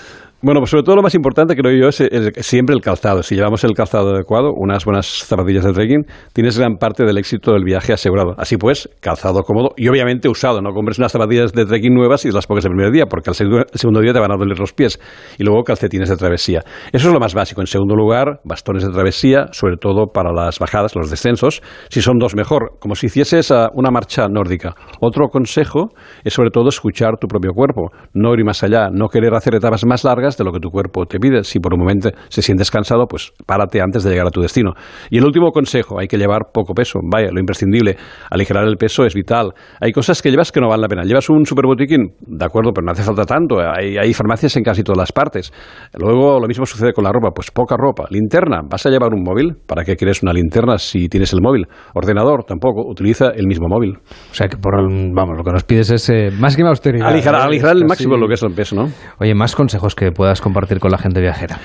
[0.45, 2.03] Bueno, pues sobre todo lo más importante creo yo es
[2.45, 3.23] siempre el calzado.
[3.23, 7.53] Si llevamos el calzado adecuado, unas buenas zapatillas de trekking, tienes gran parte del éxito
[7.53, 8.35] del viaje asegurado.
[8.37, 10.61] Así pues, calzado cómodo y obviamente usado.
[10.61, 13.35] No compres unas zapatillas de trekking nuevas y las pongas el primer día, porque al
[13.35, 14.99] segundo día te van a doler los pies.
[15.37, 16.59] Y luego calcetines de travesía.
[16.91, 17.61] Eso es lo más básico.
[17.61, 21.61] En segundo lugar, bastones de travesía, sobre todo para las bajadas, los descensos.
[21.87, 22.79] Si son dos, mejor.
[22.81, 24.75] Como si hicieses una marcha nórdica.
[24.99, 25.91] Otro consejo
[26.21, 27.91] es sobre todo escuchar tu propio cuerpo.
[28.13, 28.89] No ir más allá.
[28.91, 31.43] No querer hacer etapas más largas de lo que tu cuerpo te pide.
[31.43, 34.73] Si por un momento se sientes cansado, pues párate antes de llegar a tu destino.
[35.10, 36.99] Y el último consejo, hay que llevar poco peso.
[37.03, 37.97] Vaya, lo imprescindible.
[38.30, 39.53] Aligerar el peso es vital.
[39.80, 41.03] Hay cosas que llevas que no valen la pena.
[41.03, 42.14] ¿Llevas un super botiquín?
[42.19, 43.60] De acuerdo, pero no hace falta tanto.
[43.60, 45.53] Hay, hay farmacias en casi todas las partes.
[45.93, 47.30] Luego lo mismo sucede con la ropa.
[47.34, 48.05] Pues poca ropa.
[48.10, 48.61] Linterna.
[48.69, 49.55] ¿Vas a llevar un móvil?
[49.68, 51.68] ¿Para qué quieres una linterna si tienes el móvil?
[51.93, 52.84] Ordenador, tampoco.
[52.88, 53.97] Utiliza el mismo móvil.
[54.31, 57.07] O sea que, por, vamos, lo que nos pides es eh, más que austeridad.
[57.07, 58.88] Aligerar, aligerar el máximo lo que es el peso, ¿no?
[59.19, 61.59] Oye, más consejos que puedas compartir con la gente viajera?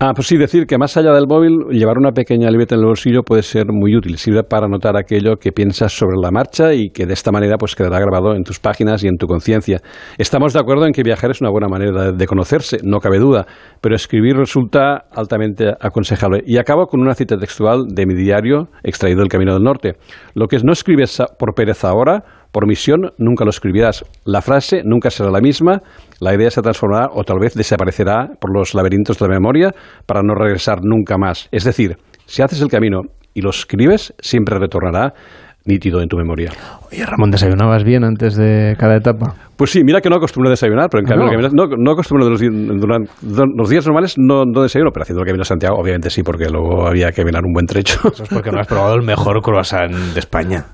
[0.00, 2.86] Ah, pues sí, decir que más allá del móvil, llevar una pequeña libreta en el
[2.86, 4.16] bolsillo puede ser muy útil.
[4.16, 7.74] Sirve para anotar aquello que piensas sobre la marcha y que de esta manera pues
[7.74, 9.80] quedará grabado en tus páginas y en tu conciencia.
[10.16, 13.46] Estamos de acuerdo en que viajar es una buena manera de conocerse, no cabe duda,
[13.82, 16.42] pero escribir resulta altamente aconsejable.
[16.46, 19.96] Y acabo con una cita textual de mi diario extraído del Camino del Norte.
[20.34, 22.22] Lo que no escribes por pereza ahora,
[22.52, 24.04] por misión nunca lo escribirás.
[24.24, 25.82] La frase nunca será la misma,
[26.20, 29.70] la idea se transformará o tal vez desaparecerá por los laberintos de la memoria
[30.06, 31.48] para no regresar nunca más.
[31.52, 31.96] Es decir,
[32.26, 33.02] si haces el camino
[33.34, 35.14] y lo escribes, siempre retornará
[35.64, 36.50] nítido en tu memoria.
[36.90, 39.34] Oye, Ramón, ¿desayunabas bien antes de cada etapa?
[39.56, 42.30] Pues sí, mira que no acostumbro a desayunar, pero en cambio, no, no, acostumbro de
[42.30, 42.40] los,
[42.80, 43.10] durante,
[43.54, 46.48] los días normales, no, no, desayuno, pero haciendo el camino a Santiago, obviamente sí, porque
[46.48, 48.00] luego había que caminar un buen trecho.
[48.12, 50.64] Eso es porque no has probado el mejor croissant de España.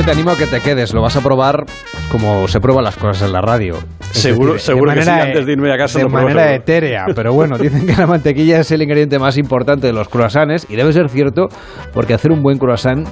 [0.00, 1.66] Que te animo a que te quedes, lo vas a probar
[2.10, 3.76] como se prueban las cosas en la radio.
[4.12, 7.58] seguro seguro que sí, antes de irme a casa de lo manera etérea, pero bueno,
[7.58, 11.10] dicen que la mantequilla es el ingrediente más importante de los croissants y debe ser
[11.10, 11.48] cierto
[11.92, 13.06] porque hacer un buen croissant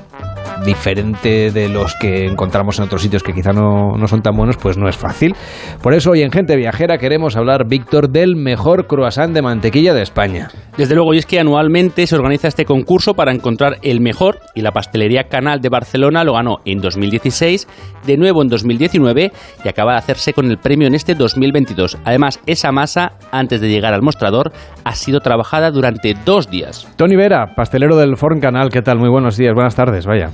[0.65, 4.57] diferente de los que encontramos en otros sitios que quizá no, no, son tan buenos,
[4.57, 5.35] pues no es fácil.
[5.83, 10.03] Por eso hoy en Gente Viajera queremos hablar, Víctor, del mejor croissant de mantequilla de
[10.03, 10.49] España.
[10.77, 14.63] Desde luego, y es que anualmente se organiza este concurso para encontrar el mejor y
[14.63, 17.67] la pastelería Canal de Barcelona lo ganó en 2016,
[18.07, 19.33] de nuevo en 2019
[19.65, 21.99] y acaba de hacerse con el premio en este 2022.
[22.05, 24.53] Además, esa masa, antes de llegar al mostrador,
[24.85, 26.89] ha sido trabajada durante dos días.
[26.97, 28.99] Tony Vera, pastelero del Forn Canal, ¿qué tal?
[28.99, 30.31] Muy buenos días, buenas tardes, vaya.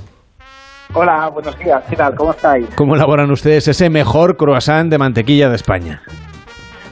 [0.97, 2.15] Hola, buenos días, ¿qué tal?
[2.15, 2.73] ¿Cómo estáis?
[2.77, 5.99] ¿Cómo elaboran ustedes ese mejor croissant de mantequilla de España?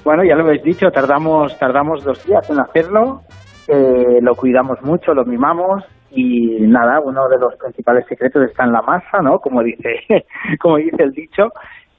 [0.04, 3.22] Bueno, ya lo habéis dicho, tardamos, tardamos dos días en hacerlo,
[3.70, 8.74] eh, lo cuidamos mucho, lo mimamos y nada, uno de los principales secretos está en
[8.74, 9.40] la masa, ¿no?
[9.40, 9.96] Como dice,
[10.60, 11.44] como dice el dicho,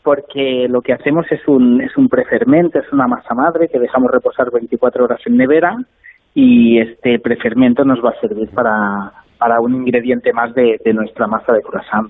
[0.03, 4.11] porque lo que hacemos es un, es un prefermento, es una masa madre que dejamos
[4.11, 5.75] reposar 24 horas en nevera
[6.35, 11.53] y este prefermento nos va a servir para, para un ingrediente más de, nuestra masa
[11.53, 12.09] de croissant.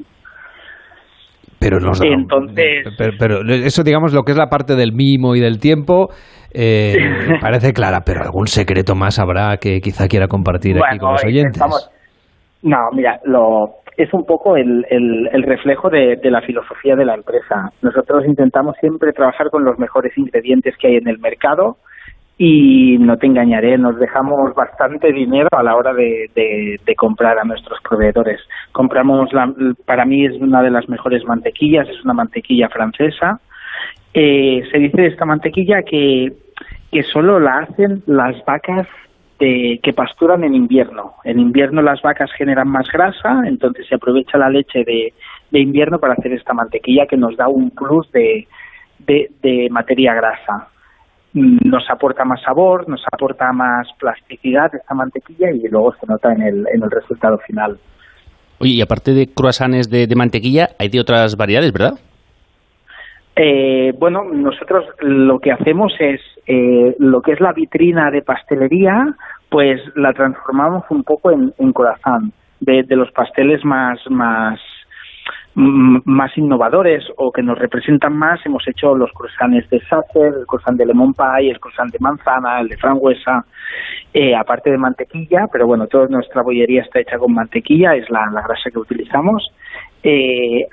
[1.59, 2.87] Pero, nos Entonces,
[3.19, 6.11] pero, eso, digamos, lo que es la parte del mimo y del tiempo,
[6.53, 6.95] eh,
[7.41, 11.61] parece clara, pero algún secreto más habrá que quizá quiera compartir aquí con los oyentes.
[12.63, 17.15] no, mira, lo, es un poco el, el, reflejo de, de, la filosofía de la
[17.15, 17.71] empresa.
[17.83, 21.79] Nosotros intentamos siempre trabajar con los mejores ingredientes que hay en el mercado
[22.37, 27.79] y no te engañaré, nos dejamos bastante dinero a la hora de, comprar a nuestros
[27.81, 28.41] proveedores.
[28.73, 29.53] Compramos, la,
[29.85, 33.41] para mí es una de las mejores mantequillas, es una mantequilla francesa.
[34.13, 36.33] Eh, se dice de esta mantequilla que,
[36.91, 38.89] que solo la hacen las vacas
[39.39, 41.15] de, que pasturan en invierno.
[41.23, 45.13] En invierno las vacas generan más grasa, entonces se aprovecha la leche de,
[45.53, 48.49] de invierno para hacer esta mantequilla que nos da un plus de,
[48.99, 50.69] de materia grasa
[51.35, 56.43] nos aporta más sabor, nos aporta más plasticidad esta mantequilla y luego se nota en
[56.43, 57.77] el, en el resultado final.
[58.61, 61.95] Oye, y aparte de croissants de, mantequilla, hay de otras variedades, ¿verdad?
[63.37, 69.17] Eh, bueno, nosotros lo que hacemos es eh, lo que es la vitrina de pastelería,
[69.51, 74.61] pues la transformamos un poco en, en croissant, de, de los pasteles más, más
[75.57, 80.77] más innovadores o que nos representan más, hemos hecho los croissants de Sacher, el croissant
[80.77, 83.45] de lemon pie, el croissant de manzana, el de frangüesa,
[84.13, 88.31] eh, aparte de mantequilla, pero bueno, toda nuestra bollería está hecha con mantequilla, es la,
[88.31, 89.53] grasa que utilizamos.
[90.03, 90.67] Eh,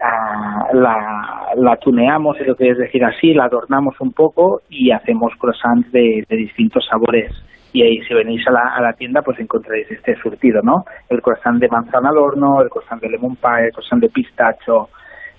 [0.74, 5.34] la, la, tuneamos, es lo que es decir así, la adornamos un poco y hacemos
[5.40, 7.32] croissants de distintos sabores
[7.74, 10.86] y ahí si venís a la, a la tienda pues encontraréis este surtido, ¿no?
[11.10, 14.90] El croissant de manzana al horno, el croissant de lemon pie, el croissant de pistacho,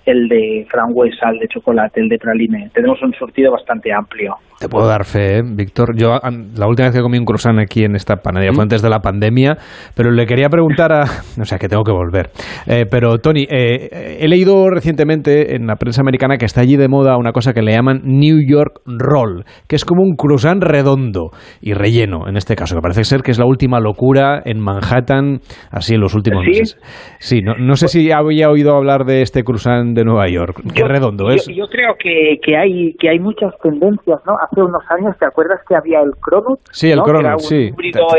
[0.05, 2.69] el de frambuesa, el de chocolate, el de praline.
[2.73, 4.35] Tenemos un surtido bastante amplio.
[4.59, 5.41] Te puedo dar fe, ¿eh?
[5.43, 5.95] Víctor.
[5.97, 6.19] Yo
[6.55, 8.67] la última vez que comí un croissant aquí en esta panadería fue ¿Mm?
[8.67, 9.57] antes de la pandemia,
[9.95, 11.03] pero le quería preguntar a...
[11.43, 12.29] O sea, que tengo que volver.
[12.67, 16.87] Eh, pero, Tony, eh, he leído recientemente en la prensa americana que está allí de
[16.87, 21.31] moda una cosa que le llaman New York Roll, que es como un croissant redondo
[21.59, 25.39] y relleno, en este caso, que parece ser que es la última locura en Manhattan,
[25.71, 26.77] así en los últimos meses.
[27.19, 30.61] Sí, no, no sé si había oído hablar de este croissant de Nueva York.
[30.75, 31.47] Qué redondo es.
[31.47, 34.35] Yo, creo que, que, hay, que hay muchas tendencias, ¿no?
[34.41, 36.59] hace unos años, ¿te acuerdas que había el Cronut?
[36.71, 37.71] Sí, el Cronut, sí.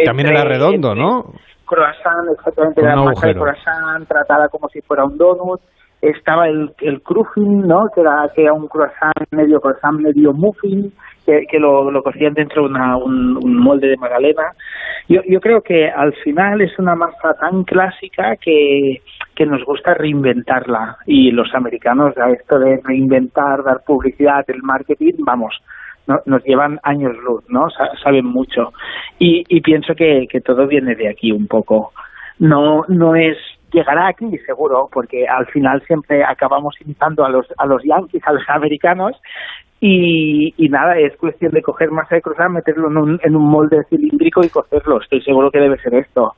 [0.05, 1.33] También era redondo, ¿no?
[1.67, 5.61] Croissant, exactamente, era masa de croissant tratada como si fuera un donut.
[6.03, 7.87] Estaba el, el cruffin, ¿no?
[7.95, 10.93] Que era, que era un croissant medio croissant, medio muffin,
[11.25, 14.53] que, que lo, lo cocían dentro de una, un, un, molde de magdalena.
[15.09, 19.01] Yo, yo creo que al final es una masa tan clásica que
[19.35, 25.15] que nos gusta reinventarla y los americanos a esto de reinventar, dar publicidad, el marketing,
[25.19, 25.55] vamos,
[26.27, 27.69] nos llevan años luz, ¿no?
[28.03, 28.73] saben mucho
[29.19, 31.93] y, y pienso que, que todo viene de aquí un poco.
[32.39, 33.37] No, no es
[33.75, 38.33] llegará aquí seguro, porque al final siempre acabamos imitando a los, a los yankees, a
[38.33, 39.21] los americanos,
[39.81, 43.51] y, y nada, es cuestión de coger masa de cruzar, meterlo en un, en un
[43.51, 45.01] molde cilíndrico y cocerlo.
[45.01, 46.35] Estoy seguro que debe ser esto.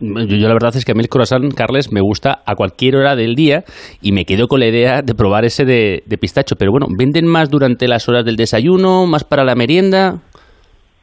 [0.00, 3.16] Yo, la verdad es que a mí el croissant, Carles, me gusta a cualquier hora
[3.16, 3.64] del día
[4.00, 6.56] y me quedo con la idea de probar ese de, de pistacho.
[6.58, 10.14] Pero bueno, ¿venden más durante las horas del desayuno, más para la merienda?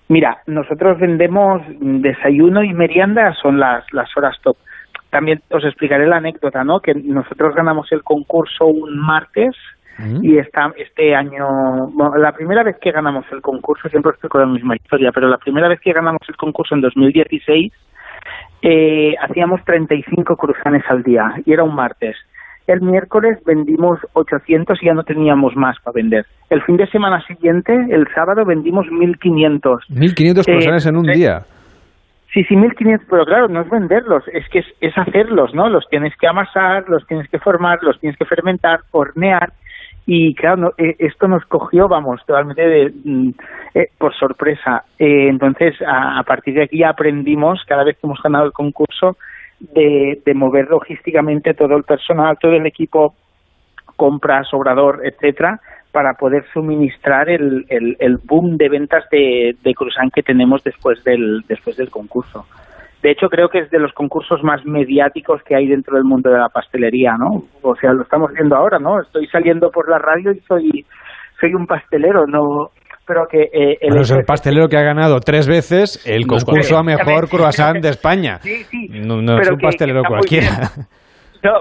[0.10, 4.58] Mira, nosotros vendemos desayuno y merienda, son las, las horas top
[5.10, 6.80] también os explicaré la anécdota, ¿no?
[6.80, 9.56] Que nosotros ganamos el concurso un martes
[10.22, 14.42] y esta, este año, bueno, la primera vez que ganamos el concurso, siempre estoy con
[14.42, 17.74] la misma historia, pero la primera vez que ganamos el concurso en 2016,
[18.62, 22.16] eh, hacíamos 35 cruzanes al día y era un martes.
[22.68, 26.26] El miércoles vendimos 800 y ya no teníamos más para vender.
[26.50, 29.90] El fin de semana siguiente, el sábado, vendimos 1500.
[29.90, 31.44] 1500 cruzanes en un día.
[32.34, 35.70] Sí, sí, 1500, pero claro, no es venderlos, es que es, hacerlos, ¿no?
[35.70, 39.54] Los tienes que amasar, los tienes que formar, los tienes que fermentar, hornear,
[40.10, 43.30] y claro, eh, esto nos cogió, vamos, totalmente de, mm,
[43.74, 44.86] eh, por sorpresa.
[44.98, 49.18] Eh, entonces, a, partir de aquí aprendimos, cada vez que hemos ganado el concurso,
[49.60, 53.16] de, de mover logísticamente todo el personal, todo el equipo,
[53.98, 55.60] compras, obrador, etcétera,
[55.92, 61.42] para poder suministrar el, el, boom de ventas de, de croissant que tenemos después del,
[61.50, 62.46] después del concurso.
[63.08, 66.30] De hecho, creo que es de los concursos más mediáticos que hay dentro del mundo
[66.30, 67.42] de la pastelería, ¿no?
[67.62, 69.00] O sea, lo estamos viendo ahora, ¿no?
[69.00, 70.86] Estoy saliendo por la radio y soy,
[71.40, 72.72] soy un pastelero, no,
[73.08, 76.84] pero que eh, el, es el pastelero que ha ganado tres veces el concurso a
[76.84, 78.40] mejor croissant de España.
[78.42, 78.90] Sí, sí.
[78.90, 80.68] No, es un pastelero cualquiera.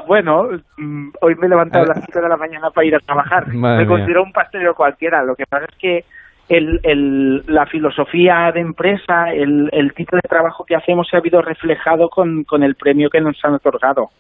[0.09, 0.48] bueno,
[0.78, 3.47] mm, hoy me he levantado a las 5 de la mañana para ir a trabajar.
[3.55, 5.23] me considero un pastelero cualquiera.
[5.23, 6.01] Lo que pasa es que
[6.48, 11.20] el, el, la filosofía de empresa, el, el tipo de trabajo que hacemos se ha
[11.20, 14.10] habido reflejado con, con el premio que nos han otorgado.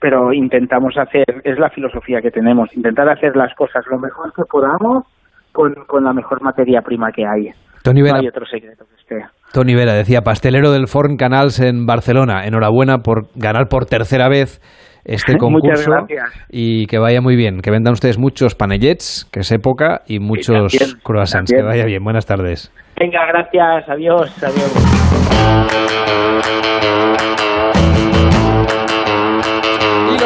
[0.00, 4.42] Pero intentamos hacer, es la filosofía que tenemos, intentar hacer las cosas lo mejor que
[4.48, 5.04] podamos
[5.52, 7.50] con, con la mejor materia prima que hay.
[7.82, 9.26] Tony no hay otro secreto que esté.
[9.52, 12.44] Tony Vera decía, pastelero del Forn Canals en Barcelona.
[12.44, 14.60] Enhorabuena por ganar por tercera vez
[15.04, 16.06] este concurso
[16.48, 20.72] y que vaya muy bien, que vendan ustedes muchos panellets, que es época, y muchos
[21.02, 22.02] croissants, que vaya bien.
[22.04, 22.72] Buenas tardes.
[22.98, 24.72] Venga, gracias, adiós, adiós.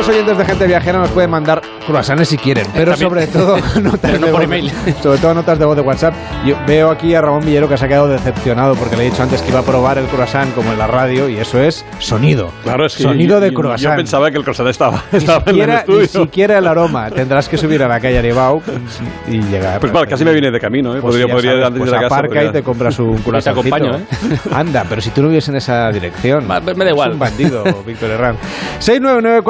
[0.02, 4.20] Los oyentes de Gente Viajera nos pueden mandar croissants si quieren, pero sobre todo notas
[4.20, 6.12] de voz, sobre todo notas de voz de WhatsApp.
[6.44, 9.22] Yo veo aquí a Ramón Villero que se ha quedado decepcionado porque le he dicho
[9.22, 12.50] antes que iba a probar el croissant como en la radio y eso es sonido.
[12.64, 13.92] Claro, es sonido de croissant.
[13.92, 16.00] Yo pensaba que el croissant estaba, estaba en el estudio.
[16.00, 17.08] Ni siquiera el aroma.
[17.14, 18.60] Tendrás que subir a la calle Aribau
[19.28, 19.78] y llegar.
[19.78, 20.96] Pues vale, casi me viene de camino.
[20.96, 21.00] ¿eh?
[21.00, 23.44] Pues podría, podría sabes, pues de la aparca y te compras un croissant.
[23.54, 24.04] Te acompaño, ¿eh?
[24.52, 26.48] Anda, pero si tú no vives en esa dirección.
[26.48, 27.10] me da igual.
[27.10, 28.36] Es un bandido, Víctor Herrán.
[28.80, 29.42] 699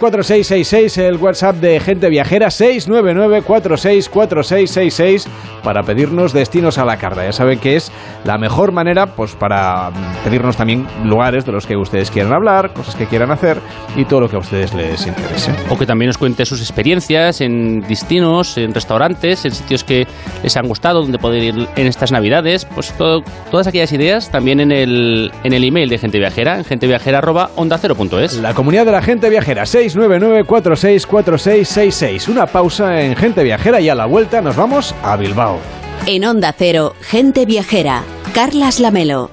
[0.00, 5.26] 464666 el WhatsApp de Gente Viajera 699464666
[5.62, 7.22] para pedirnos destinos a la carta.
[7.24, 7.92] Ya saben que es
[8.24, 9.90] la mejor manera pues para
[10.24, 13.58] pedirnos también lugares de los que ustedes quieran hablar, cosas que quieran hacer
[13.94, 15.52] y todo lo que a ustedes les interese.
[15.68, 20.06] O que también nos cuente sus experiencias en destinos, en restaurantes, en sitios que
[20.42, 24.72] les han gustado, donde poder ir en estas navidades, pues todas aquellas ideas también en
[24.72, 28.38] el, en el email de Gente Viajera, en genteviajera.onda0.es.
[28.38, 32.28] La comunidad de la Gente Viajera 699 464666.
[32.28, 35.58] Una pausa en Gente Viajera y a la vuelta nos vamos a Bilbao.
[36.06, 38.02] En Onda Cero, Gente Viajera,
[38.34, 39.30] Carlas Lamelo.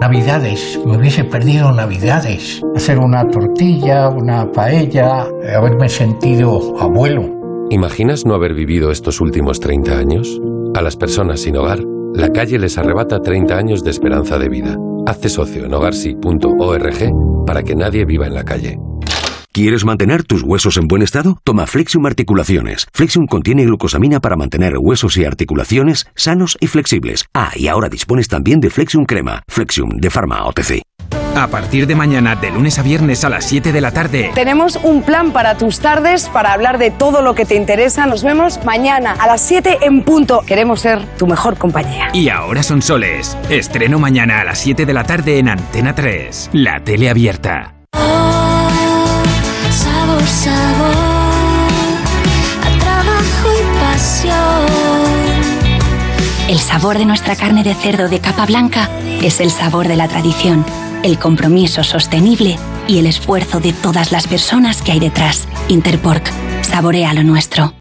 [0.00, 2.60] Navidades, me hubiese perdido Navidades.
[2.74, 5.26] Hacer una tortilla, una paella,
[5.56, 7.34] haberme sentido abuelo.
[7.70, 10.40] ¿Imaginas no haber vivido estos últimos 30 años?
[10.74, 11.80] A las personas sin hogar,
[12.14, 14.76] la calle les arrebata 30 años de esperanza de vida.
[15.06, 18.78] Hazte socio en hogarsi.org para que nadie viva en la calle.
[19.56, 21.38] ¿Quieres mantener tus huesos en buen estado?
[21.42, 22.86] Toma Flexium Articulaciones.
[22.92, 27.24] Flexium contiene glucosamina para mantener huesos y articulaciones sanos y flexibles.
[27.32, 29.42] Ah, y ahora dispones también de Flexium Crema.
[29.48, 30.82] Flexium de Pharma OTC.
[31.34, 34.30] A partir de mañana, de lunes a viernes a las 7 de la tarde.
[34.34, 38.04] Tenemos un plan para tus tardes, para hablar de todo lo que te interesa.
[38.04, 40.42] Nos vemos mañana a las 7 en punto.
[40.46, 42.10] Queremos ser tu mejor compañía.
[42.12, 43.38] Y ahora son soles.
[43.48, 46.50] Estreno mañana a las 7 de la tarde en Antena 3.
[46.52, 47.75] La tele abierta.
[56.48, 58.88] El sabor de nuestra carne de cerdo de capa blanca
[59.22, 60.64] es el sabor de la tradición,
[61.02, 65.48] el compromiso sostenible y el esfuerzo de todas las personas que hay detrás.
[65.68, 66.30] Interpork,
[66.62, 67.74] saborea lo nuestro.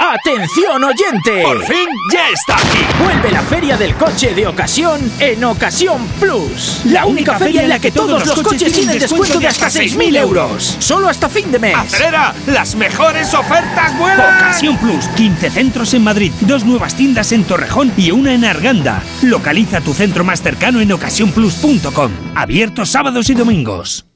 [0.00, 1.42] ¡Atención oyente!
[1.42, 2.78] ¡Por fin ya está aquí!
[3.02, 6.82] Vuelve la feria del coche de ocasión en Ocasión Plus.
[6.84, 10.76] La, única, feria en la que todos los coches tienen descuento de hasta 6.000 euros.
[10.78, 11.74] Solo hasta fin de mes.
[11.76, 12.32] ¡Acelera!
[12.46, 14.36] ¡Las mejores ofertas vuelan!
[14.36, 15.08] Ocasión Plus.
[15.16, 19.02] 15 centros en Madrid, dos nuevas tiendas en Torrejón y una en Arganda.
[19.22, 22.12] Localiza tu centro más cercano en ocasiónplus.com.
[22.36, 24.06] Abierto sábados y domingos.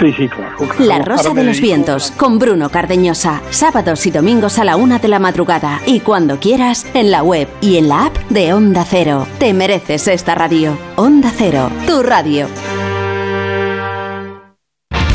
[0.00, 0.56] Sí, sí, claro.
[0.78, 3.42] La Rosa de los Vientos con Bruno Cardeñosa.
[3.50, 5.80] Sábados y domingos a la una de la madrugada.
[5.86, 9.26] Y cuando quieras, en la web y en la app de Onda Cero.
[9.38, 10.78] Te mereces esta radio.
[10.96, 12.46] Onda Cero, tu radio.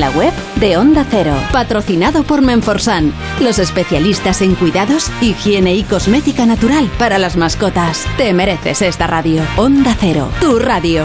[0.00, 1.34] la web de Onda Cero.
[1.52, 8.06] Patrocinado por Menforsan, los especialistas en cuidados, higiene y cosmética natural para las mascotas.
[8.16, 9.42] Te mereces esta radio.
[9.56, 11.04] Onda Cero, tu radio.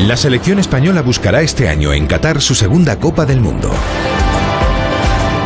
[0.00, 3.70] La selección española buscará este año en Qatar su segunda Copa del Mundo.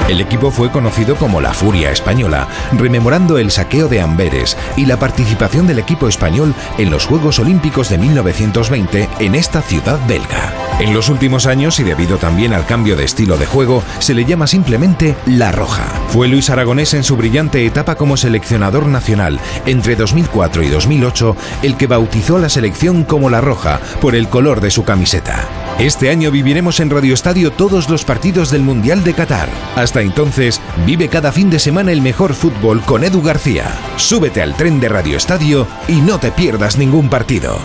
[0.08, 4.98] El equipo fue conocido como la Furia Española, rememorando el saqueo de Amberes y la
[4.98, 10.54] participación del equipo español en los Juegos Olímpicos de 1920 en esta ciudad belga.
[10.80, 14.24] En los últimos años, y debido también al cambio de estilo de juego, se le
[14.24, 15.84] llama simplemente La Roja.
[16.08, 21.76] Fue Luis Aragonés en su brillante etapa como seleccionador nacional entre 2004 y 2008 el
[21.76, 25.67] que bautizó a la selección como La Roja por el color de su camiseta.
[25.78, 29.48] Este año viviremos en Radio Estadio todos los partidos del Mundial de Qatar.
[29.76, 33.78] Hasta entonces, vive cada fin de semana el mejor fútbol con Edu García.
[33.96, 37.60] Súbete al tren de Radio Estadio y no te pierdas ningún partido.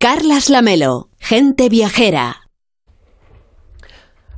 [0.00, 2.43] Carlas Lamelo, gente viajera.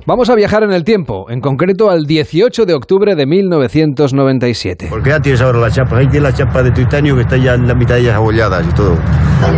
[0.07, 4.87] Vamos a viajar en el tiempo, en concreto al 18 de octubre de 1997.
[4.89, 7.55] Porque ya tienes ahora la chapa, ahí tienes la chapa de titanio que está ya
[7.55, 8.95] en la mitad de ellas abolladas y todo.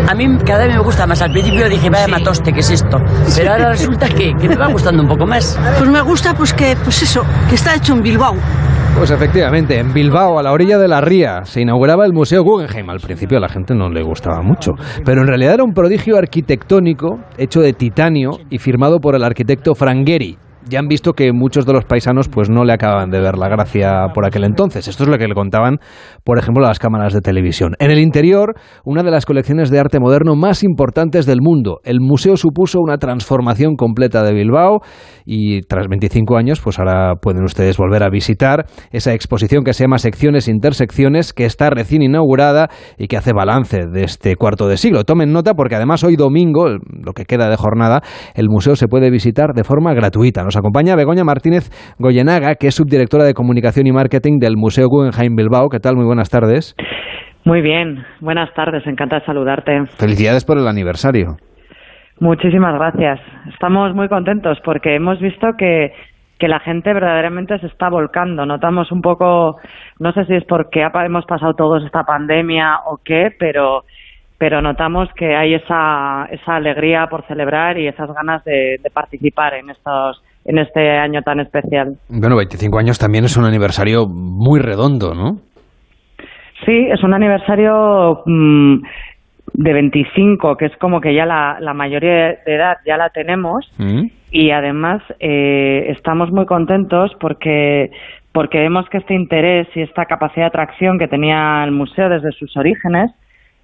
[0.08, 1.22] A mí cada vez me gusta más.
[1.22, 2.98] Al principio dije, vaya matoste, ¿qué es esto?
[3.36, 5.56] Pero ahora resulta que, que me va gustando un poco más.
[5.78, 8.36] Pues me gusta, pues que, pues eso, que está hecho en Bilbao.
[9.00, 12.90] Pues efectivamente, en Bilbao, a la orilla de la ría, se inauguraba el Museo Guggenheim.
[12.90, 14.74] Al principio a la gente no le gustaba mucho,
[15.06, 19.74] pero en realidad era un prodigio arquitectónico hecho de titanio y firmado por el arquitecto
[19.74, 20.38] Frangheri.
[20.70, 23.50] Ya han visto que muchos de los paisanos pues no le acaban de ver la
[23.50, 24.88] gracia por aquel entonces.
[24.88, 25.78] Esto es lo que le contaban,
[26.24, 27.74] por ejemplo, las cámaras de televisión.
[27.80, 28.54] En el interior,
[28.86, 31.80] una de las colecciones de arte moderno más importantes del mundo.
[31.84, 34.82] El museo supuso una transformación completa de Bilbao
[35.26, 39.86] y tras 25 años, pues ahora pueden ustedes volver a visitar esa exposición que se
[39.86, 44.68] llama Secciones e Intersecciones, que está recién inaugurada y que hace balance de este cuarto
[44.68, 45.04] de siglo.
[45.04, 48.02] Tomen nota porque además hoy domingo, lo que queda de jornada,
[48.36, 50.44] el museo se puede visitar de forma gratuita.
[50.60, 51.70] Acompaña Begoña Martínez
[52.00, 55.70] Goyenaga, que es subdirectora de comunicación y marketing del Museo Guggenheim Bilbao.
[55.70, 55.96] ¿Qué tal?
[55.96, 56.76] Muy buenas tardes.
[57.46, 59.86] Muy bien, buenas tardes, encantada de saludarte.
[59.98, 61.38] Felicidades por el aniversario.
[62.20, 63.20] Muchísimas gracias.
[63.54, 65.94] Estamos muy contentos porque hemos visto que,
[66.38, 68.46] que la gente verdaderamente se está volcando.
[68.46, 69.56] Notamos un poco,
[70.00, 73.84] no sé si es porque hemos pasado todos esta pandemia o qué, pero,
[74.38, 79.54] pero notamos que hay esa, esa alegría por celebrar y esas ganas de, de participar
[79.54, 81.96] en estos en este año tan especial.
[82.10, 85.38] Bueno, 25 años también es un aniversario muy redondo, ¿no?
[86.66, 88.82] Sí, es un aniversario mm,
[89.54, 93.72] de 25, que es como que ya la, la mayoría de edad ya la tenemos.
[93.78, 94.08] Mm.
[94.32, 97.92] Y además eh, estamos muy contentos porque
[98.32, 102.32] porque vemos que este interés y esta capacidad de atracción que tenía el museo desde
[102.34, 103.12] sus orígenes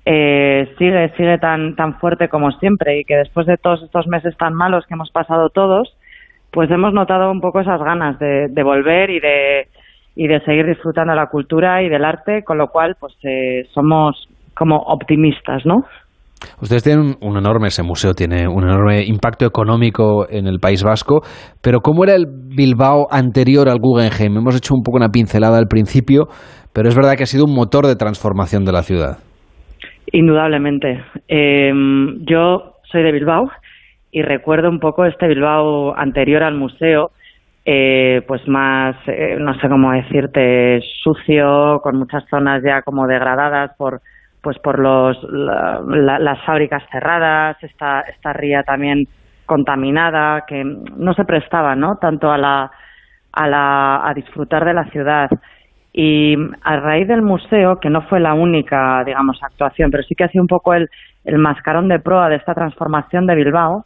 [0.06, 4.36] eh, sigue sigue tan tan fuerte como siempre y que después de todos estos meses
[4.38, 5.96] tan malos que hemos pasado todos
[6.56, 9.68] pues hemos notado un poco esas ganas de, de volver y de
[10.16, 13.68] y de seguir disfrutando de la cultura y del arte con lo cual pues eh,
[13.74, 14.16] somos
[14.56, 15.84] como optimistas no
[16.62, 20.84] Ustedes tienen un, un enorme, ese museo tiene un enorme impacto económico en el País
[20.84, 21.22] Vasco,
[21.62, 24.38] pero ¿cómo era el Bilbao anterior al Guggenheim?
[24.38, 26.28] Hemos hecho un poco una pincelada al principio,
[26.72, 29.18] pero es verdad que ha sido un motor de transformación de la ciudad.
[30.12, 31.04] Indudablemente.
[31.28, 31.72] Eh,
[32.30, 33.50] yo soy de Bilbao
[34.16, 37.12] y recuerdo un poco este Bilbao anterior al museo,
[37.66, 43.76] eh, pues más, eh, no sé cómo decirte, sucio, con muchas zonas ya como degradadas
[43.78, 44.00] por
[44.40, 49.06] pues por los, la, la, las fábricas cerradas, esta, esta ría también
[49.46, 51.98] contaminada, que no se prestaba ¿no?
[51.98, 52.72] tanto a, la,
[53.34, 55.30] a, la, a disfrutar de la ciudad.
[55.92, 60.24] Y a raíz del museo, que no fue la única, digamos, actuación, pero sí que
[60.24, 60.90] ha sido un poco el,
[61.26, 63.86] el mascarón de proa de esta transformación de Bilbao,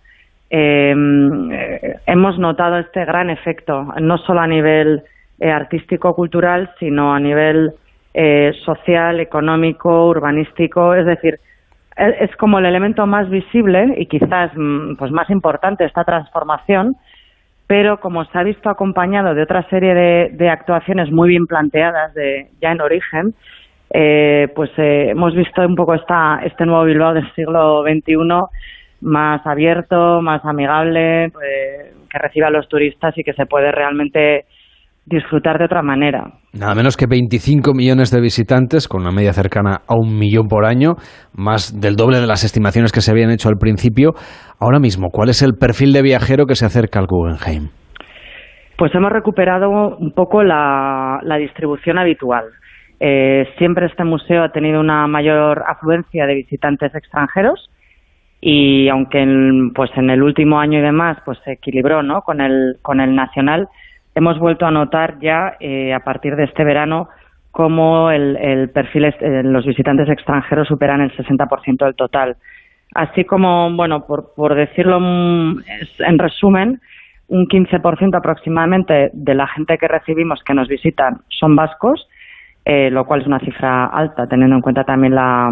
[0.49, 5.03] eh, hemos notado este gran efecto, no solo a nivel
[5.39, 7.73] eh, artístico-cultural, sino a nivel
[8.13, 11.39] eh, social, económico, urbanístico, es decir,
[11.95, 16.95] es, es, como el elemento más visible y quizás mm, pues más importante esta transformación,
[17.67, 22.13] pero como se ha visto acompañado de otra serie de, de actuaciones muy bien planteadas
[22.15, 23.35] de, ya en origen,
[23.91, 28.15] eh, pues eh, hemos visto un poco esta, este nuevo Bilbao del siglo XXI
[29.01, 34.45] más abierto, más amigable, pues, que reciba a los turistas y que se puede realmente
[35.05, 36.23] disfrutar de otra manera.
[36.53, 40.65] Nada menos que 25 millones de visitantes, con una media cercana a un millón por
[40.65, 40.95] año,
[41.35, 44.11] más del doble de las estimaciones que se habían hecho al principio.
[44.59, 47.69] Ahora mismo, ¿cuál es el perfil de viajero que se acerca al Guggenheim?
[48.77, 52.45] Pues hemos recuperado un poco la, la distribución habitual.
[52.99, 57.69] Eh, siempre este museo ha tenido una mayor afluencia de visitantes extranjeros
[58.41, 62.21] y aunque en, pues en el último año y demás pues se equilibró ¿no?
[62.21, 63.67] con, el, con el nacional,
[64.15, 67.09] hemos vuelto a notar ya eh, a partir de este verano
[67.51, 72.37] cómo el, el perfil, eh, los visitantes extranjeros superan el 60% del total.
[72.95, 76.79] Así como, bueno, por, por decirlo en resumen,
[77.27, 82.07] un 15% aproximadamente de la gente que recibimos que nos visitan son vascos,
[82.65, 85.51] eh, lo cual es una cifra alta, teniendo en cuenta también la,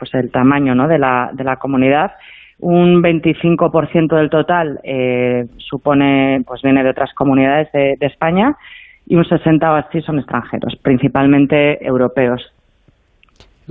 [0.00, 0.88] pues el tamaño ¿no?
[0.88, 2.12] de, la, de la comunidad
[2.60, 8.52] un 25% del total eh, supone pues viene de otras comunidades de, de, España
[9.06, 12.42] y un 60 o así son extranjeros, principalmente europeos.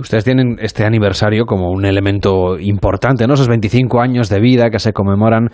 [0.00, 3.34] Ustedes tienen este aniversario como un elemento importante, ¿no?
[3.34, 5.48] Esos 25 años de vida que se conmemoran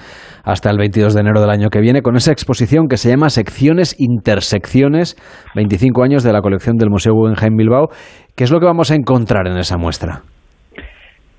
[0.44, 3.28] hasta el 22 de enero del año que viene con esa exposición que se llama
[3.28, 5.16] Secciones Intersecciones,
[5.57, 7.89] 25 años de la colección del Museo Guggenheim Bilbao.
[8.36, 10.23] ¿Qué es lo que vamos a encontrar en esa muestra?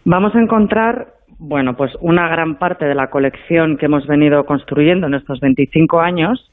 [0.10, 5.06] Vamos a encontrar bueno, pues una gran parte de la colección que hemos venido construyendo
[5.08, 6.50] en estos 25 años,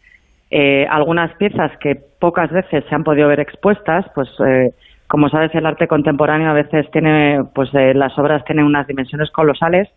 [0.51, 4.73] eh, algunas piezas que pocas veces se han podido ver expuestas, pues eh,
[5.07, 9.31] como sabes el arte contemporáneo a veces tiene, pues eh, las obras tienen unas dimensiones
[9.31, 9.89] colosales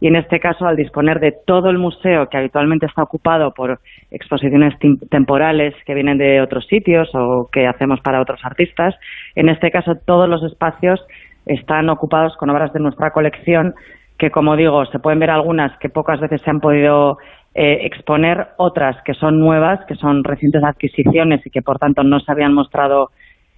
[0.00, 3.78] y en este caso al disponer de todo el museo que habitualmente está ocupado por
[4.10, 4.74] exposiciones
[5.08, 8.96] temporales que vienen de otros sitios o que hacemos para otros artistas,
[9.36, 11.00] en este caso todos los espacios
[11.46, 13.74] están ocupados con obras de nuestra colección
[14.18, 17.18] que como digo, se pueden ver algunas que pocas veces se han podido
[17.54, 22.20] eh, exponer, otras que son nuevas, que son recientes adquisiciones y que por tanto no
[22.20, 23.10] se habían mostrado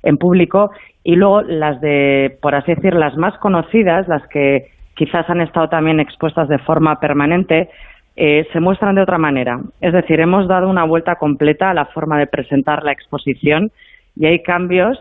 [0.02, 0.70] en público,
[1.02, 5.68] y luego las de, por así decir, las más conocidas, las que quizás han estado
[5.68, 7.68] también expuestas de forma permanente,
[8.14, 9.60] eh, se muestran de otra manera.
[9.80, 13.70] Es decir, hemos dado una vuelta completa a la forma de presentar la exposición
[14.14, 14.98] y hay cambios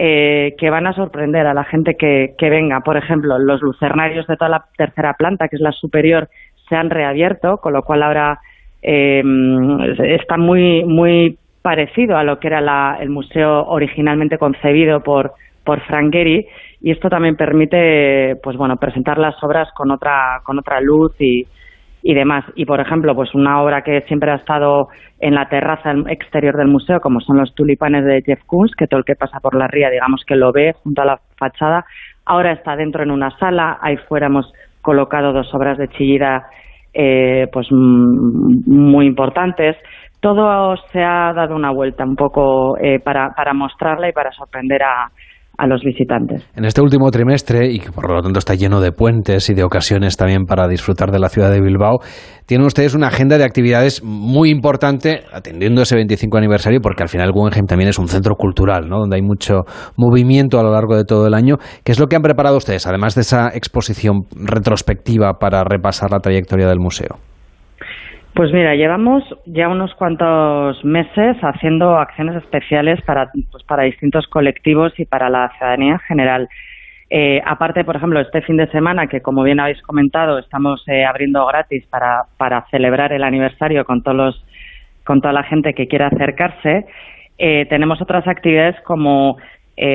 [0.00, 2.80] eh, que van a sorprender a la gente que, que venga.
[2.80, 6.28] Por ejemplo, los lucernarios de toda la tercera planta, que es la superior,
[6.68, 8.38] se han reabierto, con lo cual ahora
[8.80, 9.22] eh,
[9.98, 15.32] está muy, muy parecido a lo que era la, el museo originalmente concebido por,
[15.64, 16.46] por Frank Gehry
[16.80, 21.44] y esto también permite pues bueno presentar las obras con otra con otra luz y,
[22.08, 22.42] y demás.
[22.54, 24.88] Y, por ejemplo, pues una obra que siempre ha estado
[25.20, 29.00] en la terraza exterior del museo, como son los tulipanes de Jeff Koons, que todo
[29.00, 31.84] el que pasa por la ría, digamos que lo ve junto a la fachada,
[32.24, 36.46] ahora está dentro en una sala, ahí fuera hemos colocado dos obras de Chillida
[36.94, 39.76] eh, pues muy importantes.
[40.18, 44.82] Todo se ha dado una vuelta un poco eh, para, para mostrarla y para sorprender
[44.82, 45.10] a,
[45.58, 46.42] a los visitantes.
[46.54, 49.64] En este último trimestre, y que por lo tanto está lleno de puentes y de
[49.64, 51.98] ocasiones también para disfrutar de la ciudad de Bilbao,
[52.46, 57.32] tienen ustedes una agenda de actividades muy importante atendiendo ese 25 aniversario, porque al final
[57.32, 59.00] Guggenheim también es un centro cultural, ¿no?
[59.00, 59.64] donde hay mucho
[59.96, 61.56] movimiento a lo largo de todo el año.
[61.82, 66.20] ¿Qué es lo que han preparado ustedes, además de esa exposición retrospectiva para repasar la
[66.20, 67.18] trayectoria del museo?
[68.38, 74.92] Pues mira, llevamos ya unos cuantos meses haciendo acciones especiales para, pues para distintos colectivos
[74.96, 76.48] y para la ciudadanía en general.
[77.10, 81.04] Eh, aparte, por ejemplo, este fin de semana, que como bien habéis comentado, estamos eh,
[81.04, 84.44] abriendo gratis para, para celebrar el aniversario con, todos los,
[85.02, 86.86] con toda la gente que quiera acercarse,
[87.38, 89.36] eh, tenemos otras actividades como,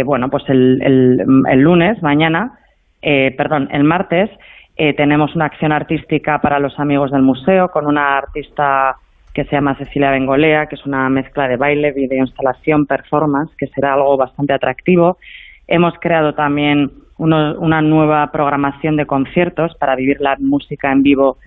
[0.03, 2.59] bueno, pues el, el, el lunes, mañana,
[3.01, 4.29] perdón, el martes,
[4.75, 8.95] eh, tenemos una acción artística para los amigos del museo con una artista
[9.33, 13.93] que se llama Cecilia Bengolea, que es una mezcla de baile, videoinstalación, performance, que será
[13.93, 15.17] algo bastante atractivo.
[15.67, 21.37] Hemos creado también una nueva programación de conciertos para vivir la música en vivo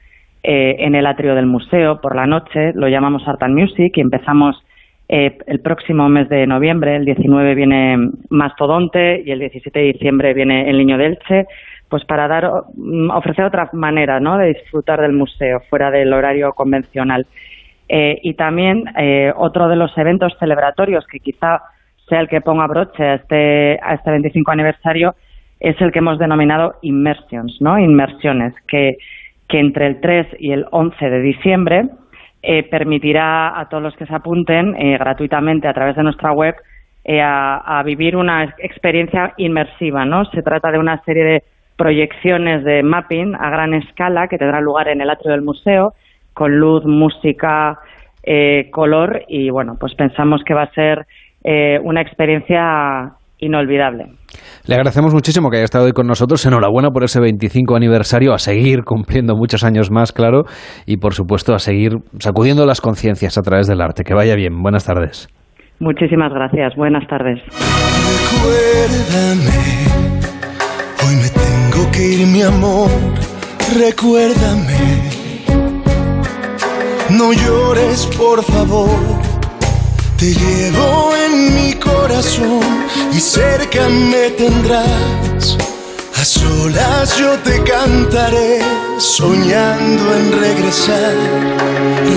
[0.42, 2.72] eh, en el atrio del museo por la noche.
[2.74, 4.56] Lo llamamos Art and Music y empezamos
[5.08, 6.96] eh, el próximo mes de noviembre.
[6.96, 11.46] El 19 viene Mastodonte y el 17 de diciembre viene El Niño del Elche
[11.88, 14.38] pues para dar mm, ofrecer otra manera ¿no?
[14.38, 17.26] de disfrutar del museo fuera del horario convencional.
[17.88, 21.62] Eh, y también eh, otro de los eventos celebratorios que quizá
[22.08, 25.14] sea el que ponga broche a este, a este 25 aniversario
[25.60, 27.78] es el que hemos denominado Immersions, ¿no?
[27.78, 28.98] Inmersiones, que,
[29.48, 31.88] que entre el 3 y el 11 de diciembre
[32.42, 36.54] eh, permitirá a todos los que se apunten gratuitamente a través de nuestra web
[37.22, 40.24] a, a, vivir una experiencia inmersiva, ¿no?
[40.26, 41.42] Se trata de una serie de
[41.76, 45.92] proyecciones de mapping a gran escala que tendrán lugar en el atrio del museo
[46.32, 47.78] con luz, música,
[48.22, 51.06] eh, color y bueno, pues pensamos que va a ser
[51.44, 54.06] eh, una experiencia inolvidable.
[54.66, 56.44] Le agradecemos muchísimo que haya estado hoy con nosotros.
[56.44, 60.42] Enhorabuena por ese 25 aniversario, a seguir cumpliendo muchos años más, claro,
[60.86, 64.02] y por supuesto a seguir sacudiendo las conciencias a través del arte.
[64.02, 64.60] Que vaya bien.
[64.62, 65.28] Buenas tardes.
[65.78, 66.74] Muchísimas gracias.
[66.74, 67.40] Buenas tardes.
[71.76, 72.90] Tengo que ir, mi amor,
[73.74, 75.10] recuérdame.
[77.10, 78.88] No llores, por favor.
[80.16, 82.62] Te llevo en mi corazón
[83.12, 85.56] y cerca me tendrás.
[86.18, 88.60] A solas yo te cantaré,
[88.98, 91.12] soñando en regresar.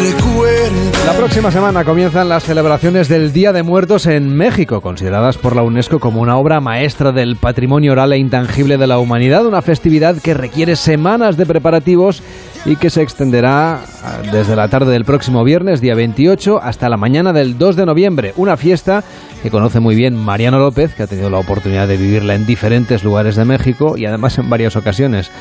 [0.01, 1.05] Recuerda.
[1.05, 5.63] La próxima semana comienzan las celebraciones del Día de Muertos en México, consideradas por la
[5.63, 10.15] UNESCO como una obra maestra del patrimonio oral e intangible de la humanidad, una festividad
[10.21, 12.23] que requiere semanas de preparativos
[12.65, 16.97] y que se extenderá ah, desde la tarde del próximo viernes, día 28, hasta la
[16.97, 19.03] mañana del 2 de noviembre, una fiesta
[19.41, 23.03] que conoce muy bien Mariano López, que ha tenido la oportunidad de vivirla en diferentes
[23.03, 25.31] lugares de México y además en varias ocasiones.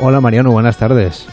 [0.00, 1.26] Hola Mariano, buenas tardes.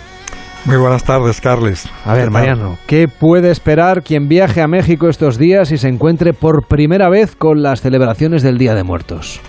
[0.65, 1.87] Muy buenas tardes, Carles.
[2.05, 6.33] A ver, Mariano, ¿qué puede esperar quien viaje a México estos días y se encuentre
[6.33, 9.41] por primera vez con las celebraciones del Día de Muertos?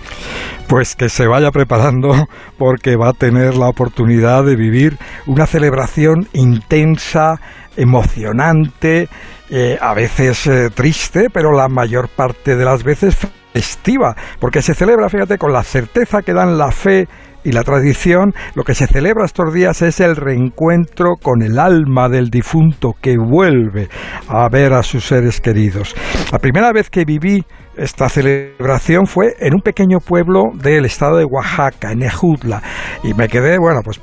[0.67, 2.11] Pues que se vaya preparando
[2.59, 7.39] porque va a tener la oportunidad de vivir una celebración intensa,
[7.77, 9.09] emocionante,
[9.49, 13.15] eh, a veces eh, triste, pero la mayor parte de las veces
[13.53, 17.07] festiva, porque se celebra, fíjate, con la certeza que dan la fe
[17.43, 22.09] y la tradición, lo que se celebra estos días es el reencuentro con el alma
[22.09, 23.87] del difunto que vuelve
[24.27, 25.95] a ver a sus seres queridos.
[26.31, 27.45] La primera vez que viví
[27.77, 32.61] esta celebración fue en un pequeño pueblo del estado de Oaxaca, en Ejutla,
[33.03, 34.01] y me quedé, bueno, pues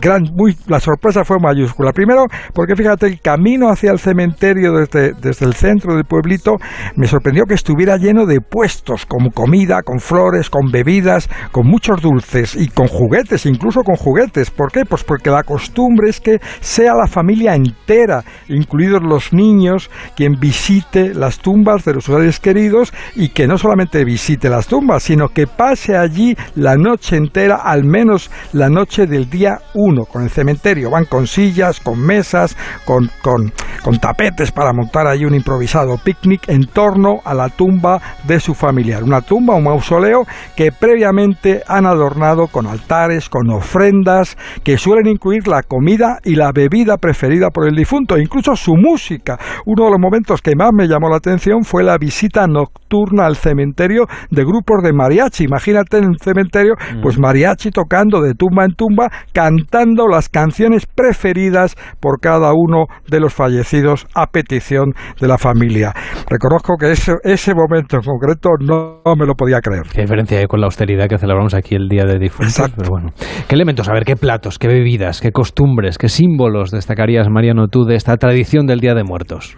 [0.00, 1.92] gran, muy, la sorpresa fue mayúscula.
[1.92, 6.56] Primero, porque fíjate, el camino hacia el cementerio desde, desde el centro del pueblito
[6.96, 12.00] me sorprendió que estuviera lleno de puestos, con comida, con flores, con bebidas, con muchos
[12.00, 14.50] dulces y con juguetes, incluso con juguetes.
[14.50, 14.84] ¿Por qué?
[14.84, 21.14] Pues porque la costumbre es que sea la familia entera, incluidos los niños, quien visite
[21.14, 25.46] las tumbas de los seres queridos y que no solamente visite las tumbas, sino que
[25.46, 30.90] pase allí la noche entera, al menos la noche del día uno con el cementerio.
[30.90, 33.52] Van con sillas, con mesas, con, con,
[33.82, 38.54] con tapetes para montar ahí un improvisado picnic en torno a la tumba de su
[38.54, 39.02] familiar.
[39.02, 40.24] Una tumba, un mausoleo
[40.56, 46.52] que previamente han adornado con altares, con ofrendas, que suelen incluir la comida y la
[46.52, 49.38] bebida preferida por el difunto, e incluso su música.
[49.66, 53.36] Uno de los momentos que más me llamó la atención fue la visita nocturna al
[53.36, 55.44] cementerio de grupos de mariachi.
[55.44, 57.22] Imagínate en un cementerio, pues mm.
[57.22, 59.08] mariachi tocando de tumba en tumba,
[59.38, 65.94] cantando las canciones preferidas por cada uno de los fallecidos a petición de la familia.
[66.28, 69.84] Reconozco que ese, ese momento en concreto no, me lo podía creer.
[69.94, 72.72] Qué diferencia hay con la austeridad que celebramos aquí el Día de Difuntos.
[72.76, 73.12] Pero bueno,
[73.46, 77.84] ¿qué elementos, a ver, qué platos, qué bebidas, qué costumbres, qué símbolos destacarías, Mariano, tú
[77.84, 79.56] de esta tradición del Día de Muertos?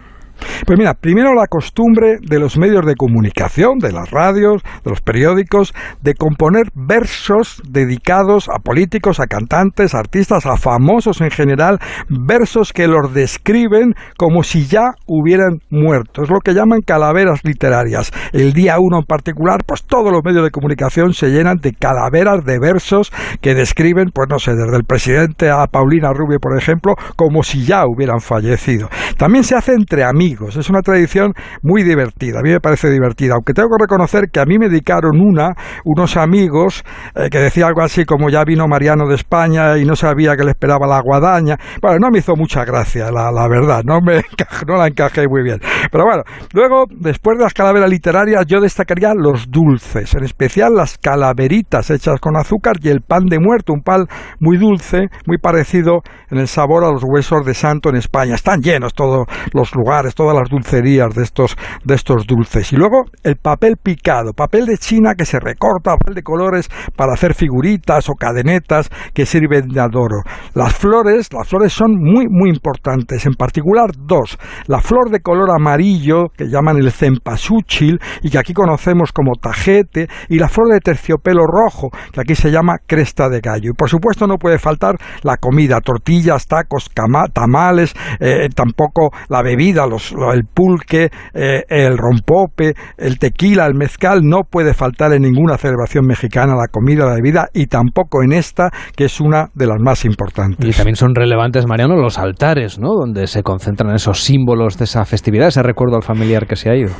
[0.65, 5.01] Pues mira, primero la costumbre de los medios de comunicación, de las radios, de los
[5.01, 11.79] periódicos, de componer versos dedicados a políticos, a cantantes, a artistas, a famosos en general,
[12.09, 16.23] versos que los describen como si ya hubieran muerto.
[16.23, 18.11] Es lo que llaman calaveras literarias.
[18.31, 22.45] El día uno en particular, pues todos los medios de comunicación se llenan de calaveras
[22.45, 23.11] de versos
[23.41, 27.65] que describen, pues no sé, desde el presidente a Paulina Rubio, por ejemplo, como si
[27.65, 28.89] ya hubieran fallecido.
[29.17, 33.33] También se hace entre amigos es una tradición muy divertida, a mí me parece divertida,
[33.35, 35.53] aunque tengo que reconocer que a mí me dedicaron una,
[35.85, 36.83] unos amigos,
[37.15, 40.43] eh, que decía algo así como ya vino Mariano de España y no sabía que
[40.43, 41.57] le esperaba la guadaña.
[41.81, 44.21] Bueno, no me hizo mucha gracia, la, verdad, no, me
[44.67, 45.59] no la encajé muy bien.
[45.91, 50.97] Pero bueno, luego, después de las calaveras literarias, yo destacaría los dulces, en especial las
[50.97, 54.05] calaveritas hechas con azúcar y el pan de muerto, un pan
[54.39, 58.35] muy dulce, muy parecido en el sabor a los huesos de santo en España.
[58.35, 62.71] Están llenos todos los lugares, todas las dulcerías de estos, de estos dulces.
[62.71, 67.13] Y luego el papel picado, papel de China que se recorta, papel de colores para
[67.13, 70.21] hacer figuritas o cadenetas que sirven de adoro.
[70.53, 74.37] Las flores, las flores son muy, muy importantes, en particular dos.
[74.67, 80.07] La flor de color amarillo, que llaman el cempasúchil, y que aquí conocemos como tajete,
[80.29, 83.71] y la flor de terciopelo rojo, que aquí se llama cresta de gallo.
[83.71, 86.91] Y por supuesto no puede faltar la comida, tortillas, tacos,
[87.33, 94.21] tamales, eh, tampoco la bebida, los el pulque, eh, el rompope, el tequila, el mezcal,
[94.23, 98.69] no puede faltar en ninguna celebración mexicana la comida, la bebida y tampoco en esta,
[98.95, 100.67] que es una de las más importantes.
[100.67, 102.89] Y también son relevantes, Mariano, los altares, ¿no?
[102.93, 106.75] Donde se concentran esos símbolos de esa festividad, ese recuerdo al familiar que se ha
[106.75, 106.91] ido.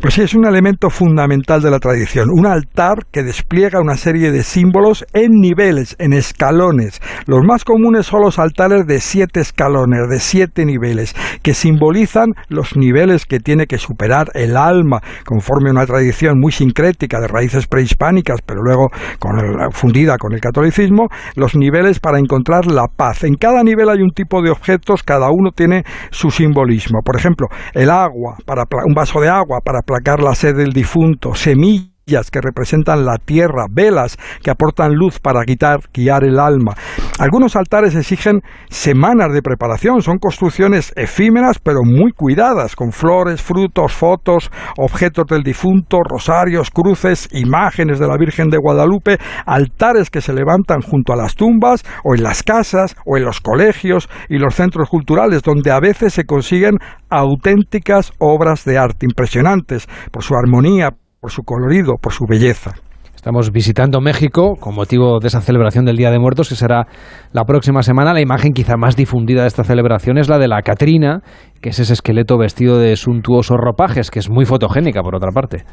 [0.00, 2.28] Pues sí, es un elemento fundamental de la tradición.
[2.30, 7.00] Un altar que despliega una serie de símbolos en niveles, en escalones.
[7.26, 12.76] Los más comunes son los altares de siete escalones, de siete niveles, que simbolizan los
[12.76, 17.66] niveles que tiene que superar el alma, conforme a una tradición muy sincrética de raíces
[17.66, 18.88] prehispánicas, pero luego
[19.18, 19.36] con
[19.72, 23.24] fundida con el catolicismo, los niveles para encontrar la paz.
[23.24, 27.00] En cada nivel hay un tipo de objetos, cada uno tiene su simbolismo.
[27.04, 31.34] Por ejemplo, el agua, para un vaso de agua para aplacar la sed del difunto,
[31.34, 36.76] semillas que representan la tierra, velas que aportan luz para guiar, guiar el alma.
[37.18, 43.92] Algunos altares exigen semanas de preparación, son construcciones efímeras pero muy cuidadas, con flores, frutos,
[43.92, 50.32] fotos, objetos del difunto, rosarios, cruces, imágenes de la Virgen de Guadalupe, altares que se
[50.32, 54.54] levantan junto a las tumbas o en las casas o en los colegios y los
[54.54, 56.78] centros culturales, donde a veces se consiguen
[57.10, 60.90] auténticas obras de arte impresionantes por su armonía,
[61.26, 62.70] por su colorido, por su belleza.
[63.16, 66.86] Estamos visitando México con motivo de esa celebración del Día de Muertos, que será
[67.32, 68.14] la próxima semana.
[68.14, 71.22] La imagen quizá más difundida de esta celebración es la de la Catrina,
[71.60, 75.64] que es ese esqueleto vestido de suntuosos ropajes, que es muy fotogénica, por otra parte.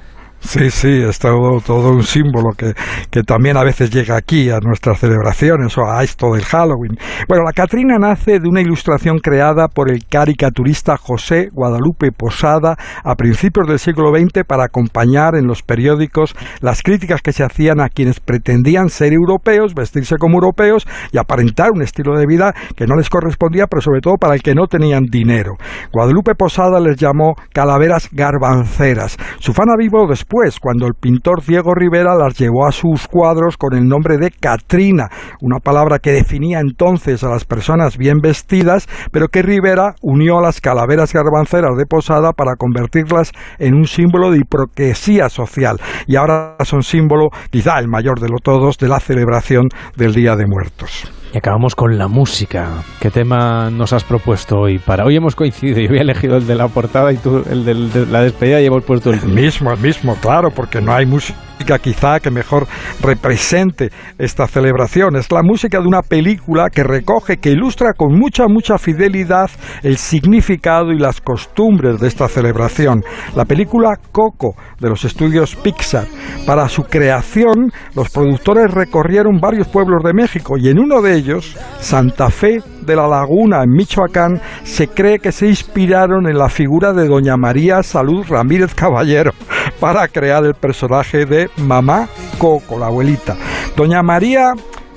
[0.43, 2.73] Sí, sí, es todo, un símbolo que,
[3.09, 6.97] que, también a veces llega aquí a nuestras celebraciones o a esto del Halloween.
[7.29, 13.15] Bueno, la Catrina nace de una ilustración creada por el caricaturista José Guadalupe Posada a
[13.15, 17.87] principios del siglo XX para acompañar en los periódicos las críticas que se hacían a
[17.87, 22.95] quienes pretendían ser europeos, vestirse como europeos y aparentar un estilo de vida que no
[22.95, 25.53] les correspondía, pero sobre todo para el que no tenían dinero.
[25.91, 29.17] Guadalupe Posada les llamó calaveras garbanceras.
[29.39, 33.75] Su fana vivo después cuando el pintor Diego Rivera las llevó a sus cuadros con
[33.75, 35.07] el nombre de Catrina,
[35.41, 40.41] una palabra que definía entonces a las personas bien vestidas, pero que Rivera unió a
[40.41, 46.55] las calaveras garbanceras de Posada para convertirlas en un símbolo de hipocresía social, y ahora
[46.63, 51.22] son símbolo, quizá el mayor de los todos, de la celebración del Día de Muertos.
[51.33, 52.83] Y acabamos con la música.
[52.99, 54.77] ¿Qué tema nos has propuesto hoy?
[54.77, 55.79] Para hoy hemos coincidido.
[55.79, 58.83] Yo había elegido el de la portada y tú el de la despedida y hemos
[58.83, 61.35] puesto el, el mismo, el mismo, claro, porque no hay música
[61.81, 62.67] quizá que mejor
[63.01, 65.15] represente esta celebración.
[65.15, 69.49] Es la música de una película que recoge, que ilustra con mucha, mucha fidelidad
[69.81, 73.03] el significado y las costumbres de esta celebración.
[73.35, 76.05] La película Coco de los estudios Pixar.
[76.45, 81.55] Para su creación, los productores recorrieron varios pueblos de México y en uno de ellos,
[81.79, 86.91] Santa Fe de la Laguna, en Michoacán, se cree que se inspiraron en la figura
[86.93, 89.31] de Doña María Salud Ramírez Caballero
[89.79, 93.35] para crear el personaje de Mamá Coco, la abuelita.
[93.75, 94.53] Doña María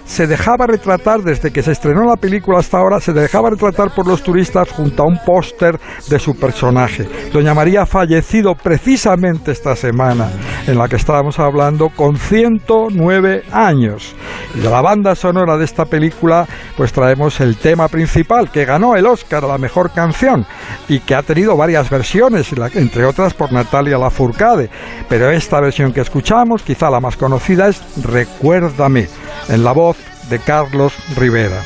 [0.06, 4.06] se dejaba retratar, desde que se estrenó la película hasta ahora, se dejaba retratar por
[4.06, 5.78] los turistas junto a un póster
[6.08, 7.08] de su personaje.
[7.32, 10.30] Doña María ha fallecido precisamente esta semana
[10.66, 14.14] en la que estábamos hablando con 109 años.
[14.54, 16.46] De la banda sonora de esta película,
[16.76, 20.46] pues traemos el tema principal que ganó el Oscar a la mejor canción
[20.88, 24.70] y que ha tenido varias versiones, entre otras por Natalia Lafourcade.
[25.08, 29.08] Pero esta versión que escuchamos, quizá la más conocida, es Recuérdame,
[29.48, 29.95] en la voz
[30.28, 31.60] de Carlos Rivera.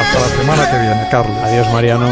[0.00, 1.36] Hasta la semana que viene, Carlos.
[1.42, 2.08] Adiós, Mariano.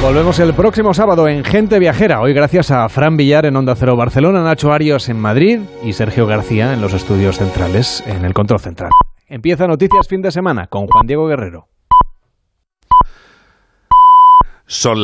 [0.00, 2.20] Volvemos el próximo sábado en Gente Viajera.
[2.20, 6.26] Hoy gracias a Fran Villar en Onda Cero Barcelona, Nacho Arios en Madrid y Sergio
[6.26, 8.90] García en los estudios centrales en el control central.
[9.26, 11.68] Empieza Noticias Fin de Semana con Juan Diego Guerrero.
[14.70, 14.96] Son